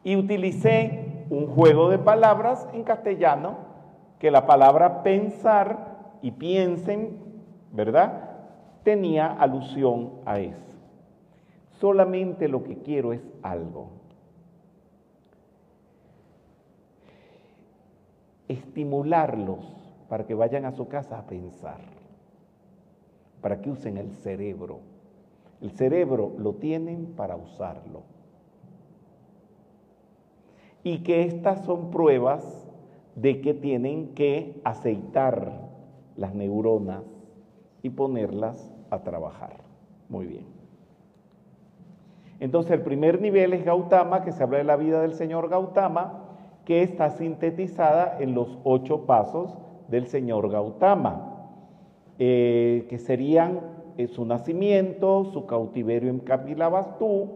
y 0.03 0.15
utilicé 0.15 1.25
un 1.29 1.47
juego 1.47 1.89
de 1.89 1.99
palabras 1.99 2.67
en 2.73 2.83
castellano, 2.83 3.57
que 4.17 4.31
la 4.31 4.45
palabra 4.47 5.03
pensar 5.03 5.94
y 6.25 6.31
piensen, 6.31 7.19
¿verdad? 7.71 8.31
Tenía 8.83 9.27
alusión 9.27 10.13
a 10.25 10.39
eso. 10.39 10.73
Solamente 11.79 12.47
lo 12.47 12.63
que 12.63 12.79
quiero 12.79 13.13
es 13.13 13.21
algo. 13.43 13.91
estimularlos 18.47 19.65
para 20.07 20.27
que 20.27 20.35
vayan 20.35 20.65
a 20.65 20.71
su 20.71 20.87
casa 20.87 21.17
a 21.17 21.25
pensar, 21.25 21.79
para 23.41 23.59
que 23.59 23.71
usen 23.71 23.97
el 23.97 24.11
cerebro. 24.11 24.81
El 25.61 25.71
cerebro 25.71 26.33
lo 26.37 26.53
tienen 26.53 27.13
para 27.15 27.35
usarlo. 27.35 28.03
Y 30.83 30.99
que 30.99 31.23
estas 31.23 31.65
son 31.65 31.89
pruebas 31.89 32.67
de 33.15 33.41
que 33.41 33.55
tienen 33.55 34.13
que 34.13 34.61
aceitar 34.63 35.64
las 36.15 36.33
neuronas 36.33 37.03
y 37.81 37.89
ponerlas 37.89 38.71
a 38.89 39.03
trabajar. 39.03 39.57
Muy 40.09 40.25
bien. 40.25 40.45
Entonces 42.39 42.71
el 42.71 42.81
primer 42.81 43.21
nivel 43.21 43.53
es 43.53 43.63
Gautama, 43.63 44.23
que 44.23 44.31
se 44.31 44.43
habla 44.43 44.57
de 44.57 44.63
la 44.63 44.75
vida 44.75 45.01
del 45.01 45.13
señor 45.13 45.49
Gautama, 45.49 46.21
que 46.65 46.83
está 46.83 47.11
sintetizada 47.11 48.17
en 48.19 48.33
los 48.33 48.57
ocho 48.63 49.05
pasos 49.05 49.57
del 49.87 50.07
señor 50.07 50.49
Gautama, 50.49 51.49
eh, 52.19 52.87
que 52.89 52.97
serían 52.97 53.61
eh, 53.97 54.07
su 54.07 54.25
nacimiento, 54.25 55.25
su 55.25 55.45
cautiverio 55.45 56.09
en 56.09 56.19
Kapilavastu, 56.19 57.29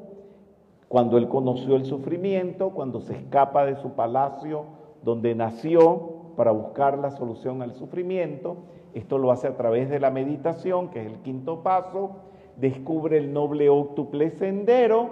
cuando 0.87 1.17
él 1.17 1.29
conoció 1.29 1.75
el 1.75 1.85
sufrimiento, 1.85 2.71
cuando 2.71 2.99
se 3.01 3.13
escapa 3.13 3.65
de 3.65 3.75
su 3.75 3.91
palacio 3.91 4.65
donde 5.03 5.35
nació 5.35 6.08
para 6.39 6.51
buscar 6.51 6.97
la 6.97 7.11
solución 7.11 7.61
al 7.61 7.73
sufrimiento. 7.73 8.59
Esto 8.93 9.17
lo 9.17 9.29
hace 9.29 9.45
a 9.45 9.57
través 9.57 9.89
de 9.89 9.99
la 9.99 10.09
meditación, 10.09 10.89
que 10.89 11.01
es 11.01 11.05
el 11.05 11.17
quinto 11.17 11.63
paso. 11.63 12.11
Descubre 12.55 13.17
el 13.17 13.33
noble 13.33 13.67
octuple 13.67 14.29
sendero 14.29 15.09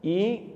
y 0.00 0.52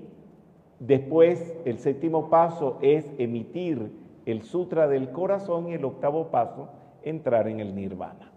después 0.78 1.52
el 1.64 1.80
séptimo 1.80 2.30
paso 2.30 2.78
es 2.80 3.10
emitir 3.18 3.90
el 4.24 4.42
sutra 4.42 4.86
del 4.86 5.10
corazón 5.10 5.66
y 5.68 5.72
el 5.72 5.84
octavo 5.84 6.28
paso, 6.28 6.68
entrar 7.02 7.48
en 7.48 7.58
el 7.58 7.74
nirvana. 7.74 8.30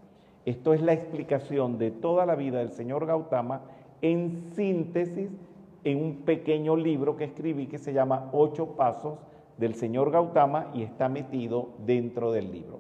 Esto 0.48 0.74
es 0.74 0.82
la 0.82 0.94
explicación 0.94 1.78
de 1.78 1.92
toda 1.92 2.26
la 2.26 2.34
vida 2.34 2.58
del 2.58 2.72
señor 2.72 3.06
Gautama 3.06 3.62
en 4.02 4.50
síntesis 4.56 5.30
en 5.84 6.04
un 6.04 6.16
pequeño 6.26 6.76
libro 6.76 7.18
que 7.18 7.26
escribí 7.26 7.68
que 7.68 7.78
se 7.78 7.94
llama 7.94 8.32
Ocho 8.34 8.76
Pasos 8.76 9.20
del 9.62 9.76
señor 9.76 10.12
Gautama 10.12 10.72
y 10.74 10.82
está 10.82 11.08
metido 11.08 11.70
dentro 11.86 12.32
del 12.32 12.52
libro. 12.52 12.80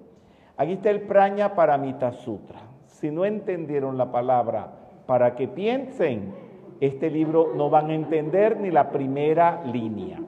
Aquí 0.58 0.74
está 0.74 0.90
el 0.90 1.02
Praña 1.02 1.54
Paramita 1.54 2.12
Sutra. 2.12 2.60
Si 2.88 3.12
no 3.12 3.24
entendieron 3.24 3.98
la 4.00 4.12
palabra 4.12 4.74
para 5.06 5.36
que 5.36 5.48
piensen, 5.48 6.34
este 6.80 7.12
libro 7.12 7.54
no 7.56 7.70
van 7.70 7.92
a 7.92 7.94
entender 7.94 8.60
ni 8.60 8.72
la 8.72 8.90
primera 8.90 9.64
línea. 9.64 10.20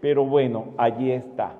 Pero 0.00 0.24
bueno, 0.24 0.66
allí 0.78 1.10
está. 1.10 1.54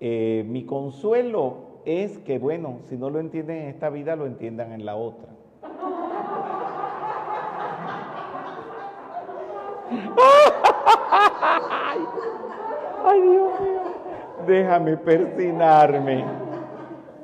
Eh, 0.00 0.44
mi 0.48 0.64
consuelo 0.64 1.82
es 1.84 2.18
que, 2.18 2.40
bueno, 2.40 2.80
si 2.88 2.96
no 2.96 3.10
lo 3.10 3.20
entienden 3.20 3.58
en 3.58 3.68
esta 3.68 3.90
vida, 3.90 4.16
lo 4.16 4.26
entiendan 4.26 4.72
en 4.72 4.84
la 4.84 4.96
otra. 4.96 5.28
Ay, 13.04 13.20
Dios 13.20 13.60
mío. 13.60 13.82
Déjame 14.46 14.96
persinarme. 14.96 16.24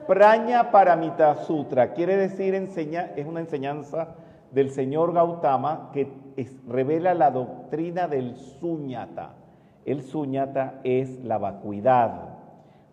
Praña 0.06 0.70
Paramita 0.70 1.34
Sutra 1.44 1.92
quiere 1.92 2.16
decir 2.16 2.54
enseña, 2.54 3.12
es 3.16 3.26
una 3.26 3.40
enseñanza 3.40 4.14
del 4.52 4.70
señor 4.70 5.12
Gautama 5.12 5.90
que 5.92 6.10
revela 6.66 7.14
la 7.14 7.30
doctrina 7.30 8.08
del 8.08 8.36
suñata. 8.36 9.34
El 9.84 10.02
suñata 10.02 10.80
es 10.84 11.24
la 11.24 11.38
vacuidad, 11.38 12.36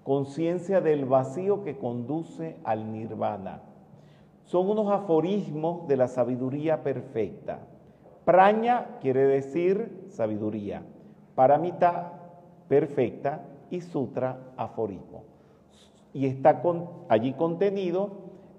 conciencia 0.03 0.81
del 0.81 1.05
vacío 1.05 1.63
que 1.63 1.77
conduce 1.77 2.57
al 2.63 2.91
nirvana. 2.91 3.61
Son 4.45 4.69
unos 4.69 4.91
aforismos 4.91 5.87
de 5.87 5.97
la 5.97 6.07
sabiduría 6.07 6.83
perfecta. 6.83 7.59
Praña 8.25 8.97
quiere 9.01 9.25
decir 9.27 10.07
sabiduría. 10.09 10.81
Paramita, 11.35 12.13
perfecta. 12.67 13.45
Y 13.71 13.81
sutra, 13.81 14.37
aforismo. 14.57 15.23
Y 16.13 16.27
está 16.27 16.61
allí 17.09 17.33
contenido 17.33 18.11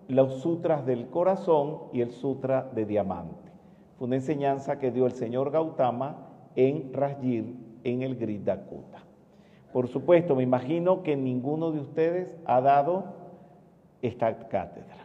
los 0.08 0.40
sutras 0.40 0.84
del 0.84 1.08
corazón 1.08 1.84
y 1.92 2.00
el 2.00 2.10
sutra 2.10 2.68
de 2.74 2.84
diamante. 2.84 3.52
Fue 3.96 4.08
una 4.08 4.16
enseñanza 4.16 4.78
que 4.78 4.90
dio 4.90 5.06
el 5.06 5.12
señor 5.12 5.52
Gautama 5.52 6.28
en 6.54 6.92
Rajir, 6.92 7.56
en 7.84 8.02
el 8.02 8.16
Gridakuta. 8.16 8.98
Por 9.72 9.88
supuesto, 9.88 10.34
me 10.34 10.42
imagino 10.42 11.02
que 11.02 11.16
ninguno 11.16 11.70
de 11.70 11.80
ustedes 11.80 12.34
ha 12.46 12.60
dado 12.60 13.04
esta 14.02 14.48
cátedra. 14.48 14.96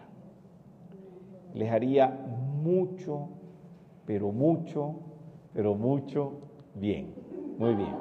Les 1.53 1.71
haría 1.71 2.07
mucho 2.07 3.29
pero 4.11 4.33
mucho, 4.33 4.95
pero 5.53 5.73
mucho 5.73 6.33
bien. 6.75 7.13
Muy 7.57 7.75
bien. 7.75 7.95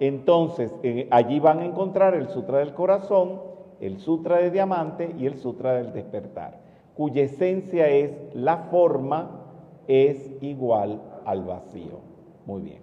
Entonces, 0.00 0.74
allí 1.12 1.38
van 1.38 1.60
a 1.60 1.64
encontrar 1.64 2.16
el 2.16 2.26
Sutra 2.26 2.58
del 2.58 2.74
Corazón, 2.74 3.40
el 3.80 4.00
Sutra 4.00 4.38
de 4.38 4.50
Diamante 4.50 5.14
y 5.16 5.26
el 5.26 5.36
Sutra 5.38 5.74
del 5.74 5.92
Despertar, 5.92 6.58
cuya 6.96 7.22
esencia 7.22 7.86
es 7.86 8.16
la 8.34 8.56
forma 8.68 9.44
es 9.86 10.28
igual 10.40 11.00
al 11.24 11.44
vacío. 11.44 12.00
Muy 12.44 12.62
bien. 12.62 12.82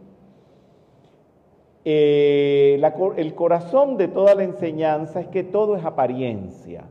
Eh, 1.83 2.81
el 3.17 3.35
corazón 3.35 3.97
de 3.97 4.07
toda 4.07 4.33
la 4.33 4.45
enseñanza 4.45 5.19
es 5.19 5.27
que 5.27 5.43
todo 5.43 5.75
es 5.75 5.83
apariencia. 5.83 6.85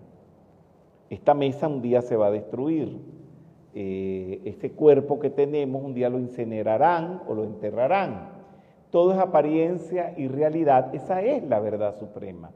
Esta 1.09 1.33
mesa 1.33 1.69
un 1.69 1.81
día 1.81 2.03
se 2.03 2.17
va 2.17 2.27
a 2.27 2.31
destruir 2.31 3.12
eh, 3.75 4.43
ese 4.45 4.73
cuerpo 4.73 5.19
que 5.19 5.31
tenemos, 5.31 5.83
un 5.83 5.95
día 5.95 6.11
lo 6.11 6.19
incinerarán 6.19 7.23
o 7.27 7.35
lo 7.35 7.45
enterrarán. 7.45 8.31
Todo 8.91 9.13
es 9.13 9.19
apariencia 9.19 10.13
y 10.17 10.29
realidad, 10.29 10.95
esa 10.95 11.23
es 11.23 11.43
la 11.45 11.59
verdad 11.61 11.97
suprema. 11.99 12.51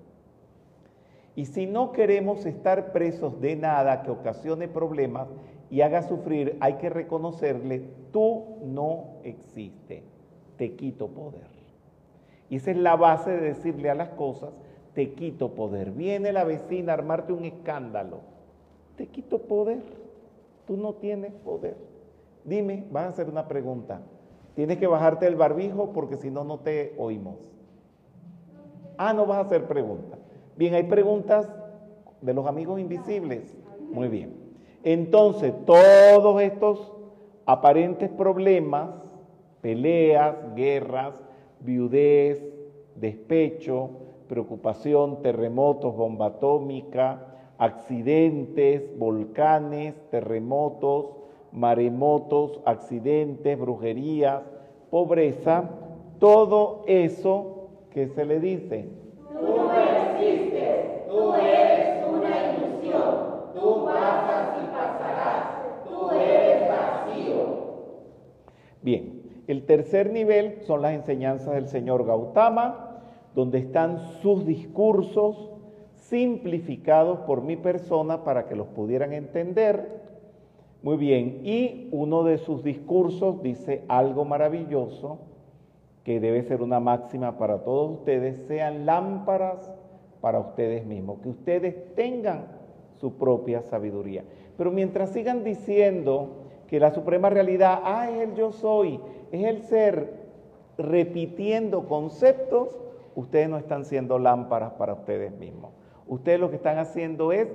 Y 1.35 1.47
si 1.47 1.67
no 1.67 1.93
queremos 1.93 2.45
estar 2.45 2.93
presos 2.93 3.41
de 3.41 3.57
nada 3.57 4.03
que 4.03 4.11
ocasione 4.11 4.69
problemas 4.69 5.29
y 5.71 5.81
haga 5.81 6.03
sufrir, 6.03 6.57
hay 6.61 6.75
que 6.75 6.91
reconocerle, 6.91 7.83
tú 8.13 8.59
no 8.65 9.19
existes, 9.25 10.03
te 10.57 10.75
quito 10.75 11.09
poder. 11.09 11.49
Y 12.49 12.57
esa 12.57 12.71
es 12.71 12.77
la 12.77 12.97
base 12.97 13.31
de 13.31 13.41
decirle 13.41 13.91
a 13.91 13.95
las 13.95 14.11
cosas, 14.11 14.51
te 14.95 15.13
quito 15.13 15.55
poder. 15.55 15.91
Viene 15.91 16.33
la 16.33 16.45
vecina 16.45 16.93
a 16.93 16.97
armarte 16.97 17.33
un 17.33 17.45
escándalo, 17.45 18.21
te 18.97 19.07
quito 19.09 19.43
poder 19.43 20.06
Tú 20.67 20.77
no 20.77 20.95
tienes 20.95 21.33
poder. 21.33 21.77
Dime, 22.45 22.85
vas 22.91 23.05
a 23.05 23.09
hacer 23.09 23.29
una 23.29 23.49
pregunta. 23.49 24.01
Tienes 24.55 24.79
que 24.79 24.87
bajarte 24.87 25.27
el 25.27 25.37
barbijo 25.37 25.93
porque 25.93 26.17
si 26.17 26.31
no, 26.31 26.45
no 26.45 26.61
te 26.61 26.95
oímos. 26.99 27.37
Ah, 28.97 29.13
no 29.13 29.27
vas 29.27 29.39
a 29.39 29.43
hacer 29.43 29.67
preguntas. 29.67 30.19
Bien, 30.57 30.75
hay 30.75 30.85
preguntas 30.85 31.49
de 32.21 32.33
los 32.33 32.47
amigos 32.47 32.81
invisibles. 32.81 33.55
Muy 33.91 34.09
bien. 34.09 34.35
Entonces, 34.83 35.53
todos 35.67 36.41
estos 36.41 36.93
aparentes 37.45 38.09
problemas, 38.11 38.91
peleas, 39.61 40.37
guerras, 40.55 41.15
viudez, 41.61 42.43
despecho, 42.95 43.91
preocupación, 44.29 45.23
terremotos, 45.23 45.95
bomba 45.95 46.27
atómica, 46.27 47.36
accidentes, 47.59 48.99
volcanes, 48.99 49.95
terremotos, 50.11 51.07
maremotos, 51.53 52.61
accidentes, 52.65 53.59
brujerías, 53.59 54.43
pobreza, 54.91 55.71
todo 56.19 56.85
eso 56.87 57.69
que 57.91 58.09
se 58.09 58.25
le 58.25 58.41
dice. 58.41 58.89
Tú 59.33 59.41
no 59.41 59.73
existes, 59.73 61.09
tú 61.09 61.35
eres 61.35 62.07
una 62.07 62.53
ilusión, 62.53 63.15
tú 63.55 63.85
pasas 63.87 64.63
y 64.63 64.67
pasarás, 64.67 65.85
tú 65.89 66.11
eres 66.11 66.69
vacío. 66.69 67.37
Bien, 68.83 69.23
el 69.47 69.65
tercer 69.65 70.11
nivel 70.13 70.61
son 70.63 70.83
las 70.83 70.93
enseñanzas 70.93 71.55
del 71.55 71.69
señor 71.69 72.05
Gautama, 72.05 73.01
donde 73.35 73.59
están 73.59 73.99
sus 74.21 74.45
discursos, 74.47 75.51
simplificados 76.09 77.21
por 77.21 77.43
mi 77.43 77.57
persona 77.57 78.23
para 78.25 78.47
que 78.47 78.57
los 78.57 78.69
pudieran 78.69 79.13
entender. 79.13 80.01
Muy 80.83 80.97
bien, 80.97 81.41
y 81.45 81.89
uno 81.91 82.23
de 82.23 82.39
sus 82.39 82.63
discursos 82.63 83.43
dice 83.43 83.85
algo 83.89 84.25
maravilloso 84.25 85.19
que 86.05 86.21
debe 86.21 86.43
ser 86.45 86.63
una 86.63 86.79
máxima 86.79 87.39
para 87.39 87.65
todos 87.65 87.99
ustedes, 87.99 88.39
sean 88.47 88.87
lámparas 88.87 89.73
para 90.21 90.39
ustedes 90.39 90.87
mismos, 90.87 91.19
que 91.21 91.31
ustedes 91.31 91.95
tengan 91.97 92.47
su 93.01 93.15
propia 93.15 93.63
sabiduría. 93.63 94.23
Pero 94.57 94.71
mientras 94.71 95.11
sigan 95.11 95.43
diciendo 95.43 96.29
que 96.69 96.79
la 96.79 96.93
suprema 96.93 97.31
realidad, 97.31 97.81
ah, 97.83 98.09
es 98.09 98.29
el 98.29 98.35
yo 98.37 98.53
soy, 98.53 99.01
es 99.33 99.45
el 99.45 99.63
ser, 99.63 100.15
repitiendo 100.79 101.89
conceptos, 101.89 102.79
ustedes 103.17 103.49
no 103.49 103.59
están 103.59 103.85
siendo 103.85 104.19
lámparas 104.21 104.73
para 104.75 104.95
ustedes 104.95 105.37
mismos. 105.37 105.76
Ustedes 106.07 106.41
lo 106.41 106.51
que 106.51 106.57
están 106.57 106.79
haciendo 106.79 107.33
es 107.33 107.49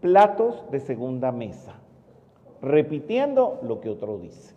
platos 0.00 0.64
de 0.70 0.80
segunda 0.80 1.32
mesa, 1.32 1.74
repitiendo 2.62 3.58
lo 3.62 3.80
que 3.80 3.90
otro 3.90 4.18
dice. 4.18 4.54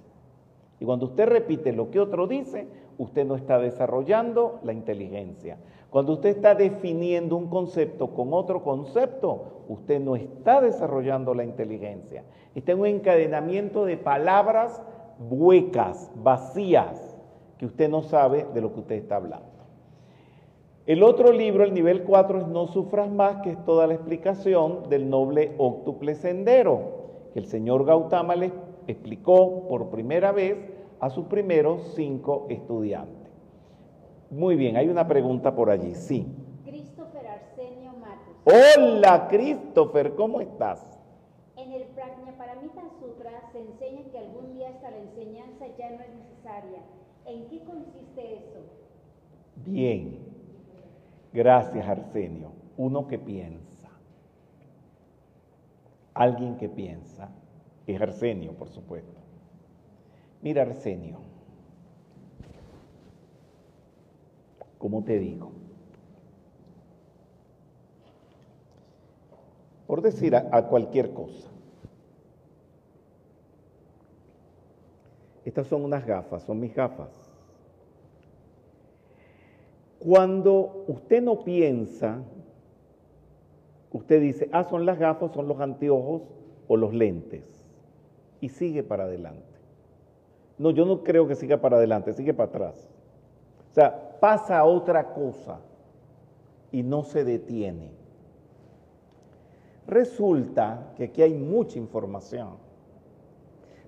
Y 0.80 0.86
cuando 0.86 1.08
usted 1.08 1.28
repite 1.28 1.74
lo 1.74 1.92
que 1.92 2.00
otro 2.00 2.28
dice, 2.28 2.68
usted 2.98 3.26
no 3.26 3.36
está 3.36 3.58
desarrollando 3.60 4.60
la 4.64 4.74
inteligencia. 4.74 5.58
Cuando 5.90 6.14
usted 6.14 6.30
está 6.30 6.54
definiendo 6.54 7.36
un 7.36 7.48
concepto 7.48 8.14
con 8.14 8.34
otro 8.34 8.64
concepto, 8.64 9.64
usted 9.68 10.00
no 10.00 10.16
está 10.16 10.62
desarrollando 10.62 11.34
la 11.34 11.44
inteligencia. 11.44 12.24
Está 12.54 12.74
en 12.74 12.80
un 12.80 12.86
encadenamiento 12.86 13.86
de 13.86 13.98
palabras 13.98 14.82
huecas, 15.20 16.12
vacías, 16.16 17.18
que 17.58 17.66
usted 17.66 17.90
no 17.90 18.04
sabe 18.04 18.46
de 18.54 18.62
lo 18.62 18.74
que 18.74 18.80
usted 18.82 18.96
está 18.96 19.18
hablando. 19.18 19.59
El 20.90 21.04
otro 21.04 21.32
libro, 21.32 21.64
el 21.64 21.76
nivel 21.76 22.02
4, 22.02 22.40
es 22.40 22.48
No 22.48 22.66
sufras 22.66 23.12
más, 23.12 23.44
que 23.44 23.52
es 23.52 23.64
toda 23.64 23.86
la 23.86 23.94
explicación 23.94 24.90
del 24.90 25.08
noble 25.08 25.54
óctuple 25.60 26.16
sendero, 26.16 27.30
que 27.32 27.38
el 27.38 27.46
señor 27.46 27.86
Gautama 27.86 28.36
le 28.36 28.52
explicó 28.88 29.68
por 29.68 29.92
primera 29.92 30.32
vez 30.32 30.58
a 31.00 31.12
sus 31.12 31.26
primeros 31.26 31.94
cinco 31.94 32.48
estudiantes. 32.50 33.32
Muy 34.32 34.56
bien, 34.56 34.78
hay 34.78 34.88
una 34.90 35.08
pregunta 35.08 35.54
por 35.54 35.70
allí, 35.70 35.94
sí. 35.94 36.26
Christopher 36.66 37.28
Arsenio 37.28 37.92
Matos. 38.00 38.36
Hola, 38.46 39.28
Christopher, 39.30 40.16
¿cómo 40.16 40.42
estás? 40.42 41.00
En 41.56 41.72
el 41.72 41.84
Prajnaparamita 41.84 42.82
Sutra 43.00 43.48
se 43.52 43.60
enseña 43.60 44.06
que 44.12 44.18
algún 44.18 44.56
día 44.56 44.72
la 44.82 44.98
enseñanza 44.98 45.68
ya 45.78 45.92
no 45.92 46.02
es 46.02 46.16
necesaria. 46.16 46.80
¿En 47.28 47.48
qué 47.48 47.60
consiste 47.64 48.38
eso? 48.38 48.60
Bien, 49.68 50.29
gracias 51.34 51.88
Arsenio. 51.88 52.52
Uno 52.78 53.08
que 53.08 53.20
piensa, 53.20 53.90
alguien 56.14 56.58
que 56.58 56.70
piensa, 56.70 57.30
es 57.86 58.02
Arsenio, 58.02 58.54
por 58.54 58.70
supuesto. 58.70 59.20
Mira, 60.42 60.62
Arsenio, 60.62 61.18
¿cómo 64.78 65.04
te 65.04 65.20
digo? 65.20 65.52
Por 69.88 70.02
decir 70.02 70.36
a, 70.36 70.48
a 70.52 70.68
cualquier 70.68 71.14
cosa. 71.14 71.50
Estas 75.44 75.68
son 75.68 75.84
unas 75.84 76.06
gafas, 76.06 76.44
son 76.44 76.60
mis 76.60 76.74
gafas. 76.74 77.29
Cuando 80.00 80.86
usted 80.88 81.22
no 81.22 81.44
piensa, 81.44 82.24
usted 83.92 84.22
dice, 84.22 84.50
ah, 84.54 84.64
son 84.64 84.86
las 84.86 84.98
gafas, 84.98 85.34
son 85.34 85.48
los 85.48 85.60
anteojos 85.60 86.22
o 86.68 86.78
los 86.78 86.94
lentes, 86.94 87.44
y 88.40 88.50
sigue 88.50 88.82
para 88.82 89.04
adelante. 89.04 89.44
No, 90.58 90.72
yo 90.72 90.86
no 90.86 91.04
creo 91.04 91.28
que 91.28 91.36
siga 91.36 91.58
para 91.58 91.78
adelante, 91.78 92.14
sigue 92.14 92.34
para 92.34 92.50
atrás. 92.50 92.90
O 93.72 93.74
sea, 93.74 94.20
pasa 94.20 94.60
a 94.60 94.66
otra 94.66 95.14
cosa 95.14 95.60
y 96.72 96.82
no 96.84 97.04
se 97.04 97.24
detiene. 97.24 97.92
Resulta 99.86 100.94
que 100.96 101.06
aquí 101.06 101.22
hay 101.22 101.34
mucha 101.34 101.78
información, 101.78 102.58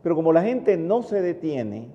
pero 0.02 0.16
como 0.16 0.34
la 0.34 0.42
gente 0.42 0.76
no 0.76 1.04
se 1.04 1.22
detiene, 1.22 1.90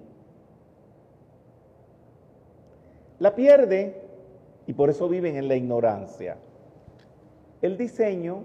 la 3.18 3.34
pierde 3.34 4.05
y 4.66 4.72
por 4.72 4.90
eso 4.90 5.08
viven 5.08 5.36
en 5.36 5.48
la 5.48 5.56
ignorancia. 5.56 6.36
El 7.62 7.78
diseño, 7.78 8.44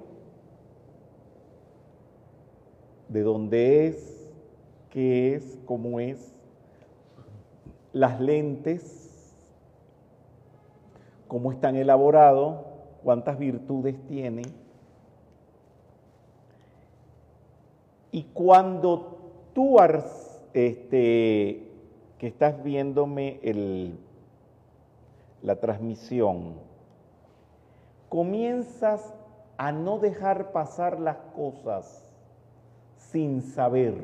de 3.10 3.24
dónde 3.24 3.88
es, 3.88 4.30
qué 4.90 5.36
es, 5.36 5.60
cómo 5.66 6.00
es, 6.00 6.34
las 7.92 8.22
lentes, 8.22 9.02
cómo 11.28 11.52
están 11.52 11.76
elaborados, 11.76 12.62
cuántas 13.04 13.38
virtudes 13.38 13.96
tienen. 14.08 14.46
Y 18.12 18.24
cuando 18.34 19.18
tú, 19.54 19.78
este, 20.54 21.68
que 22.18 22.28
estás 22.28 22.62
viéndome 22.64 23.40
el 23.42 23.98
la 25.42 25.60
transmisión, 25.60 26.56
comienzas 28.10 29.14
a 29.58 29.72
no 29.72 30.00
dejar 30.00 30.52
pasar 30.52 31.00
las 31.00 31.18
cosas 31.36 32.06
sin 32.98 33.42
saber. 33.42 33.96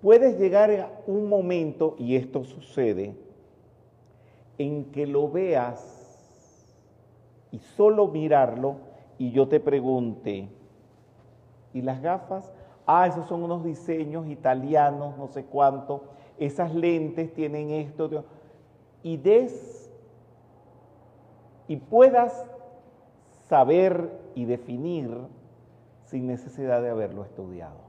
Puedes 0.00 0.38
llegar 0.38 0.70
a 0.70 0.90
un 1.06 1.28
momento, 1.28 1.96
y 1.98 2.16
esto 2.16 2.44
sucede, 2.44 3.14
en 4.58 4.86
que 4.86 5.06
lo 5.06 5.30
veas 5.30 5.94
y 7.50 7.58
solo 7.58 8.08
mirarlo 8.08 8.76
y 9.18 9.32
yo 9.32 9.48
te 9.48 9.60
pregunte, 9.60 10.48
¿y 11.72 11.82
las 11.82 12.00
gafas? 12.02 12.52
Ah, 12.86 13.06
esos 13.06 13.26
son 13.26 13.42
unos 13.42 13.64
diseños 13.64 14.28
italianos, 14.28 15.16
no 15.18 15.28
sé 15.28 15.44
cuánto, 15.44 16.04
esas 16.38 16.74
lentes 16.74 17.32
tienen 17.34 17.70
esto 17.70 18.24
y 19.02 19.16
des 19.16 19.90
y 21.66 21.76
puedas 21.76 22.46
saber 23.48 24.10
y 24.34 24.44
definir 24.44 25.10
sin 26.04 26.26
necesidad 26.26 26.82
de 26.82 26.90
haberlo 26.90 27.22
estudiado. 27.24 27.88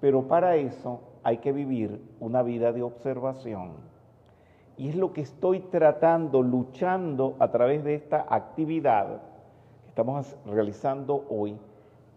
Pero 0.00 0.28
para 0.28 0.56
eso 0.56 1.00
hay 1.22 1.38
que 1.38 1.52
vivir 1.52 2.00
una 2.20 2.42
vida 2.42 2.72
de 2.72 2.82
observación. 2.82 3.72
Y 4.76 4.88
es 4.90 4.96
lo 4.96 5.12
que 5.12 5.22
estoy 5.22 5.60
tratando, 5.60 6.42
luchando 6.42 7.34
a 7.38 7.50
través 7.50 7.82
de 7.82 7.94
esta 7.94 8.26
actividad 8.28 9.22
que 9.82 9.88
estamos 9.88 10.36
realizando 10.44 11.24
hoy, 11.30 11.58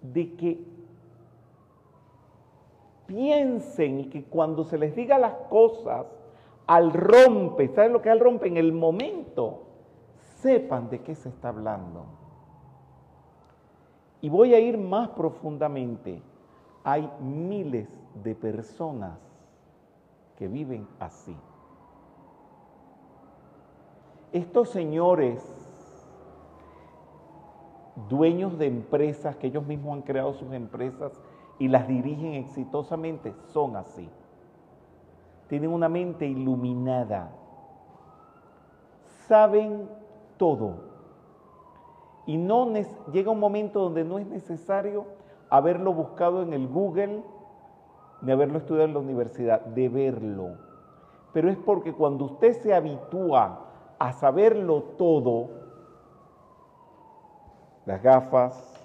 de 0.01 0.35
que 0.35 0.59
piensen 3.09 4.01
y 4.01 4.05
que 4.05 4.23
cuando 4.23 4.63
se 4.63 4.77
les 4.77 4.95
diga 4.95 5.17
las 5.17 5.33
cosas, 5.49 6.05
al 6.67 6.93
rompe, 6.93 7.67
¿saben 7.69 7.93
lo 7.93 8.01
que 8.01 8.09
es 8.09 8.13
al 8.13 8.19
rompe? 8.19 8.47
En 8.47 8.57
el 8.57 8.71
momento, 8.71 9.63
sepan 10.37 10.89
de 10.91 11.01
qué 11.01 11.15
se 11.15 11.29
está 11.29 11.49
hablando. 11.49 12.05
Y 14.21 14.29
voy 14.29 14.53
a 14.53 14.59
ir 14.59 14.77
más 14.77 15.09
profundamente. 15.09 16.21
Hay 16.83 17.09
miles 17.19 17.89
de 18.23 18.35
personas 18.35 19.17
que 20.37 20.47
viven 20.47 20.87
así. 20.99 21.35
Estos 24.31 24.69
señores, 24.69 25.43
dueños 28.07 28.59
de 28.59 28.67
empresas, 28.67 29.35
que 29.37 29.47
ellos 29.47 29.65
mismos 29.65 29.95
han 29.95 30.03
creado 30.03 30.33
sus 30.33 30.53
empresas, 30.53 31.11
y 31.59 31.67
las 31.67 31.87
dirigen 31.87 32.33
exitosamente 32.35 33.35
son 33.51 33.75
así. 33.75 34.09
Tienen 35.49 35.71
una 35.71 35.89
mente 35.89 36.25
iluminada. 36.25 37.31
Saben 39.27 39.89
todo. 40.37 40.89
Y 42.25 42.37
no 42.37 42.71
llega 43.11 43.31
un 43.31 43.39
momento 43.39 43.81
donde 43.81 44.05
no 44.05 44.19
es 44.19 44.27
necesario 44.27 45.05
haberlo 45.49 45.93
buscado 45.93 46.43
en 46.43 46.53
el 46.53 46.67
Google 46.67 47.23
ni 48.21 48.31
haberlo 48.31 48.57
estudiado 48.57 48.85
en 48.85 48.93
la 48.93 48.99
universidad, 48.99 49.61
de 49.61 49.89
verlo. 49.89 50.57
Pero 51.33 51.49
es 51.49 51.57
porque 51.57 51.93
cuando 51.93 52.25
usted 52.25 52.53
se 52.53 52.73
habitúa 52.73 53.65
a 53.97 54.13
saberlo 54.13 54.83
todo, 54.97 55.49
las 57.85 58.01
gafas, 58.01 58.79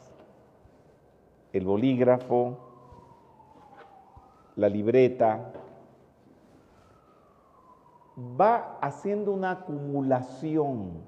el 1.53 1.65
bolígrafo, 1.65 2.64
la 4.57 4.69
libreta, 4.69 5.53
va 8.17 8.79
haciendo 8.81 9.33
una 9.33 9.53
acumulación 9.53 11.03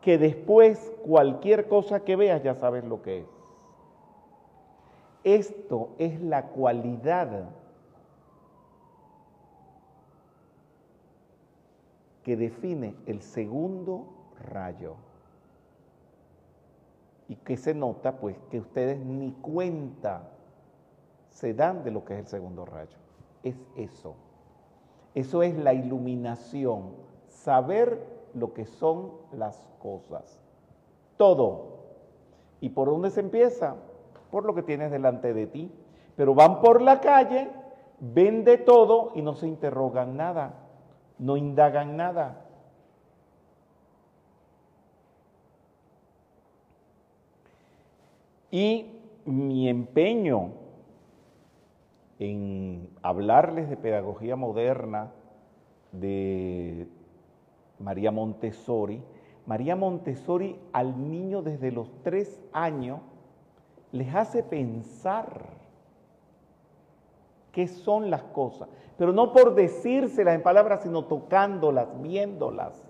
que 0.00 0.18
después 0.18 0.92
cualquier 1.04 1.68
cosa 1.68 2.00
que 2.00 2.16
veas 2.16 2.42
ya 2.42 2.54
sabes 2.54 2.84
lo 2.84 3.02
que 3.02 3.20
es. 3.20 3.26
Esto 5.24 5.90
es 5.98 6.20
la 6.20 6.46
cualidad 6.46 7.50
que 12.22 12.36
define 12.36 12.94
el 13.06 13.22
segundo 13.22 14.06
rayo 14.50 14.96
y 17.28 17.36
que 17.36 17.56
se 17.56 17.74
nota 17.74 18.16
pues 18.16 18.36
que 18.50 18.58
ustedes 18.58 18.98
ni 18.98 19.32
cuenta 19.32 20.22
se 21.28 21.54
dan 21.54 21.84
de 21.84 21.90
lo 21.90 22.04
que 22.04 22.14
es 22.14 22.20
el 22.20 22.26
segundo 22.26 22.64
rayo. 22.64 22.96
Es 23.42 23.56
eso. 23.76 24.14
Eso 25.14 25.42
es 25.42 25.56
la 25.56 25.74
iluminación, 25.74 26.94
saber 27.28 28.02
lo 28.34 28.54
que 28.54 28.64
son 28.64 29.12
las 29.32 29.66
cosas. 29.78 30.40
Todo. 31.16 31.78
¿Y 32.60 32.70
por 32.70 32.88
dónde 32.88 33.10
se 33.10 33.20
empieza? 33.20 33.76
Por 34.30 34.44
lo 34.44 34.54
que 34.54 34.62
tienes 34.62 34.90
delante 34.90 35.32
de 35.34 35.46
ti. 35.46 35.72
Pero 36.16 36.34
van 36.34 36.60
por 36.60 36.82
la 36.82 37.00
calle, 37.00 37.50
ven 38.00 38.44
de 38.44 38.58
todo 38.58 39.12
y 39.14 39.22
no 39.22 39.34
se 39.34 39.46
interrogan 39.46 40.16
nada, 40.16 40.54
no 41.18 41.36
indagan 41.36 41.96
nada. 41.96 42.47
Y 48.50 48.86
mi 49.24 49.68
empeño 49.68 50.52
en 52.18 52.88
hablarles 53.02 53.68
de 53.68 53.76
pedagogía 53.76 54.36
moderna, 54.36 55.12
de 55.92 56.88
María 57.78 58.10
Montessori, 58.10 59.02
María 59.46 59.76
Montessori 59.76 60.58
al 60.72 61.10
niño 61.10 61.42
desde 61.42 61.72
los 61.72 61.90
tres 62.02 62.40
años 62.52 63.00
les 63.92 64.14
hace 64.14 64.42
pensar 64.42 65.46
qué 67.52 67.66
son 67.66 68.10
las 68.10 68.22
cosas, 68.22 68.68
pero 68.98 69.12
no 69.12 69.32
por 69.32 69.54
decírselas 69.54 70.34
en 70.34 70.42
palabras, 70.42 70.82
sino 70.82 71.04
tocándolas, 71.04 71.88
viéndolas. 72.02 72.87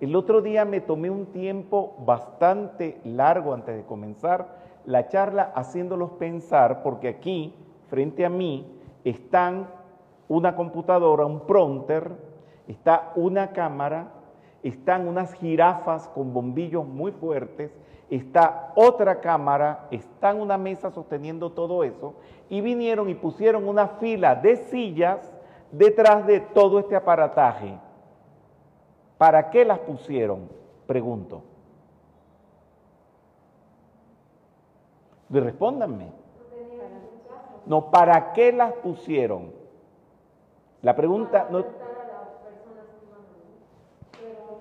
El 0.00 0.16
otro 0.16 0.42
día 0.42 0.64
me 0.64 0.80
tomé 0.80 1.08
un 1.10 1.26
tiempo 1.26 1.94
bastante 2.00 3.00
largo 3.04 3.54
antes 3.54 3.76
de 3.76 3.84
comenzar 3.84 4.64
la 4.86 5.08
charla 5.08 5.52
haciéndolos 5.54 6.10
pensar, 6.12 6.82
porque 6.82 7.08
aquí, 7.08 7.54
frente 7.88 8.24
a 8.24 8.28
mí, 8.28 8.66
están 9.04 9.68
una 10.28 10.56
computadora, 10.56 11.24
un 11.24 11.40
pronter, 11.40 12.12
está 12.68 13.12
una 13.14 13.52
cámara, 13.52 14.08
están 14.62 15.06
unas 15.06 15.32
jirafas 15.34 16.08
con 16.08 16.32
bombillos 16.32 16.86
muy 16.86 17.12
fuertes, 17.12 17.70
está 18.10 18.72
otra 18.74 19.20
cámara, 19.20 19.86
está 19.90 20.34
una 20.34 20.58
mesa 20.58 20.90
sosteniendo 20.90 21.52
todo 21.52 21.84
eso, 21.84 22.14
y 22.48 22.60
vinieron 22.60 23.08
y 23.08 23.14
pusieron 23.14 23.68
una 23.68 23.88
fila 23.88 24.34
de 24.34 24.56
sillas 24.56 25.32
detrás 25.70 26.26
de 26.26 26.40
todo 26.40 26.78
este 26.78 26.96
aparataje. 26.96 27.78
¿Para 29.24 29.48
qué 29.48 29.64
las 29.64 29.78
pusieron? 29.78 30.50
Pregunto. 30.86 31.42
Respóndanme. 35.30 36.12
No, 37.64 37.90
¿para 37.90 38.34
qué 38.34 38.52
las 38.52 38.74
pusieron? 38.74 39.50
La 40.82 40.94
pregunta 40.94 41.48
no... 41.50 41.64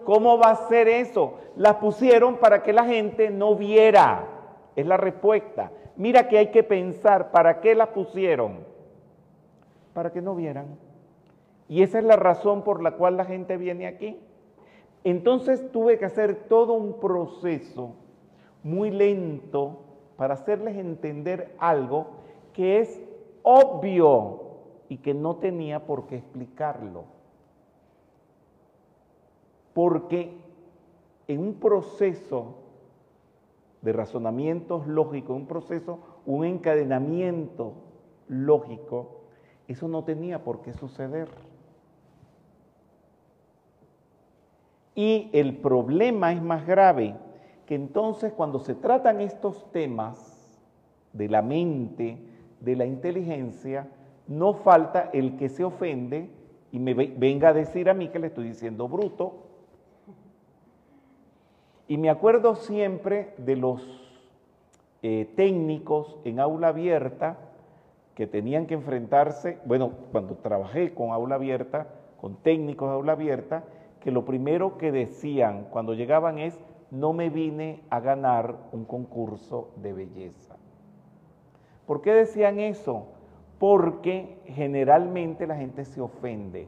¿Cómo 0.05 0.37
va 0.37 0.51
a 0.51 0.67
ser 0.69 0.87
eso? 0.87 1.39
Las 1.57 1.75
pusieron 1.75 2.37
para 2.37 2.63
que 2.63 2.71
la 2.71 2.85
gente 2.85 3.31
no 3.31 3.55
viera. 3.55 4.25
Es 4.77 4.85
la 4.85 4.95
respuesta. 4.95 5.71
Mira 5.97 6.29
que 6.29 6.37
hay 6.37 6.51
que 6.51 6.63
pensar, 6.63 7.31
¿para 7.31 7.59
qué 7.59 7.75
las 7.75 7.89
pusieron? 7.89 8.59
Para 9.93 10.13
que 10.13 10.21
no 10.21 10.35
vieran. 10.35 10.77
Y 11.67 11.83
esa 11.83 11.99
es 11.99 12.05
la 12.05 12.15
razón 12.15 12.63
por 12.63 12.81
la 12.81 12.91
cual 12.91 13.17
la 13.17 13.25
gente 13.25 13.57
viene 13.57 13.87
aquí. 13.87 14.17
Entonces 15.03 15.71
tuve 15.71 15.97
que 15.97 16.05
hacer 16.05 16.47
todo 16.47 16.73
un 16.73 16.99
proceso 16.99 17.95
muy 18.63 18.89
lento 18.91 19.79
para 20.15 20.35
hacerles 20.35 20.77
entender 20.77 21.55
algo 21.57 22.07
que 22.53 22.79
es 22.79 23.01
obvio 23.41 24.41
y 24.87 24.97
que 24.97 25.13
no 25.13 25.37
tenía 25.37 25.85
por 25.85 26.07
qué 26.07 26.17
explicarlo. 26.17 27.05
Porque 29.73 30.37
en 31.27 31.39
un 31.39 31.55
proceso 31.55 32.55
de 33.81 33.91
razonamientos 33.91 34.87
lógicos, 34.87 35.35
un 35.35 35.47
proceso, 35.47 35.99
un 36.25 36.45
encadenamiento 36.45 37.73
lógico, 38.29 39.23
eso 39.67 39.87
no 39.87 40.03
tenía 40.03 40.43
por 40.43 40.61
qué 40.61 40.73
suceder. 40.73 41.27
Y 44.95 45.29
el 45.33 45.57
problema 45.57 46.31
es 46.33 46.41
más 46.41 46.65
grave, 46.67 47.15
que 47.65 47.75
entonces 47.75 48.33
cuando 48.33 48.59
se 48.59 48.75
tratan 48.75 49.21
estos 49.21 49.71
temas 49.71 50.61
de 51.13 51.29
la 51.29 51.41
mente, 51.41 52.17
de 52.59 52.75
la 52.75 52.85
inteligencia, 52.85 53.87
no 54.27 54.53
falta 54.53 55.09
el 55.13 55.37
que 55.37 55.49
se 55.49 55.63
ofende 55.63 56.29
y 56.71 56.79
me 56.79 56.93
venga 56.93 57.49
a 57.49 57.53
decir 57.53 57.89
a 57.89 57.93
mí 57.93 58.09
que 58.09 58.19
le 58.19 58.27
estoy 58.27 58.47
diciendo 58.47 58.87
bruto. 58.87 59.43
Y 61.87 61.97
me 61.97 62.09
acuerdo 62.09 62.55
siempre 62.55 63.33
de 63.37 63.55
los 63.55 63.81
eh, 65.01 65.31
técnicos 65.35 66.17
en 66.23 66.39
aula 66.39 66.69
abierta 66.69 67.37
que 68.15 68.27
tenían 68.27 68.67
que 68.67 68.75
enfrentarse, 68.75 69.59
bueno, 69.65 69.91
cuando 70.11 70.35
trabajé 70.35 70.93
con 70.93 71.11
aula 71.11 71.35
abierta, 71.35 71.87
con 72.21 72.37
técnicos 72.37 72.89
de 72.89 72.95
aula 72.95 73.11
abierta, 73.13 73.63
que 74.03 74.11
lo 74.11 74.25
primero 74.25 74.77
que 74.77 74.91
decían 74.91 75.67
cuando 75.71 75.93
llegaban 75.93 76.37
es, 76.37 76.59
no 76.91 77.13
me 77.13 77.29
vine 77.29 77.81
a 77.89 78.01
ganar 78.01 78.57
un 78.73 78.83
concurso 78.83 79.69
de 79.77 79.93
belleza. 79.93 80.57
¿Por 81.85 82.01
qué 82.01 82.13
decían 82.13 82.59
eso? 82.59 83.07
Porque 83.59 84.41
generalmente 84.45 85.47
la 85.47 85.55
gente 85.55 85.85
se 85.85 86.01
ofende. 86.01 86.67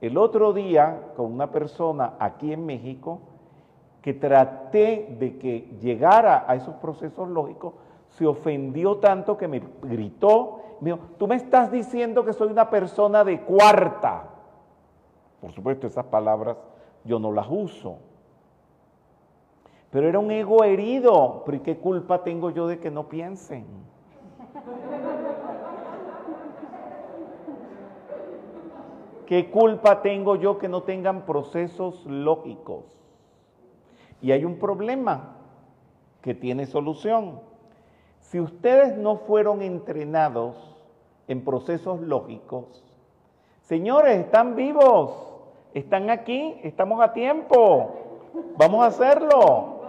El 0.00 0.18
otro 0.18 0.52
día, 0.52 1.12
con 1.16 1.32
una 1.32 1.52
persona 1.52 2.14
aquí 2.18 2.52
en 2.52 2.66
México, 2.66 3.20
que 4.02 4.14
traté 4.14 5.14
de 5.20 5.38
que 5.38 5.76
llegara 5.80 6.44
a 6.48 6.56
esos 6.56 6.74
procesos 6.74 7.28
lógicos, 7.28 7.74
se 8.08 8.26
ofendió 8.26 8.96
tanto 8.96 9.36
que 9.36 9.46
me 9.46 9.62
gritó, 9.82 10.60
me 10.80 10.90
dijo, 10.90 11.04
tú 11.18 11.28
me 11.28 11.36
estás 11.36 11.70
diciendo 11.70 12.24
que 12.24 12.32
soy 12.32 12.50
una 12.50 12.68
persona 12.68 13.22
de 13.22 13.42
cuarta. 13.42 14.31
Por 15.42 15.52
supuesto, 15.52 15.88
esas 15.88 16.06
palabras 16.06 16.56
yo 17.04 17.18
no 17.18 17.32
las 17.32 17.48
uso. 17.50 17.98
Pero 19.90 20.08
era 20.08 20.20
un 20.20 20.30
ego 20.30 20.62
herido. 20.62 21.42
¿Pero 21.44 21.62
qué 21.64 21.78
culpa 21.78 22.22
tengo 22.22 22.50
yo 22.50 22.68
de 22.68 22.78
que 22.78 22.92
no 22.92 23.08
piensen? 23.08 23.66
¿Qué 29.26 29.50
culpa 29.50 30.00
tengo 30.00 30.36
yo 30.36 30.58
que 30.58 30.68
no 30.68 30.84
tengan 30.84 31.26
procesos 31.26 32.06
lógicos? 32.06 32.84
Y 34.20 34.30
hay 34.30 34.44
un 34.44 34.60
problema 34.60 35.36
que 36.20 36.34
tiene 36.34 36.66
solución. 36.66 37.40
Si 38.20 38.38
ustedes 38.38 38.96
no 38.96 39.16
fueron 39.16 39.60
entrenados 39.62 40.76
en 41.26 41.44
procesos 41.44 42.00
lógicos, 42.00 42.84
señores, 43.62 44.20
están 44.20 44.54
vivos, 44.54 45.31
están 45.74 46.10
aquí, 46.10 46.58
estamos 46.62 47.00
a 47.02 47.12
tiempo, 47.12 47.90
vamos 48.56 48.82
a 48.82 48.86
hacerlo. 48.86 49.80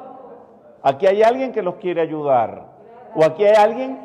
Aquí 0.81 1.07
hay 1.07 1.23
alguien 1.23 1.51
que 1.51 1.61
los 1.61 1.75
quiere 1.75 2.01
ayudar. 2.01 2.73
O 3.15 3.23
aquí 3.23 3.45
hay 3.45 3.55
alguien, 3.55 3.99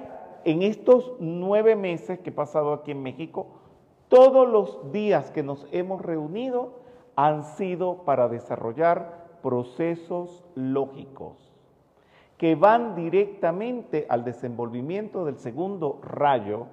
en 0.45 0.63
estos 0.63 1.13
nueve 1.19 1.77
meses 1.77 2.21
que 2.21 2.31
he 2.31 2.33
pasado 2.33 2.73
aquí 2.73 2.93
en 2.93 3.03
México, 3.03 3.47
todos 4.09 4.49
los 4.49 4.93
días 4.93 5.31
que 5.31 5.43
nos 5.43 5.67
hemos 5.73 6.03
reunido 6.03 6.81
han 7.17 7.45
sido 7.45 8.05
para 8.05 8.29
desarrollar 8.29 9.27
procesos 9.43 10.45
lógicos 10.55 11.49
que 12.39 12.55
van 12.55 12.95
directamente 12.95 14.07
al 14.09 14.25
desenvolvimiento 14.25 15.25
del 15.25 15.39
segundo 15.39 15.99
rayo 16.03 16.69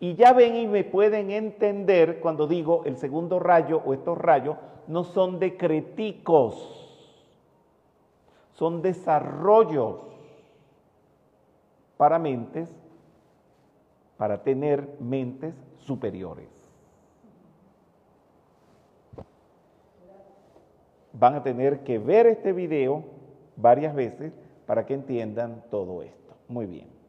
y 0.00 0.14
ya 0.14 0.32
ven 0.32 0.56
y 0.56 0.66
me 0.66 0.82
pueden 0.82 1.30
entender 1.30 2.20
cuando 2.20 2.46
digo 2.46 2.82
el 2.86 2.96
segundo 2.96 3.38
rayo 3.38 3.80
o 3.84 3.94
estos 3.94 4.18
rayos 4.18 4.56
no 4.88 5.04
son 5.04 5.38
decreticos 5.38 6.80
son 8.60 8.82
desarrollos 8.82 10.02
para 11.96 12.18
mentes, 12.18 12.70
para 14.18 14.42
tener 14.42 14.86
mentes 15.00 15.54
superiores. 15.78 16.46
Van 21.14 21.36
a 21.36 21.42
tener 21.42 21.80
que 21.84 21.98
ver 21.98 22.26
este 22.26 22.52
video 22.52 23.02
varias 23.56 23.94
veces 23.94 24.34
para 24.66 24.84
que 24.84 24.92
entiendan 24.92 25.64
todo 25.70 26.02
esto. 26.02 26.34
Muy 26.46 26.66
bien. 26.66 26.99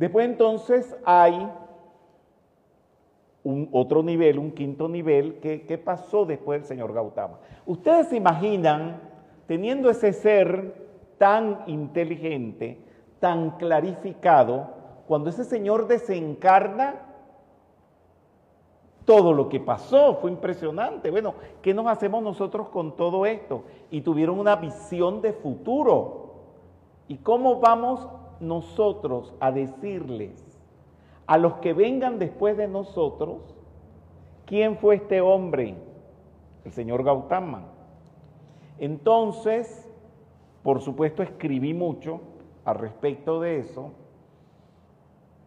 Después 0.00 0.24
entonces 0.24 0.96
hay 1.04 1.46
un 3.44 3.68
otro 3.70 4.02
nivel, 4.02 4.38
un 4.38 4.52
quinto 4.52 4.88
nivel, 4.88 5.40
¿qué 5.40 5.82
pasó 5.84 6.24
después 6.24 6.62
del 6.62 6.66
señor 6.66 6.94
Gautama? 6.94 7.38
Ustedes 7.66 8.08
se 8.08 8.16
imaginan 8.16 8.98
teniendo 9.46 9.90
ese 9.90 10.14
ser 10.14 10.74
tan 11.18 11.64
inteligente, 11.66 12.80
tan 13.18 13.58
clarificado, 13.58 14.70
cuando 15.06 15.28
ese 15.28 15.44
Señor 15.44 15.86
desencarna, 15.86 16.94
todo 19.04 19.34
lo 19.34 19.50
que 19.50 19.60
pasó 19.60 20.14
fue 20.14 20.30
impresionante. 20.30 21.10
Bueno, 21.10 21.34
¿qué 21.60 21.74
nos 21.74 21.88
hacemos 21.88 22.22
nosotros 22.22 22.70
con 22.70 22.96
todo 22.96 23.26
esto? 23.26 23.64
Y 23.90 24.00
tuvieron 24.00 24.38
una 24.38 24.56
visión 24.56 25.20
de 25.20 25.34
futuro. 25.34 26.36
¿Y 27.06 27.18
cómo 27.18 27.60
vamos 27.60 28.08
nosotros 28.40 29.34
a 29.40 29.52
decirles 29.52 30.60
a 31.26 31.38
los 31.38 31.54
que 31.54 31.72
vengan 31.72 32.18
después 32.18 32.56
de 32.56 32.66
nosotros 32.66 33.54
quién 34.46 34.76
fue 34.78 34.96
este 34.96 35.20
hombre? 35.20 35.76
El 36.64 36.72
señor 36.72 37.04
Gautama. 37.04 37.62
Entonces, 38.78 39.88
por 40.62 40.80
supuesto, 40.80 41.22
escribí 41.22 41.72
mucho 41.72 42.20
al 42.64 42.76
respecto 42.76 43.40
de 43.40 43.58
eso, 43.58 43.92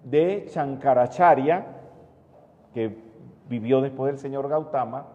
de 0.04 0.48
Shankaracharya, 0.50 1.66
que 2.74 2.98
vivió 3.50 3.82
después 3.82 4.14
del 4.14 4.20
señor 4.20 4.48
Gautama, 4.48 5.08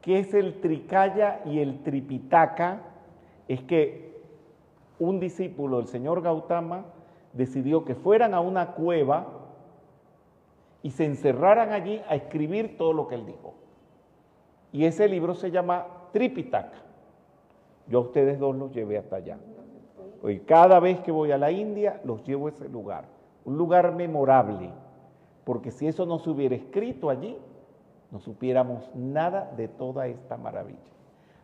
que 0.00 0.18
es 0.18 0.34
el 0.34 0.60
Trikaya 0.60 1.40
y 1.44 1.58
el 1.58 1.82
Tripitaka, 1.82 2.82
es 3.48 3.62
que 3.62 4.09
un 5.00 5.18
discípulo 5.18 5.78
del 5.78 5.88
señor 5.88 6.22
Gautama 6.22 6.84
decidió 7.32 7.84
que 7.84 7.94
fueran 7.94 8.34
a 8.34 8.40
una 8.40 8.72
cueva 8.72 9.26
y 10.82 10.90
se 10.90 11.04
encerraran 11.04 11.72
allí 11.72 12.00
a 12.08 12.14
escribir 12.14 12.76
todo 12.76 12.92
lo 12.92 13.08
que 13.08 13.16
él 13.16 13.26
dijo. 13.26 13.54
Y 14.72 14.84
ese 14.84 15.08
libro 15.08 15.34
se 15.34 15.50
llama 15.50 15.86
Tripitaka. 16.12 16.78
Yo 17.88 17.98
a 17.98 18.02
ustedes 18.02 18.38
dos 18.38 18.54
los 18.54 18.72
llevé 18.72 18.98
hasta 18.98 19.16
allá. 19.16 19.38
Y 20.22 20.38
cada 20.40 20.78
vez 20.80 21.00
que 21.00 21.10
voy 21.10 21.32
a 21.32 21.38
la 21.38 21.50
India, 21.50 22.00
los 22.04 22.22
llevo 22.24 22.46
a 22.46 22.50
ese 22.50 22.68
lugar. 22.68 23.06
Un 23.44 23.56
lugar 23.56 23.94
memorable. 23.94 24.70
Porque 25.44 25.70
si 25.70 25.88
eso 25.88 26.06
no 26.06 26.18
se 26.18 26.30
hubiera 26.30 26.54
escrito 26.54 27.10
allí, 27.10 27.36
no 28.10 28.20
supiéramos 28.20 28.90
nada 28.94 29.52
de 29.56 29.66
toda 29.66 30.06
esta 30.06 30.36
maravilla. 30.36 30.78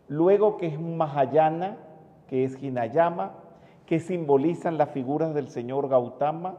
Luego 0.08 0.56
que 0.56 0.66
es 0.66 0.80
Mahayana, 0.80 1.78
que 2.28 2.44
es 2.44 2.62
Hinayama, 2.62 3.32
que 3.86 4.00
simbolizan 4.00 4.76
las 4.76 4.90
figuras 4.90 5.32
del 5.32 5.48
señor 5.48 5.88
Gautama, 5.88 6.58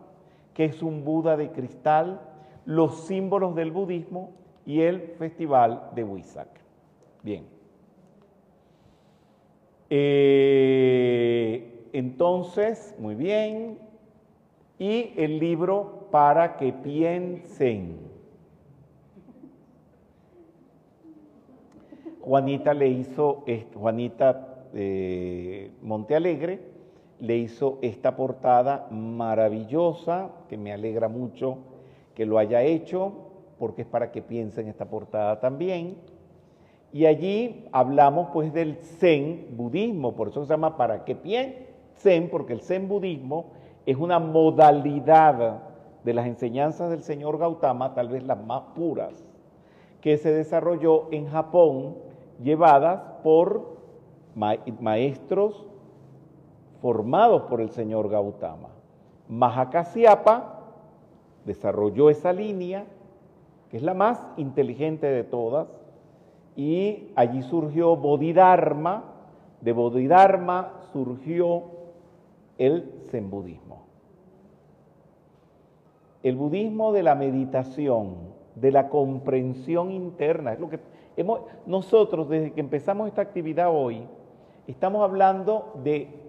que 0.54 0.66
es 0.66 0.82
un 0.82 1.04
Buda 1.04 1.38
de 1.38 1.52
cristal, 1.52 2.22
los 2.66 3.06
símbolos 3.06 3.54
del 3.56 3.72
budismo 3.72 4.32
y 4.66 4.82
el 4.82 5.02
festival 5.20 5.90
de 5.94 6.04
Huizac. 6.04 6.48
Bien. 7.22 7.46
Eh, 9.90 11.88
entonces, 11.94 12.96
muy 12.98 13.16
bien. 13.16 13.78
Y 14.80 15.14
el 15.18 15.40
libro 15.40 16.08
para 16.12 16.58
que 16.58 16.72
piensen. 16.72 18.00
Juanita 22.22 22.74
le 22.74 22.90
hizo, 22.90 23.46
Juanita 23.74 24.66
eh, 24.74 25.72
Montealegre 25.82 26.77
le 27.20 27.38
hizo 27.38 27.80
esta 27.82 28.16
portada 28.16 28.88
maravillosa, 28.92 30.30
que 30.50 30.58
me 30.58 30.72
alegra 30.72 31.08
mucho 31.08 31.58
que 32.14 32.26
lo 32.26 32.38
haya 32.38 32.64
hecho, 32.64 33.14
porque 33.60 33.84
es 33.84 33.88
para 33.88 34.12
que 34.12 34.22
piensen 34.22 34.68
esta 34.68 34.86
portada 34.86 35.40
también. 35.40 35.98
Y 36.92 37.06
allí 37.06 37.68
hablamos 37.72 38.30
pues 38.34 38.54
del 38.54 38.78
Zen 38.78 39.50
budismo, 39.52 40.16
por 40.16 40.30
eso 40.30 40.44
se 40.44 40.50
llama 40.50 40.78
para 40.78 41.06
que 41.06 41.16
piensen, 41.16 42.30
porque 42.30 42.54
el 42.54 42.62
Zen 42.62 42.88
budismo 42.88 43.52
es 43.86 43.98
una 43.98 44.20
modalidad 44.20 45.60
de 46.04 46.14
las 46.14 46.26
enseñanzas 46.28 46.90
del 46.90 47.04
señor 47.04 47.38
Gautama, 47.38 47.94
tal 47.94 48.10
vez 48.10 48.24
las 48.24 48.44
más 48.44 48.62
puras, 48.76 49.28
que 50.02 50.18
se 50.18 50.32
desarrolló 50.32 51.12
en 51.12 51.28
Japón 51.28 51.98
llevadas 52.42 53.02
por 53.24 53.78
maestros 54.80 55.68
formados 56.82 57.44
por 57.44 57.62
el 57.62 57.70
señor 57.70 58.10
Gautama. 58.10 58.70
Mahakasyapa 59.30 60.60
desarrolló 61.46 62.10
esa 62.10 62.34
línea, 62.34 62.86
que 63.70 63.78
es 63.78 63.84
la 63.84 63.94
más 63.94 64.26
inteligente 64.38 65.08
de 65.08 65.24
todas, 65.24 65.68
y 66.56 67.12
allí 67.16 67.44
surgió 67.44 67.96
Bodhidharma, 67.96 69.04
de 69.62 69.74
Bodhidharma 69.74 70.72
surgió 70.92 71.64
el 72.58 72.92
Zen 73.10 73.30
budismo. 73.30 73.84
El 76.24 76.36
budismo 76.36 76.92
de 76.94 77.04
la 77.04 77.16
meditación, 77.16 78.16
de 78.56 78.72
la 78.72 78.90
comprensión 78.90 79.92
interna, 79.92 80.54
es 80.54 80.60
lo 80.60 80.70
que 80.70 80.80
nosotros 81.66 82.30
desde 82.30 82.54
que 82.54 82.60
empezamos 82.60 83.08
esta 83.08 83.22
actividad 83.22 83.70
hoy, 83.72 84.04
estamos 84.68 85.04
hablando 85.04 85.74
de 85.84 86.27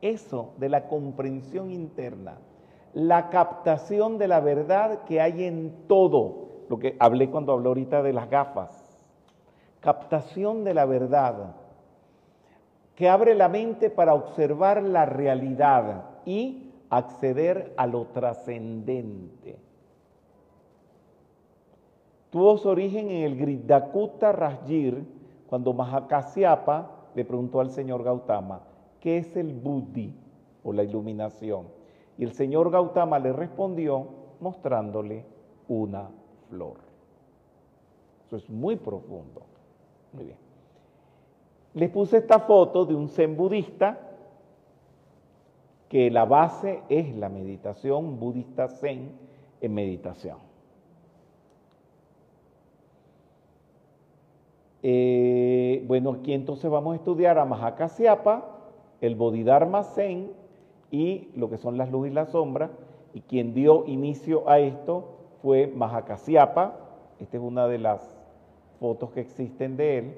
eso, 0.00 0.54
de 0.58 0.68
la 0.68 0.88
comprensión 0.88 1.70
interna, 1.70 2.38
la 2.94 3.30
captación 3.30 4.18
de 4.18 4.28
la 4.28 4.40
verdad 4.40 5.04
que 5.04 5.20
hay 5.20 5.44
en 5.44 5.86
todo, 5.86 6.64
lo 6.68 6.78
que 6.78 6.96
hablé 6.98 7.30
cuando 7.30 7.52
hablé 7.52 7.68
ahorita 7.68 8.02
de 8.02 8.12
las 8.12 8.28
gafas, 8.30 9.06
captación 9.80 10.64
de 10.64 10.74
la 10.74 10.84
verdad, 10.84 11.54
que 12.94 13.08
abre 13.08 13.34
la 13.34 13.48
mente 13.48 13.90
para 13.90 14.14
observar 14.14 14.82
la 14.82 15.06
realidad 15.06 16.04
y 16.24 16.72
acceder 16.90 17.72
a 17.76 17.86
lo 17.86 18.06
trascendente. 18.06 19.58
Tuvo 22.30 22.58
su 22.58 22.68
origen 22.68 23.10
en 23.10 23.22
el 23.24 23.36
Gridakuta 23.36 24.32
Rajir, 24.32 25.04
cuando 25.48 25.72
Mahakasyapa 25.72 26.90
le 27.14 27.24
preguntó 27.24 27.60
al 27.60 27.70
señor 27.70 28.02
Gautama, 28.02 28.60
¿qué 29.00 29.18
es 29.18 29.36
el 29.36 29.52
Buddhi 29.52 30.14
o 30.62 30.72
la 30.72 30.82
iluminación? 30.82 31.66
Y 32.16 32.24
el 32.24 32.32
señor 32.32 32.70
Gautama 32.70 33.18
le 33.18 33.32
respondió 33.32 34.08
mostrándole 34.40 35.24
una 35.68 36.08
flor. 36.48 36.78
Eso 38.26 38.36
es 38.36 38.48
muy 38.50 38.76
profundo. 38.76 39.42
Muy 40.12 40.24
bien. 40.24 40.38
Les 41.74 41.90
puse 41.90 42.18
esta 42.18 42.40
foto 42.40 42.84
de 42.84 42.94
un 42.94 43.08
zen 43.08 43.36
budista 43.36 44.00
que 45.88 46.10
la 46.10 46.24
base 46.24 46.82
es 46.88 47.14
la 47.16 47.28
meditación 47.28 48.18
budista 48.18 48.68
zen 48.68 49.12
en 49.60 49.74
meditación. 49.74 50.38
Eh, 54.82 55.84
bueno, 55.86 56.12
aquí 56.12 56.32
entonces 56.32 56.70
vamos 56.70 56.92
a 56.92 56.96
estudiar 56.96 57.38
a 57.38 57.44
Mahakasyapa, 57.44 58.57
el 59.00 59.14
Bodhidharma 59.14 59.84
Zen 59.84 60.32
y 60.90 61.28
lo 61.36 61.50
que 61.50 61.58
son 61.58 61.76
las 61.78 61.90
luces 61.90 62.12
y 62.12 62.14
las 62.14 62.30
sombras. 62.30 62.70
Y 63.14 63.22
quien 63.22 63.54
dio 63.54 63.86
inicio 63.86 64.48
a 64.48 64.58
esto 64.58 65.18
fue 65.42 65.66
Mahakasyapa. 65.66 66.76
Esta 67.20 67.36
es 67.36 67.42
una 67.42 67.66
de 67.66 67.78
las 67.78 68.18
fotos 68.80 69.10
que 69.10 69.20
existen 69.20 69.76
de 69.76 69.98
él. 69.98 70.14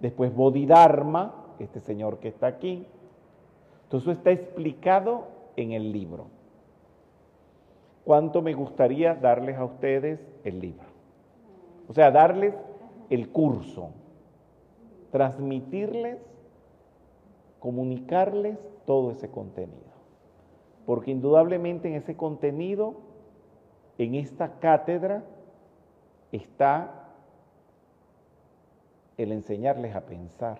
Después 0.00 0.34
Bodhidharma, 0.34 1.34
este 1.58 1.80
señor 1.80 2.18
que 2.18 2.28
está 2.28 2.46
aquí. 2.46 2.86
Todo 3.88 4.10
está 4.10 4.30
explicado 4.30 5.28
en 5.56 5.72
el 5.72 5.92
libro. 5.92 6.26
¿Cuánto 8.04 8.42
me 8.42 8.54
gustaría 8.54 9.14
darles 9.14 9.56
a 9.56 9.64
ustedes 9.64 10.20
el 10.44 10.60
libro? 10.60 10.86
O 11.88 11.92
sea, 11.92 12.10
darles 12.10 12.54
el 13.10 13.30
curso, 13.30 13.90
transmitirles, 15.10 16.18
comunicarles 17.58 18.58
todo 18.84 19.10
ese 19.10 19.30
contenido. 19.30 19.96
Porque 20.84 21.10
indudablemente 21.10 21.88
en 21.88 21.94
ese 21.94 22.16
contenido, 22.16 22.94
en 23.98 24.14
esta 24.14 24.58
cátedra, 24.60 25.24
está 26.32 27.10
el 29.16 29.32
enseñarles 29.32 29.94
a 29.96 30.02
pensar 30.02 30.58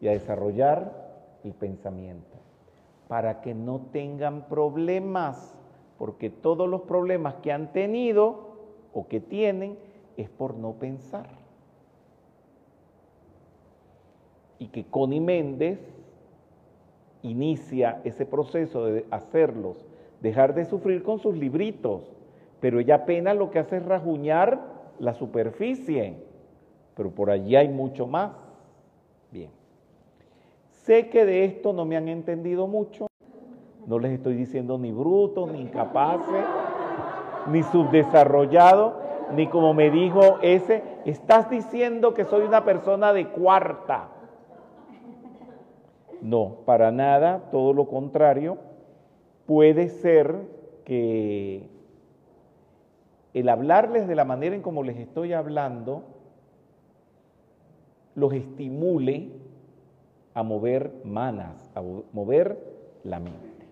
y 0.00 0.08
a 0.08 0.12
desarrollar 0.12 1.10
el 1.44 1.52
pensamiento, 1.52 2.36
para 3.08 3.40
que 3.40 3.54
no 3.54 3.80
tengan 3.92 4.48
problemas, 4.48 5.54
porque 5.98 6.30
todos 6.30 6.68
los 6.68 6.82
problemas 6.82 7.34
que 7.36 7.52
han 7.52 7.72
tenido 7.72 8.50
o 8.92 9.06
que 9.06 9.20
tienen 9.20 9.78
es 10.16 10.28
por 10.28 10.54
no 10.54 10.72
pensar. 10.72 11.39
Y 14.60 14.68
que 14.68 14.84
Connie 14.84 15.18
Méndez 15.18 15.80
inicia 17.22 18.00
ese 18.04 18.24
proceso 18.24 18.84
de 18.84 19.04
hacerlos 19.10 19.84
dejar 20.20 20.54
de 20.54 20.64
sufrir 20.64 21.02
con 21.02 21.18
sus 21.18 21.36
libritos, 21.36 22.02
pero 22.60 22.78
ella 22.78 22.96
apenas 22.96 23.36
lo 23.36 23.50
que 23.50 23.58
hace 23.58 23.78
es 23.78 23.84
rajuñar 23.84 24.60
la 24.98 25.14
superficie, 25.14 26.14
pero 26.94 27.10
por 27.10 27.30
allí 27.30 27.56
hay 27.56 27.68
mucho 27.68 28.06
más. 28.06 28.32
Bien. 29.30 29.50
Sé 30.68 31.08
que 31.08 31.24
de 31.24 31.44
esto 31.44 31.72
no 31.72 31.84
me 31.84 31.96
han 31.96 32.08
entendido 32.08 32.66
mucho, 32.66 33.06
No 33.86 33.98
les 33.98 34.12
estoy 34.12 34.34
diciendo 34.34 34.78
ni 34.78 34.92
brutos, 34.92 35.50
ni 35.50 35.62
incapaces, 35.62 36.44
ni 37.50 37.62
subdesarrollado, 37.62 39.00
ni 39.34 39.46
como 39.46 39.72
me 39.72 39.90
dijo 39.90 40.38
ese, 40.42 40.82
estás 41.06 41.48
diciendo 41.48 42.12
que 42.12 42.24
soy 42.24 42.42
una 42.42 42.64
persona 42.64 43.12
de 43.12 43.28
cuarta. 43.28 44.08
No, 46.22 46.58
para 46.66 46.90
nada, 46.90 47.50
todo 47.50 47.72
lo 47.72 47.88
contrario. 47.88 48.58
Puede 49.46 49.88
ser 49.88 50.36
que 50.84 51.68
el 53.34 53.48
hablarles 53.48 54.08
de 54.08 54.14
la 54.14 54.24
manera 54.24 54.54
en 54.54 54.62
como 54.62 54.82
les 54.82 54.98
estoy 54.98 55.32
hablando 55.32 56.04
los 58.14 58.32
estimule 58.32 59.30
a 60.34 60.42
mover 60.42 60.92
manas, 61.04 61.70
a 61.74 61.82
mover 62.12 62.58
la 63.04 63.18
mente. 63.18 63.66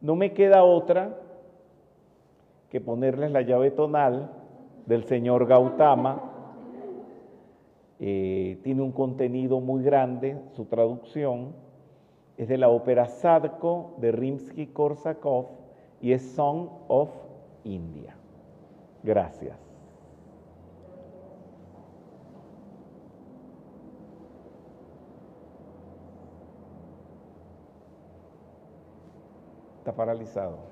No 0.00 0.16
me 0.16 0.32
queda 0.32 0.64
otra 0.64 1.18
que 2.70 2.80
ponerles 2.80 3.30
la 3.32 3.42
llave 3.42 3.70
tonal 3.70 4.30
del 4.86 5.04
señor 5.04 5.46
Gautama. 5.46 6.31
Eh, 8.04 8.58
tiene 8.64 8.82
un 8.82 8.90
contenido 8.90 9.60
muy 9.60 9.84
grande, 9.84 10.36
su 10.56 10.64
traducción 10.64 11.54
es 12.36 12.48
de 12.48 12.58
la 12.58 12.68
ópera 12.68 13.06
Sadko 13.06 13.94
de 13.98 14.10
Rimsky-Korsakov 14.10 15.46
y 16.00 16.10
es 16.10 16.32
Song 16.32 16.68
of 16.88 17.10
India. 17.62 18.16
Gracias. 19.04 19.56
Está 29.78 29.94
paralizado. 29.94 30.71